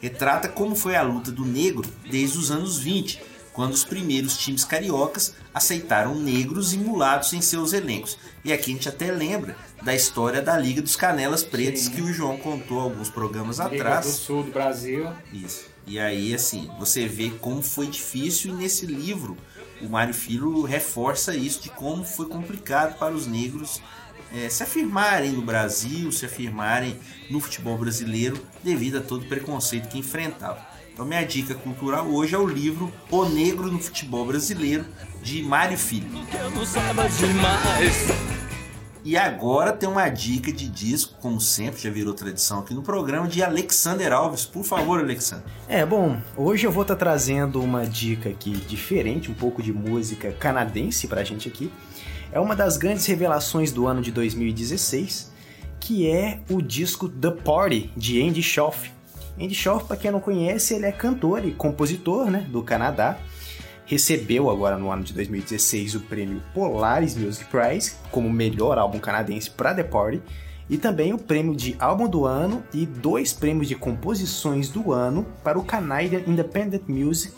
Retrata 0.01 0.47
como 0.47 0.75
foi 0.75 0.95
a 0.95 1.01
luta 1.01 1.31
do 1.31 1.45
negro 1.45 1.87
desde 2.09 2.37
os 2.37 2.49
anos 2.49 2.79
20, 2.79 3.21
quando 3.51 3.73
os 3.73 3.83
primeiros 3.83 4.37
times 4.37 4.63
cariocas 4.63 5.33
aceitaram 5.53 6.15
negros 6.15 6.73
e 6.73 6.77
mulatos 6.77 7.33
em 7.33 7.41
seus 7.41 7.73
elencos. 7.73 8.17
E 8.43 8.53
aqui 8.53 8.71
a 8.71 8.73
gente 8.73 8.87
até 8.87 9.11
lembra 9.11 9.57
da 9.83 9.93
história 9.93 10.41
da 10.41 10.57
Liga 10.57 10.81
dos 10.81 10.95
Canelas 10.95 11.43
Pretas 11.43 11.81
Sim. 11.81 11.91
que 11.91 12.01
o 12.01 12.13
João 12.13 12.37
contou 12.37 12.79
alguns 12.79 13.09
programas 13.09 13.57
Liga 13.57 13.75
atrás. 13.75 14.05
do 14.05 14.11
Sul 14.11 14.43
do 14.43 14.51
Brasil. 14.51 15.09
Isso. 15.33 15.65
E 15.85 15.99
aí, 15.99 16.33
assim, 16.33 16.69
você 16.79 17.07
vê 17.07 17.31
como 17.31 17.61
foi 17.61 17.87
difícil 17.87 18.51
e 18.51 18.53
nesse 18.53 18.85
livro 18.85 19.35
o 19.81 19.89
Mário 19.89 20.13
Filho 20.13 20.63
reforça 20.63 21.35
isso 21.35 21.61
de 21.61 21.69
como 21.69 22.03
foi 22.03 22.27
complicado 22.27 22.97
para 22.97 23.13
os 23.13 23.25
negros 23.27 23.81
eh, 24.33 24.49
se 24.49 24.63
afirmarem 24.63 25.31
no 25.31 25.41
Brasil, 25.41 26.11
se 26.11 26.25
afirmarem 26.25 26.99
no 27.29 27.39
futebol 27.39 27.77
brasileiro 27.77 28.39
devido 28.63 28.97
a 28.97 29.01
todo 29.01 29.23
o 29.23 29.27
preconceito 29.27 29.89
que 29.89 29.99
enfrentavam. 29.99 30.61
Então 30.93 31.05
minha 31.05 31.23
dica 31.23 31.55
cultural 31.55 32.07
hoje 32.07 32.35
é 32.35 32.37
o 32.37 32.45
livro 32.45 32.91
O 33.09 33.25
Negro 33.25 33.71
no 33.71 33.79
Futebol 33.79 34.25
Brasileiro, 34.25 34.85
de 35.21 35.41
Mário 35.41 35.77
Filho. 35.77 36.09
E 39.03 39.15
agora 39.15 39.71
tem 39.71 39.87
uma 39.87 40.09
dica 40.09 40.51
de 40.51 40.67
disco, 40.67 41.15
como 41.21 41.39
sempre, 41.39 41.81
já 41.81 41.89
virou 41.89 42.13
tradição 42.13 42.59
aqui 42.59 42.73
no 42.73 42.81
programa, 42.81 43.29
de 43.29 43.41
Alexander 43.41 44.11
Alves. 44.11 44.45
Por 44.45 44.63
favor, 44.65 44.99
Alexander. 44.99 45.45
É, 45.69 45.85
bom, 45.85 46.17
hoje 46.35 46.67
eu 46.67 46.71
vou 46.71 46.81
estar 46.81 46.97
trazendo 46.97 47.61
uma 47.61 47.85
dica 47.85 48.27
aqui 48.27 48.51
diferente, 48.51 49.31
um 49.31 49.33
pouco 49.33 49.63
de 49.63 49.71
música 49.71 50.33
canadense 50.33 51.07
pra 51.07 51.23
gente 51.23 51.47
aqui. 51.47 51.71
É 52.31 52.39
uma 52.41 52.55
das 52.55 52.75
grandes 52.75 53.05
revelações 53.05 53.71
do 53.71 53.87
ano 53.87 54.01
de 54.01 54.11
2016, 54.11 55.31
que 55.79 56.09
é 56.09 56.41
o 56.49 56.61
disco 56.61 57.07
The 57.07 57.31
Party, 57.31 57.91
de 57.95 58.21
Andy 58.21 58.43
Schauf. 58.43 58.91
Andy 59.39 59.55
Schauf, 59.55 59.85
para 59.85 59.95
quem 59.95 60.11
não 60.11 60.19
conhece, 60.19 60.73
ele 60.73 60.85
é 60.85 60.91
cantor 60.91 61.45
e 61.45 61.51
compositor 61.51 62.29
né, 62.29 62.45
do 62.49 62.61
Canadá. 62.61 63.17
Recebeu 63.89 64.51
agora 64.51 64.77
no 64.77 64.91
ano 64.91 65.03
de 65.03 65.11
2016 65.13 65.95
o 65.95 66.01
prêmio 66.01 66.43
Polaris 66.53 67.15
Music 67.15 67.49
Prize 67.49 67.95
como 68.11 68.29
melhor 68.29 68.77
álbum 68.77 68.99
canadense 68.99 69.49
para 69.49 69.73
The 69.73 69.81
Party 69.81 70.21
e 70.69 70.77
também 70.77 71.11
o 71.11 71.17
prêmio 71.17 71.55
de 71.55 71.75
álbum 71.79 72.07
do 72.07 72.23
ano 72.23 72.63
e 72.71 72.85
dois 72.85 73.33
prêmios 73.33 73.67
de 73.67 73.73
composições 73.73 74.69
do 74.69 74.93
ano 74.93 75.25
para 75.43 75.57
o 75.57 75.63
Canadian 75.63 76.21
Independent 76.27 76.83
Music 76.87 77.33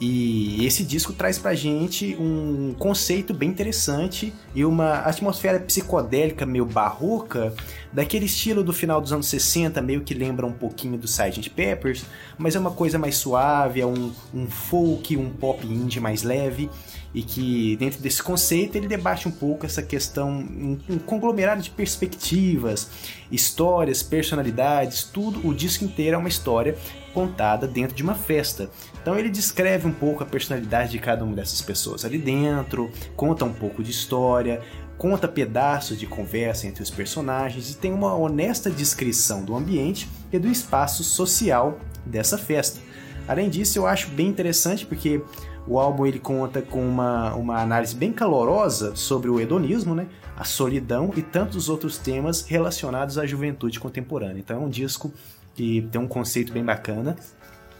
E 0.00 0.66
esse 0.66 0.82
disco 0.82 1.12
traz 1.12 1.38
pra 1.38 1.54
gente 1.54 2.16
um 2.18 2.74
conceito 2.78 3.32
bem 3.32 3.48
interessante 3.48 4.34
e 4.54 4.64
uma 4.64 4.96
atmosfera 5.00 5.60
psicodélica 5.60 6.44
meio 6.44 6.66
barroca, 6.66 7.54
daquele 7.92 8.24
estilo 8.26 8.64
do 8.64 8.72
final 8.72 9.00
dos 9.00 9.12
anos 9.12 9.28
60, 9.28 9.80
meio 9.80 10.00
que 10.00 10.12
lembra 10.12 10.44
um 10.44 10.52
pouquinho 10.52 10.98
do 10.98 11.06
Sgt. 11.06 11.48
Peppers, 11.50 12.04
mas 12.36 12.56
é 12.56 12.58
uma 12.58 12.72
coisa 12.72 12.98
mais 12.98 13.16
suave, 13.16 13.80
é 13.80 13.86
um, 13.86 14.12
um 14.34 14.46
folk, 14.48 15.16
um 15.16 15.30
pop 15.30 15.64
indie 15.64 16.00
mais 16.00 16.24
leve 16.24 16.68
e 17.14 17.22
que 17.22 17.76
dentro 17.76 18.00
desse 18.00 18.20
conceito 18.20 18.74
ele 18.74 18.88
debate 18.88 19.28
um 19.28 19.30
pouco 19.30 19.64
essa 19.64 19.80
questão, 19.80 20.28
um, 20.28 20.76
um 20.88 20.98
conglomerado 20.98 21.62
de 21.62 21.70
perspectivas, 21.70 22.90
histórias, 23.30 24.02
personalidades, 24.02 25.04
tudo, 25.04 25.46
o 25.46 25.54
disco 25.54 25.84
inteiro 25.84 26.16
é 26.16 26.18
uma 26.18 26.28
história 26.28 26.76
contada 27.12 27.68
dentro 27.68 27.94
de 27.94 28.02
uma 28.02 28.16
festa. 28.16 28.68
Então 29.04 29.18
ele 29.18 29.28
descreve 29.28 29.86
um 29.86 29.92
pouco 29.92 30.22
a 30.22 30.26
personalidade 30.26 30.92
de 30.92 30.98
cada 30.98 31.22
uma 31.22 31.36
dessas 31.36 31.60
pessoas 31.60 32.06
ali 32.06 32.16
dentro, 32.16 32.90
conta 33.14 33.44
um 33.44 33.52
pouco 33.52 33.82
de 33.82 33.90
história, 33.90 34.62
conta 34.96 35.28
pedaços 35.28 35.98
de 35.98 36.06
conversa 36.06 36.66
entre 36.66 36.82
os 36.82 36.88
personagens 36.88 37.70
e 37.70 37.76
tem 37.76 37.92
uma 37.92 38.16
honesta 38.16 38.70
descrição 38.70 39.44
do 39.44 39.54
ambiente 39.54 40.08
e 40.32 40.38
do 40.38 40.48
espaço 40.48 41.04
social 41.04 41.78
dessa 42.06 42.38
festa. 42.38 42.80
Além 43.28 43.50
disso, 43.50 43.78
eu 43.78 43.86
acho 43.86 44.08
bem 44.08 44.26
interessante 44.26 44.86
porque 44.86 45.20
o 45.68 45.78
álbum 45.78 46.06
ele 46.06 46.18
conta 46.18 46.62
com 46.62 46.80
uma, 46.80 47.34
uma 47.34 47.60
análise 47.60 47.94
bem 47.94 48.10
calorosa 48.10 48.96
sobre 48.96 49.28
o 49.28 49.38
hedonismo, 49.38 49.94
né? 49.94 50.06
a 50.34 50.44
solidão 50.44 51.12
e 51.14 51.20
tantos 51.20 51.68
outros 51.68 51.98
temas 51.98 52.40
relacionados 52.46 53.18
à 53.18 53.26
juventude 53.26 53.78
contemporânea. 53.78 54.40
Então 54.40 54.62
é 54.62 54.64
um 54.64 54.70
disco 54.70 55.12
que 55.54 55.86
tem 55.92 56.00
um 56.00 56.08
conceito 56.08 56.54
bem 56.54 56.64
bacana 56.64 57.16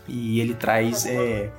e 0.07 0.41
ele 0.41 0.55
traz 0.55 1.07
é, 1.07 1.51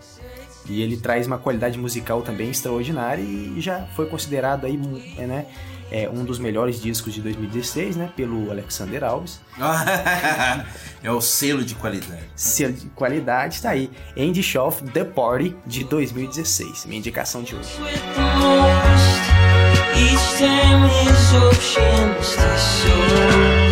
e 0.67 0.81
ele 0.81 0.97
traz 0.97 1.27
uma 1.27 1.37
qualidade 1.37 1.77
musical 1.77 2.21
também 2.21 2.49
extraordinária 2.49 3.21
e 3.21 3.55
já 3.59 3.85
foi 3.95 4.07
considerado 4.07 4.65
aí 4.65 4.77
né, 4.77 5.45
é, 5.91 6.09
um 6.09 6.23
dos 6.25 6.39
melhores 6.39 6.81
discos 6.81 7.13
de 7.13 7.21
2016, 7.21 7.95
né, 7.95 8.11
pelo 8.15 8.49
Alexander 8.49 9.03
Alves. 9.03 9.39
é 11.03 11.11
o 11.11 11.21
selo 11.21 11.63
de 11.63 11.75
qualidade. 11.75 12.23
Selo 12.35 12.73
de 12.73 12.87
qualidade 12.87 13.55
está 13.55 13.71
aí. 13.71 13.91
Andy 14.17 14.41
Schauf 14.41 14.83
The 14.83 15.03
Party 15.03 15.55
de 15.65 15.83
2016, 15.83 16.85
minha 16.85 16.97
indicação 16.97 17.43
de 17.43 17.55
hoje. 17.55 17.69
Each 19.97 20.37
time 20.37 20.89
his 20.89 21.33
options 21.33 22.35
to 22.35 22.57
show 22.57 23.64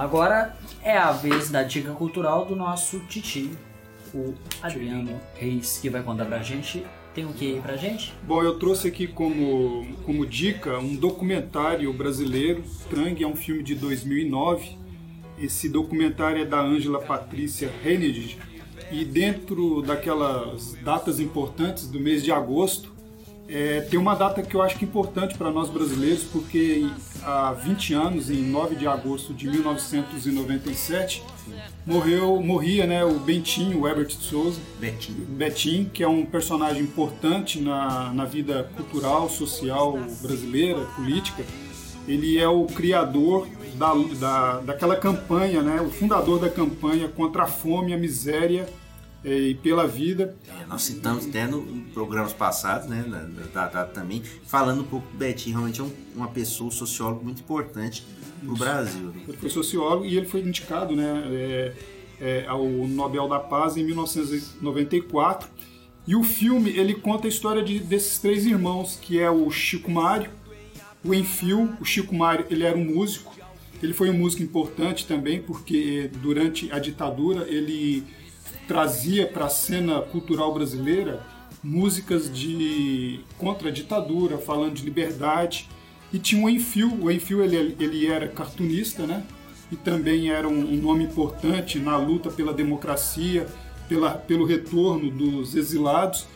agora 0.00 0.56
é 0.82 0.96
a 0.96 1.12
vez 1.12 1.50
da 1.50 1.62
dica 1.62 1.92
cultural 1.92 2.46
do 2.46 2.56
nosso 2.56 3.00
titi, 3.00 3.50
o 4.14 4.34
Adriano 4.62 5.20
Reis, 5.34 5.78
que 5.78 5.90
vai 5.90 6.02
contar 6.02 6.24
pra 6.24 6.42
gente. 6.42 6.84
Tem 7.14 7.24
o 7.24 7.32
que 7.32 7.54
aí 7.54 7.60
pra 7.60 7.76
gente? 7.76 8.14
Bom, 8.22 8.42
eu 8.42 8.58
trouxe 8.58 8.88
aqui 8.88 9.06
como, 9.06 9.86
como 10.06 10.24
dica 10.24 10.78
um 10.78 10.94
documentário 10.94 11.92
brasileiro. 11.92 12.62
Trang 12.88 13.20
é 13.20 13.26
um 13.26 13.36
filme 13.36 13.62
de 13.62 13.74
2009. 13.74 14.78
Esse 15.38 15.68
documentário 15.68 16.42
é 16.42 16.44
da 16.44 16.60
Ângela 16.60 17.00
Patrícia 17.00 17.70
Hennedy. 17.84 18.38
E 18.92 19.04
dentro 19.04 19.82
daquelas 19.82 20.74
datas 20.82 21.20
importantes 21.20 21.88
do 21.88 22.00
mês 22.00 22.22
de 22.22 22.32
agosto, 22.32 22.92
é, 23.52 23.80
tem 23.80 23.98
uma 23.98 24.14
data 24.14 24.42
que 24.42 24.54
eu 24.54 24.62
acho 24.62 24.76
que 24.76 24.84
é 24.84 24.88
importante 24.88 25.36
para 25.36 25.50
nós 25.50 25.68
brasileiros, 25.68 26.22
porque 26.22 26.88
há 27.22 27.52
20 27.52 27.94
anos, 27.94 28.30
em 28.30 28.42
9 28.44 28.76
de 28.76 28.86
agosto 28.86 29.34
de 29.34 29.48
1997, 29.48 31.22
morreu, 31.84 32.40
morria 32.40 32.86
né, 32.86 33.04
o 33.04 33.18
Bentinho, 33.18 33.80
o 33.80 33.88
Herbert 33.88 34.06
de 34.06 34.22
Souza. 34.22 34.60
Betinho. 34.78 35.26
Betinho, 35.26 35.90
que 35.90 36.02
é 36.02 36.08
um 36.08 36.24
personagem 36.24 36.82
importante 36.82 37.60
na, 37.60 38.12
na 38.12 38.24
vida 38.24 38.70
cultural, 38.76 39.28
social 39.28 39.98
brasileira, 40.22 40.80
política. 40.94 41.42
Ele 42.06 42.38
é 42.38 42.48
o 42.48 42.66
criador 42.66 43.48
da, 43.74 43.94
da, 44.18 44.60
daquela 44.60 44.94
campanha, 44.94 45.60
né, 45.60 45.80
o 45.80 45.90
fundador 45.90 46.38
da 46.38 46.48
campanha 46.48 47.08
contra 47.08 47.42
a 47.42 47.46
fome, 47.46 47.92
a 47.92 47.98
miséria 47.98 48.68
e 49.24 49.54
pela 49.56 49.86
vida. 49.86 50.34
É, 50.60 50.64
nós 50.66 50.82
citamos 50.82 51.26
até 51.26 51.46
no 51.46 51.58
em 51.60 51.80
programas 51.92 52.32
passados, 52.32 52.88
né, 52.88 53.04
da, 53.52 53.66
da, 53.68 53.84
também, 53.84 54.22
falando 54.46 54.80
um 54.80 54.84
pouco 54.84 55.06
do 55.12 55.18
Betinho, 55.18 55.56
realmente 55.56 55.80
é 55.80 55.84
um- 55.84 55.92
uma 56.16 56.28
pessoa, 56.28 56.68
um 56.68 56.70
sociólogo 56.70 57.22
muito 57.24 57.40
importante 57.42 58.04
no 58.42 58.54
Brasil. 58.56 59.08
né? 59.08 59.22
Ele 59.28 59.36
foi 59.36 59.50
sociólogo 59.50 60.04
e 60.06 60.16
ele 60.16 60.26
foi 60.26 60.40
indicado 60.40 60.96
né, 60.96 61.22
é, 61.30 61.72
é, 62.20 62.44
ao 62.46 62.64
Nobel 62.66 63.28
da 63.28 63.38
Paz 63.38 63.76
em 63.76 63.84
1994. 63.84 65.48
E 66.06 66.16
o 66.16 66.22
filme 66.22 66.70
ele 66.70 66.94
conta 66.94 67.26
a 67.26 67.28
história 67.28 67.62
de- 67.62 67.78
desses 67.78 68.18
três 68.18 68.46
irmãos, 68.46 68.98
que 69.00 69.18
é 69.20 69.30
o 69.30 69.50
Chico 69.50 69.90
Mário, 69.90 70.30
o 71.04 71.12
Enfio. 71.14 71.76
O 71.80 71.84
Chico 71.84 72.14
Mário 72.14 72.46
ele 72.50 72.64
era 72.64 72.76
um 72.76 72.84
músico. 72.84 73.34
Ele 73.82 73.92
foi 73.92 74.10
um 74.10 74.14
músico 74.14 74.42
importante 74.42 75.06
também, 75.06 75.40
porque 75.42 76.10
durante 76.22 76.70
a 76.72 76.78
ditadura 76.78 77.46
ele 77.48 78.02
trazia 78.66 79.26
para 79.26 79.46
a 79.46 79.48
cena 79.48 80.00
cultural 80.00 80.52
brasileira 80.54 81.20
músicas 81.62 82.32
de 82.32 83.20
contra 83.36 83.68
a 83.68 83.72
ditadura, 83.72 84.38
falando 84.38 84.74
de 84.74 84.84
liberdade. 84.84 85.68
E 86.12 86.18
tinha 86.18 86.44
o 86.44 86.48
Enfio. 86.48 87.04
O 87.04 87.10
Enfio 87.10 87.42
ele, 87.42 87.76
ele 87.78 88.06
era 88.06 88.26
cartunista, 88.28 89.06
né? 89.06 89.22
E 89.70 89.76
também 89.76 90.30
era 90.30 90.48
um, 90.48 90.76
nome 90.76 91.04
importante 91.04 91.78
na 91.78 91.96
luta 91.96 92.30
pela 92.30 92.52
democracia, 92.52 93.46
pela, 93.88 94.10
pelo 94.12 94.44
retorno 94.44 95.10
dos 95.10 95.54
exilados. 95.54 96.26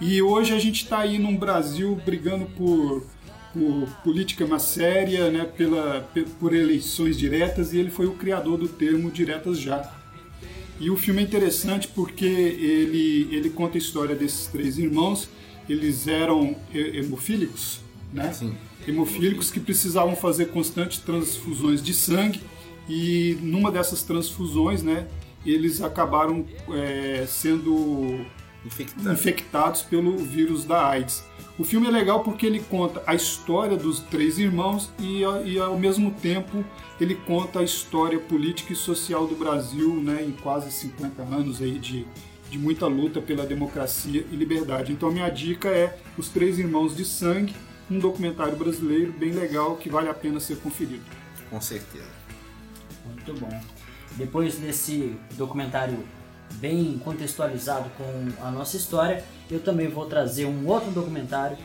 E 0.00 0.20
hoje 0.20 0.52
a 0.52 0.58
gente 0.58 0.82
está 0.82 0.98
aí 0.98 1.18
num 1.18 1.36
Brasil 1.36 1.98
brigando 2.04 2.46
por, 2.46 3.06
por 3.54 3.88
política 4.02 4.46
mais 4.46 4.62
séria, 4.62 5.30
né? 5.30 5.44
Pela, 5.44 6.00
pe- 6.12 6.26
por 6.40 6.52
eleições 6.52 7.16
diretas, 7.16 7.72
e 7.72 7.78
ele 7.78 7.90
foi 7.90 8.06
o 8.06 8.14
criador 8.14 8.58
do 8.58 8.68
termo 8.68 9.10
diretas 9.10 9.58
já. 9.60 10.01
E 10.80 10.90
o 10.90 10.96
filme 10.96 11.20
é 11.20 11.24
interessante 11.24 11.86
porque 11.88 12.24
ele, 12.24 13.28
ele 13.30 13.50
conta 13.50 13.76
a 13.76 13.78
história 13.78 14.14
desses 14.16 14.46
três 14.46 14.78
irmãos. 14.78 15.28
Eles 15.68 16.08
eram 16.08 16.56
he- 16.74 16.98
hemofílicos, 16.98 17.80
né? 18.12 18.24
Hemofílicos 18.86 19.50
que 19.50 19.60
precisavam 19.60 20.16
fazer 20.16 20.46
constantes 20.46 20.98
transfusões 20.98 21.80
de 21.82 21.94
sangue. 21.94 22.40
E 22.88 23.38
numa 23.40 23.70
dessas 23.70 24.02
transfusões, 24.02 24.82
né, 24.82 25.06
eles 25.46 25.80
acabaram 25.80 26.44
é, 26.72 27.24
sendo 27.28 28.24
infectados 28.64 29.82
pelo 29.82 30.16
vírus 30.18 30.64
da 30.64 30.86
AIDS. 30.88 31.24
O 31.58 31.64
filme 31.64 31.86
é 31.86 31.90
legal 31.90 32.20
porque 32.20 32.46
ele 32.46 32.60
conta 32.60 33.02
a 33.06 33.14
história 33.14 33.76
dos 33.76 34.00
três 34.00 34.38
irmãos 34.38 34.90
e, 34.98 35.20
e 35.44 35.58
ao 35.58 35.78
mesmo 35.78 36.10
tempo 36.10 36.64
ele 37.00 37.14
conta 37.14 37.60
a 37.60 37.62
história 37.62 38.18
política 38.18 38.72
e 38.72 38.76
social 38.76 39.26
do 39.26 39.34
Brasil, 39.34 39.94
né, 39.94 40.24
em 40.24 40.32
quase 40.32 40.72
50 40.72 41.22
anos 41.22 41.60
aí 41.60 41.78
de, 41.78 42.06
de 42.50 42.58
muita 42.58 42.86
luta 42.86 43.20
pela 43.20 43.44
democracia 43.44 44.24
e 44.30 44.36
liberdade. 44.36 44.92
Então 44.92 45.08
a 45.08 45.12
minha 45.12 45.28
dica 45.28 45.68
é 45.68 45.98
Os 46.16 46.28
Três 46.28 46.58
Irmãos 46.58 46.96
de 46.96 47.04
Sangue, 47.04 47.54
um 47.90 47.98
documentário 47.98 48.56
brasileiro 48.56 49.12
bem 49.12 49.32
legal 49.32 49.76
que 49.76 49.90
vale 49.90 50.08
a 50.08 50.14
pena 50.14 50.40
ser 50.40 50.56
conferido. 50.56 51.04
Com 51.50 51.60
certeza. 51.60 52.10
Muito 53.04 53.34
bom. 53.34 53.60
Depois 54.16 54.56
desse 54.56 55.14
documentário 55.36 55.98
bem 56.54 57.00
contextualizado 57.04 57.90
com 57.96 58.44
a 58.46 58.50
nossa 58.50 58.76
história, 58.76 59.24
eu 59.50 59.60
também 59.60 59.88
vou 59.88 60.06
trazer 60.06 60.46
um 60.46 60.66
outro 60.66 60.90
documentário 60.90 61.56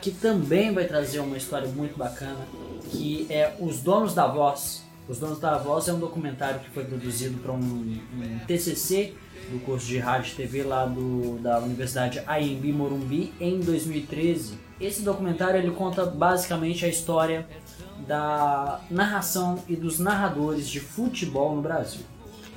que 0.00 0.10
também 0.10 0.72
vai 0.72 0.84
trazer 0.84 1.20
uma 1.20 1.36
história 1.36 1.68
muito 1.68 1.98
bacana, 1.98 2.46
que 2.90 3.26
é 3.30 3.54
Os 3.58 3.80
Donos 3.80 4.14
da 4.14 4.26
Voz. 4.26 4.84
Os 5.08 5.18
Donos 5.18 5.38
da 5.38 5.56
Voz 5.58 5.88
é 5.88 5.92
um 5.92 5.98
documentário 5.98 6.60
que 6.60 6.70
foi 6.70 6.84
produzido 6.84 7.38
para 7.38 7.52
um, 7.52 7.56
um 7.58 8.38
TCC 8.46 9.14
do 9.50 9.60
curso 9.60 9.86
de 9.86 9.98
rádio 9.98 10.32
e 10.32 10.36
TV 10.36 10.62
lá 10.62 10.86
do, 10.86 11.38
da 11.38 11.58
Universidade 11.60 12.20
AMB 12.26 12.72
Morumbi 12.72 13.32
em 13.40 13.60
2013. 13.60 14.58
Esse 14.80 15.02
documentário 15.02 15.60
ele 15.60 15.70
conta 15.70 16.04
basicamente 16.04 16.84
a 16.84 16.88
história 16.88 17.46
da 18.06 18.80
narração 18.90 19.62
e 19.68 19.76
dos 19.76 19.98
narradores 19.98 20.68
de 20.68 20.80
futebol 20.80 21.54
no 21.54 21.62
Brasil. 21.62 22.02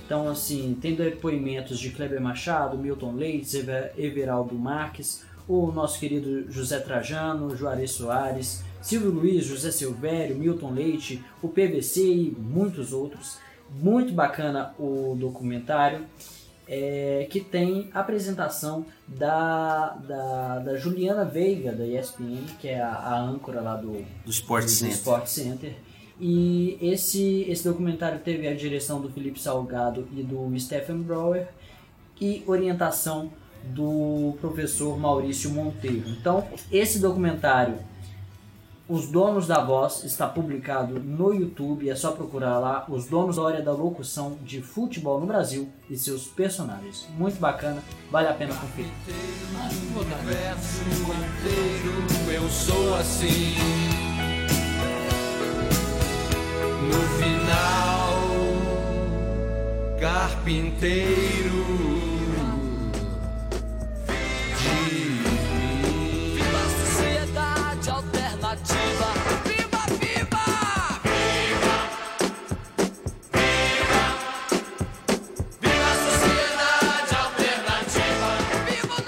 Então, 0.09 0.27
assim, 0.27 0.75
tem 0.81 0.95
depoimentos 0.95 1.77
de 1.79 1.91
Kleber 1.91 2.19
Machado, 2.19 2.75
Milton 2.79 3.11
Leite, 3.13 3.55
Ever- 3.57 3.93
Everaldo 3.95 4.55
Marques, 4.55 5.23
o 5.47 5.71
nosso 5.71 5.99
querido 5.99 6.51
José 6.51 6.79
Trajano, 6.79 7.55
Juarez 7.55 7.91
Soares, 7.91 8.63
Silvio 8.81 9.11
Luiz, 9.11 9.45
José 9.45 9.69
Silvério, 9.69 10.35
Milton 10.35 10.71
Leite, 10.71 11.23
o 11.43 11.47
PVC 11.47 12.01
e 12.03 12.35
muitos 12.39 12.91
outros. 12.91 13.37
Muito 13.71 14.11
bacana 14.11 14.73
o 14.79 15.15
documentário. 15.15 16.07
é, 16.71 17.25
que 17.31 17.39
tem 17.39 17.89
a 17.95 17.99
apresentação 17.99 18.85
da, 19.07 19.89
da, 20.07 20.59
da 20.59 20.77
Juliana 20.77 21.25
Veiga, 21.25 21.71
da 21.71 21.83
ESPN, 21.85 22.43
que 22.59 22.67
é 22.67 22.79
a, 22.79 22.89
a 22.93 23.19
âncora 23.19 23.59
lá 23.59 23.75
do, 23.75 24.05
Do 24.23 24.29
Sport 24.31 24.67
Center. 24.67 24.93
Sport 24.95 25.25
Center. 25.27 25.73
E 26.19 26.77
esse, 26.81 27.45
esse 27.47 27.63
documentário 27.63 28.19
teve 28.19 28.47
a 28.47 28.53
direção 28.53 28.99
do 28.99 29.09
Felipe 29.09 29.39
Salgado 29.39 30.07
e 30.15 30.21
do 30.21 30.59
Stephen 30.59 30.97
Brower 30.97 31.47
e 32.19 32.43
orientação 32.45 33.31
do 33.63 34.35
professor 34.41 34.97
Maurício 34.99 35.49
Monteiro. 35.49 36.09
Então, 36.09 36.45
esse 36.71 36.99
documentário, 36.99 37.77
Os 38.87 39.07
Donos 39.07 39.47
da 39.47 39.63
Voz, 39.63 40.03
está 40.03 40.27
publicado 40.27 40.99
no 40.99 41.33
YouTube. 41.33 41.89
É 41.89 41.95
só 41.95 42.11
procurar 42.11 42.59
lá 42.59 42.85
Os 42.89 43.05
Donos 43.05 43.37
da 43.37 43.41
Hora 43.41 43.61
da 43.61 43.71
Locução 43.71 44.37
de 44.43 44.61
Futebol 44.61 45.21
no 45.21 45.25
Brasil 45.25 45.69
e 45.89 45.95
seus 45.95 46.27
personagens. 46.27 47.07
Muito 47.17 47.39
bacana, 47.39 47.81
vale 48.11 48.27
a 48.27 48.33
pena 48.33 48.53
conferir. 48.55 48.91
Eu 52.33 52.49
sou 52.49 52.95
assim. 52.95 54.08
Carpinteiro. 59.99 61.65
Viva 66.33 66.57
a 66.57 66.69
sociedade 66.69 67.89
alternativa. 67.89 69.07
Viva, 69.43 69.81
viva! 69.99 70.45
Viva 75.61 75.85
a 75.85 75.95
sociedade 75.95 77.13
alternativa. 77.15 78.29
Viva 78.65 78.95
o 78.95 79.03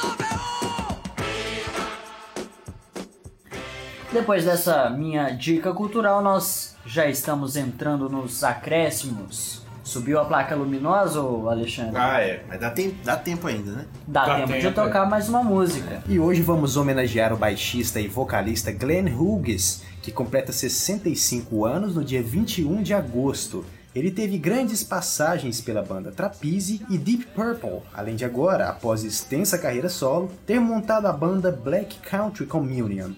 Depois 4.14 4.44
dessa 4.46 4.90
minha 4.90 5.30
dica 5.32 5.74
cultural, 5.74 6.22
nós 6.22 6.71
já 6.86 7.08
estamos 7.08 7.56
entrando 7.56 8.10
nos 8.10 8.44
acréscimos. 8.44 9.62
Subiu 9.84 10.20
a 10.20 10.26
placa 10.26 10.56
luminosa, 10.56 11.22
ô 11.22 11.50
Alexandre? 11.50 11.98
Ah, 11.98 12.22
é. 12.22 12.44
Mas 12.48 12.60
dá 12.60 12.70
tempo, 12.70 12.96
dá 13.04 13.18
tempo 13.18 13.48
ainda, 13.48 13.72
né? 13.72 13.86
Dá, 14.08 14.36
tempo, 14.36 14.60
de 14.60 14.72
tocar 14.72 15.10
mais 15.10 15.28
uma 15.28 15.44
música. 15.44 16.04
E 16.08 16.20
hoje 16.20 16.42
vamos 16.42 16.78
homenagear 16.78 17.34
o 17.34 17.38
baixista 17.38 18.00
e 18.00 18.08
vocalista 18.08 18.72
Glenn 18.72 19.10
Hughes, 19.10 19.84
que 20.02 20.12
completa 20.12 20.52
65 20.52 21.66
anos 21.66 21.96
no 21.96 22.04
dia 22.04 22.22
21 22.22 22.84
de 22.84 22.94
agosto. 22.94 23.66
Ele 23.94 24.12
teve 24.12 24.38
grandes 24.38 24.84
passagens 24.84 25.60
pela 25.60 25.82
banda 25.82 26.12
Trapeze 26.12 26.86
e 26.90 26.98
Deep 26.98 27.26
Purple, 27.36 27.82
além 27.94 28.16
de 28.16 28.24
agora, 28.24 28.70
após 28.70 29.04
extensa 29.04 29.58
carreira 29.58 29.90
solo, 29.90 30.32
ter 30.46 30.60
montado 30.62 31.08
a 31.08 31.12
banda 31.12 31.52
Black 31.52 31.98
Country 31.98 32.46
Communion. 32.46 33.12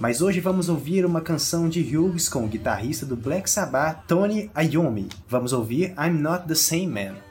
Mas 0.00 0.22
hoje 0.22 0.40
vamos 0.40 0.70
ouvir 0.70 1.04
uma 1.04 1.20
canção 1.20 1.68
de 1.68 1.94
Hughes 1.94 2.26
com 2.26 2.46
o 2.46 2.48
guitarrista 2.48 3.04
do 3.04 3.14
Black 3.14 3.50
Sabbath, 3.50 4.06
Tony 4.08 4.50
Iommi. 4.56 5.10
Vamos 5.28 5.52
ouvir 5.52 5.94
I'm 5.98 6.18
Not 6.18 6.48
the 6.48 6.54
Same 6.54 6.86
Man. 6.86 7.29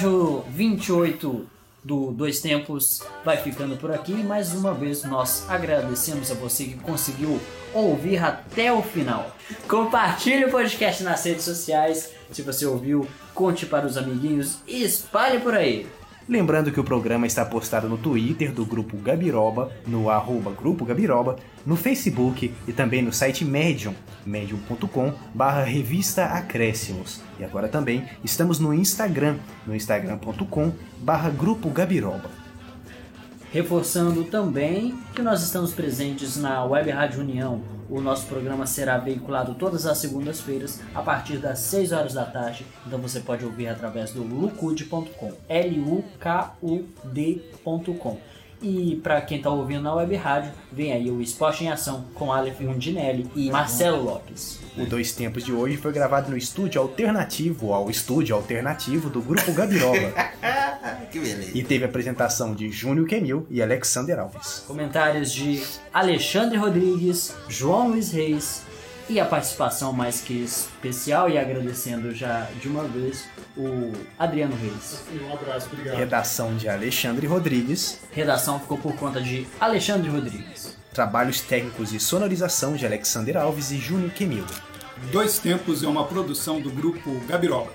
Episódio 0.00 0.44
28 0.48 1.46
do 1.84 2.10
Dois 2.12 2.40
Tempos 2.40 3.02
vai 3.22 3.36
ficando 3.36 3.76
por 3.76 3.90
aqui. 3.90 4.14
Mais 4.14 4.54
uma 4.54 4.72
vez 4.72 5.04
nós 5.04 5.44
agradecemos 5.48 6.30
a 6.30 6.34
você 6.34 6.64
que 6.64 6.78
conseguiu 6.78 7.38
ouvir 7.74 8.16
até 8.16 8.72
o 8.72 8.82
final. 8.82 9.36
Compartilhe 9.68 10.46
o 10.46 10.50
podcast 10.50 11.02
nas 11.02 11.22
redes 11.24 11.44
sociais. 11.44 12.12
Se 12.32 12.40
você 12.40 12.64
ouviu, 12.64 13.06
conte 13.34 13.66
para 13.66 13.86
os 13.86 13.98
amiguinhos 13.98 14.58
e 14.66 14.82
espalhe 14.82 15.38
por 15.38 15.54
aí. 15.54 15.86
Lembrando 16.30 16.70
que 16.70 16.78
o 16.78 16.84
programa 16.84 17.26
está 17.26 17.44
postado 17.44 17.88
no 17.88 17.98
Twitter 17.98 18.52
do 18.52 18.64
Grupo 18.64 18.96
Gabiroba, 18.96 19.72
no 19.84 20.08
arroba 20.08 20.52
Grupo 20.52 20.84
Gabiroba, 20.84 21.34
no 21.66 21.74
Facebook 21.74 22.54
e 22.68 22.72
também 22.72 23.02
no 23.02 23.12
site 23.12 23.44
Medium, 23.44 23.92
medium.com 24.24 25.12
barra 25.34 25.64
revista 25.64 26.26
Acréscimos. 26.26 27.20
E 27.36 27.44
agora 27.44 27.66
também 27.66 28.04
estamos 28.22 28.60
no 28.60 28.72
Instagram, 28.72 29.38
no 29.66 29.74
instagram.com 29.74 30.70
barra 31.00 31.30
Grupo 31.30 31.68
Gabiroba. 31.68 32.39
Reforçando 33.52 34.22
também 34.24 34.96
que 35.12 35.20
nós 35.20 35.42
estamos 35.42 35.72
presentes 35.72 36.36
na 36.36 36.64
Web 36.64 36.88
Rádio 36.90 37.20
União. 37.20 37.60
O 37.88 38.00
nosso 38.00 38.28
programa 38.28 38.64
será 38.64 38.96
veiculado 38.96 39.54
todas 39.54 39.86
as 39.86 39.98
segundas-feiras 39.98 40.80
a 40.94 41.02
partir 41.02 41.38
das 41.38 41.58
6 41.58 41.90
horas 41.90 42.14
da 42.14 42.24
tarde. 42.24 42.64
Então 42.86 43.00
você 43.00 43.18
pode 43.18 43.44
ouvir 43.44 43.66
através 43.66 44.12
do 44.12 44.22
lucude.com, 44.22 45.32
L-U-K-U-D.com. 45.48 46.60
E 48.62 49.00
para 49.02 49.20
quem 49.22 49.38
está 49.38 49.50
ouvindo 49.50 49.82
na 49.82 49.94
web 49.94 50.14
rádio, 50.16 50.52
vem 50.70 50.92
aí 50.92 51.10
o 51.10 51.22
Esporte 51.22 51.64
em 51.64 51.70
Ação 51.70 52.04
com 52.14 52.32
Aleph 52.32 52.60
Rondinelli 52.60 53.30
e 53.34 53.50
Marcelo 53.50 54.02
Lopes. 54.02 54.60
O 54.76 54.84
Dois 54.84 55.12
Tempos 55.12 55.44
de 55.44 55.52
hoje 55.52 55.76
foi 55.76 55.92
gravado 55.92 56.30
no 56.30 56.36
estúdio 56.36 56.80
alternativo 56.80 57.72
ao 57.72 57.90
estúdio 57.90 58.34
alternativo 58.36 59.08
do 59.08 59.20
Grupo 59.20 59.52
Gabiroba. 59.52 60.12
que 61.10 61.18
beleza. 61.18 61.50
E 61.56 61.62
teve 61.62 61.84
a 61.84 61.88
apresentação 61.88 62.54
de 62.54 62.70
Júnior 62.70 63.06
Quemil 63.06 63.46
e 63.50 63.62
Alexander 63.62 64.18
Alves. 64.18 64.64
Comentários 64.66 65.32
de 65.32 65.62
Alexandre 65.92 66.56
Rodrigues, 66.56 67.34
João 67.48 67.88
Luiz 67.88 68.12
Reis 68.12 68.62
e 69.10 69.18
a 69.18 69.24
participação 69.24 69.92
mais 69.92 70.20
que 70.20 70.44
especial 70.44 71.28
e 71.28 71.36
agradecendo 71.36 72.14
já 72.14 72.46
de 72.60 72.68
uma 72.68 72.84
vez 72.84 73.28
o 73.56 73.92
Adriano 74.16 74.54
Reis. 74.54 75.02
Um 75.20 75.32
abraço, 75.32 75.68
obrigado. 75.72 75.96
Redação 75.96 76.56
de 76.56 76.68
Alexandre 76.68 77.26
Rodrigues. 77.26 78.00
Redação 78.12 78.60
ficou 78.60 78.78
por 78.78 78.94
conta 78.94 79.20
de 79.20 79.48
Alexandre 79.58 80.08
Rodrigues. 80.08 80.78
Trabalhos 80.94 81.40
técnicos 81.40 81.92
e 81.92 81.98
sonorização 81.98 82.76
de 82.76 82.86
Alexander 82.86 83.36
Alves 83.36 83.72
e 83.72 83.78
Júnior 83.78 84.12
Quemil. 84.12 84.46
Dois 85.10 85.40
Tempos 85.40 85.82
é 85.82 85.88
uma 85.88 86.06
produção 86.06 86.60
do 86.60 86.70
grupo 86.70 87.20
Gabiroba. 87.26 87.72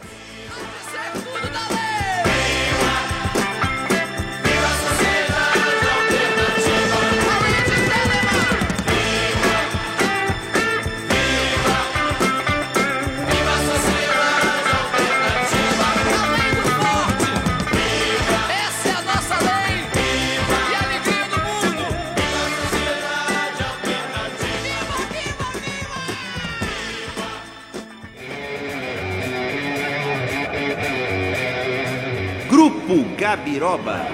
o 32.96 33.04
Gabiroba. 33.18 34.08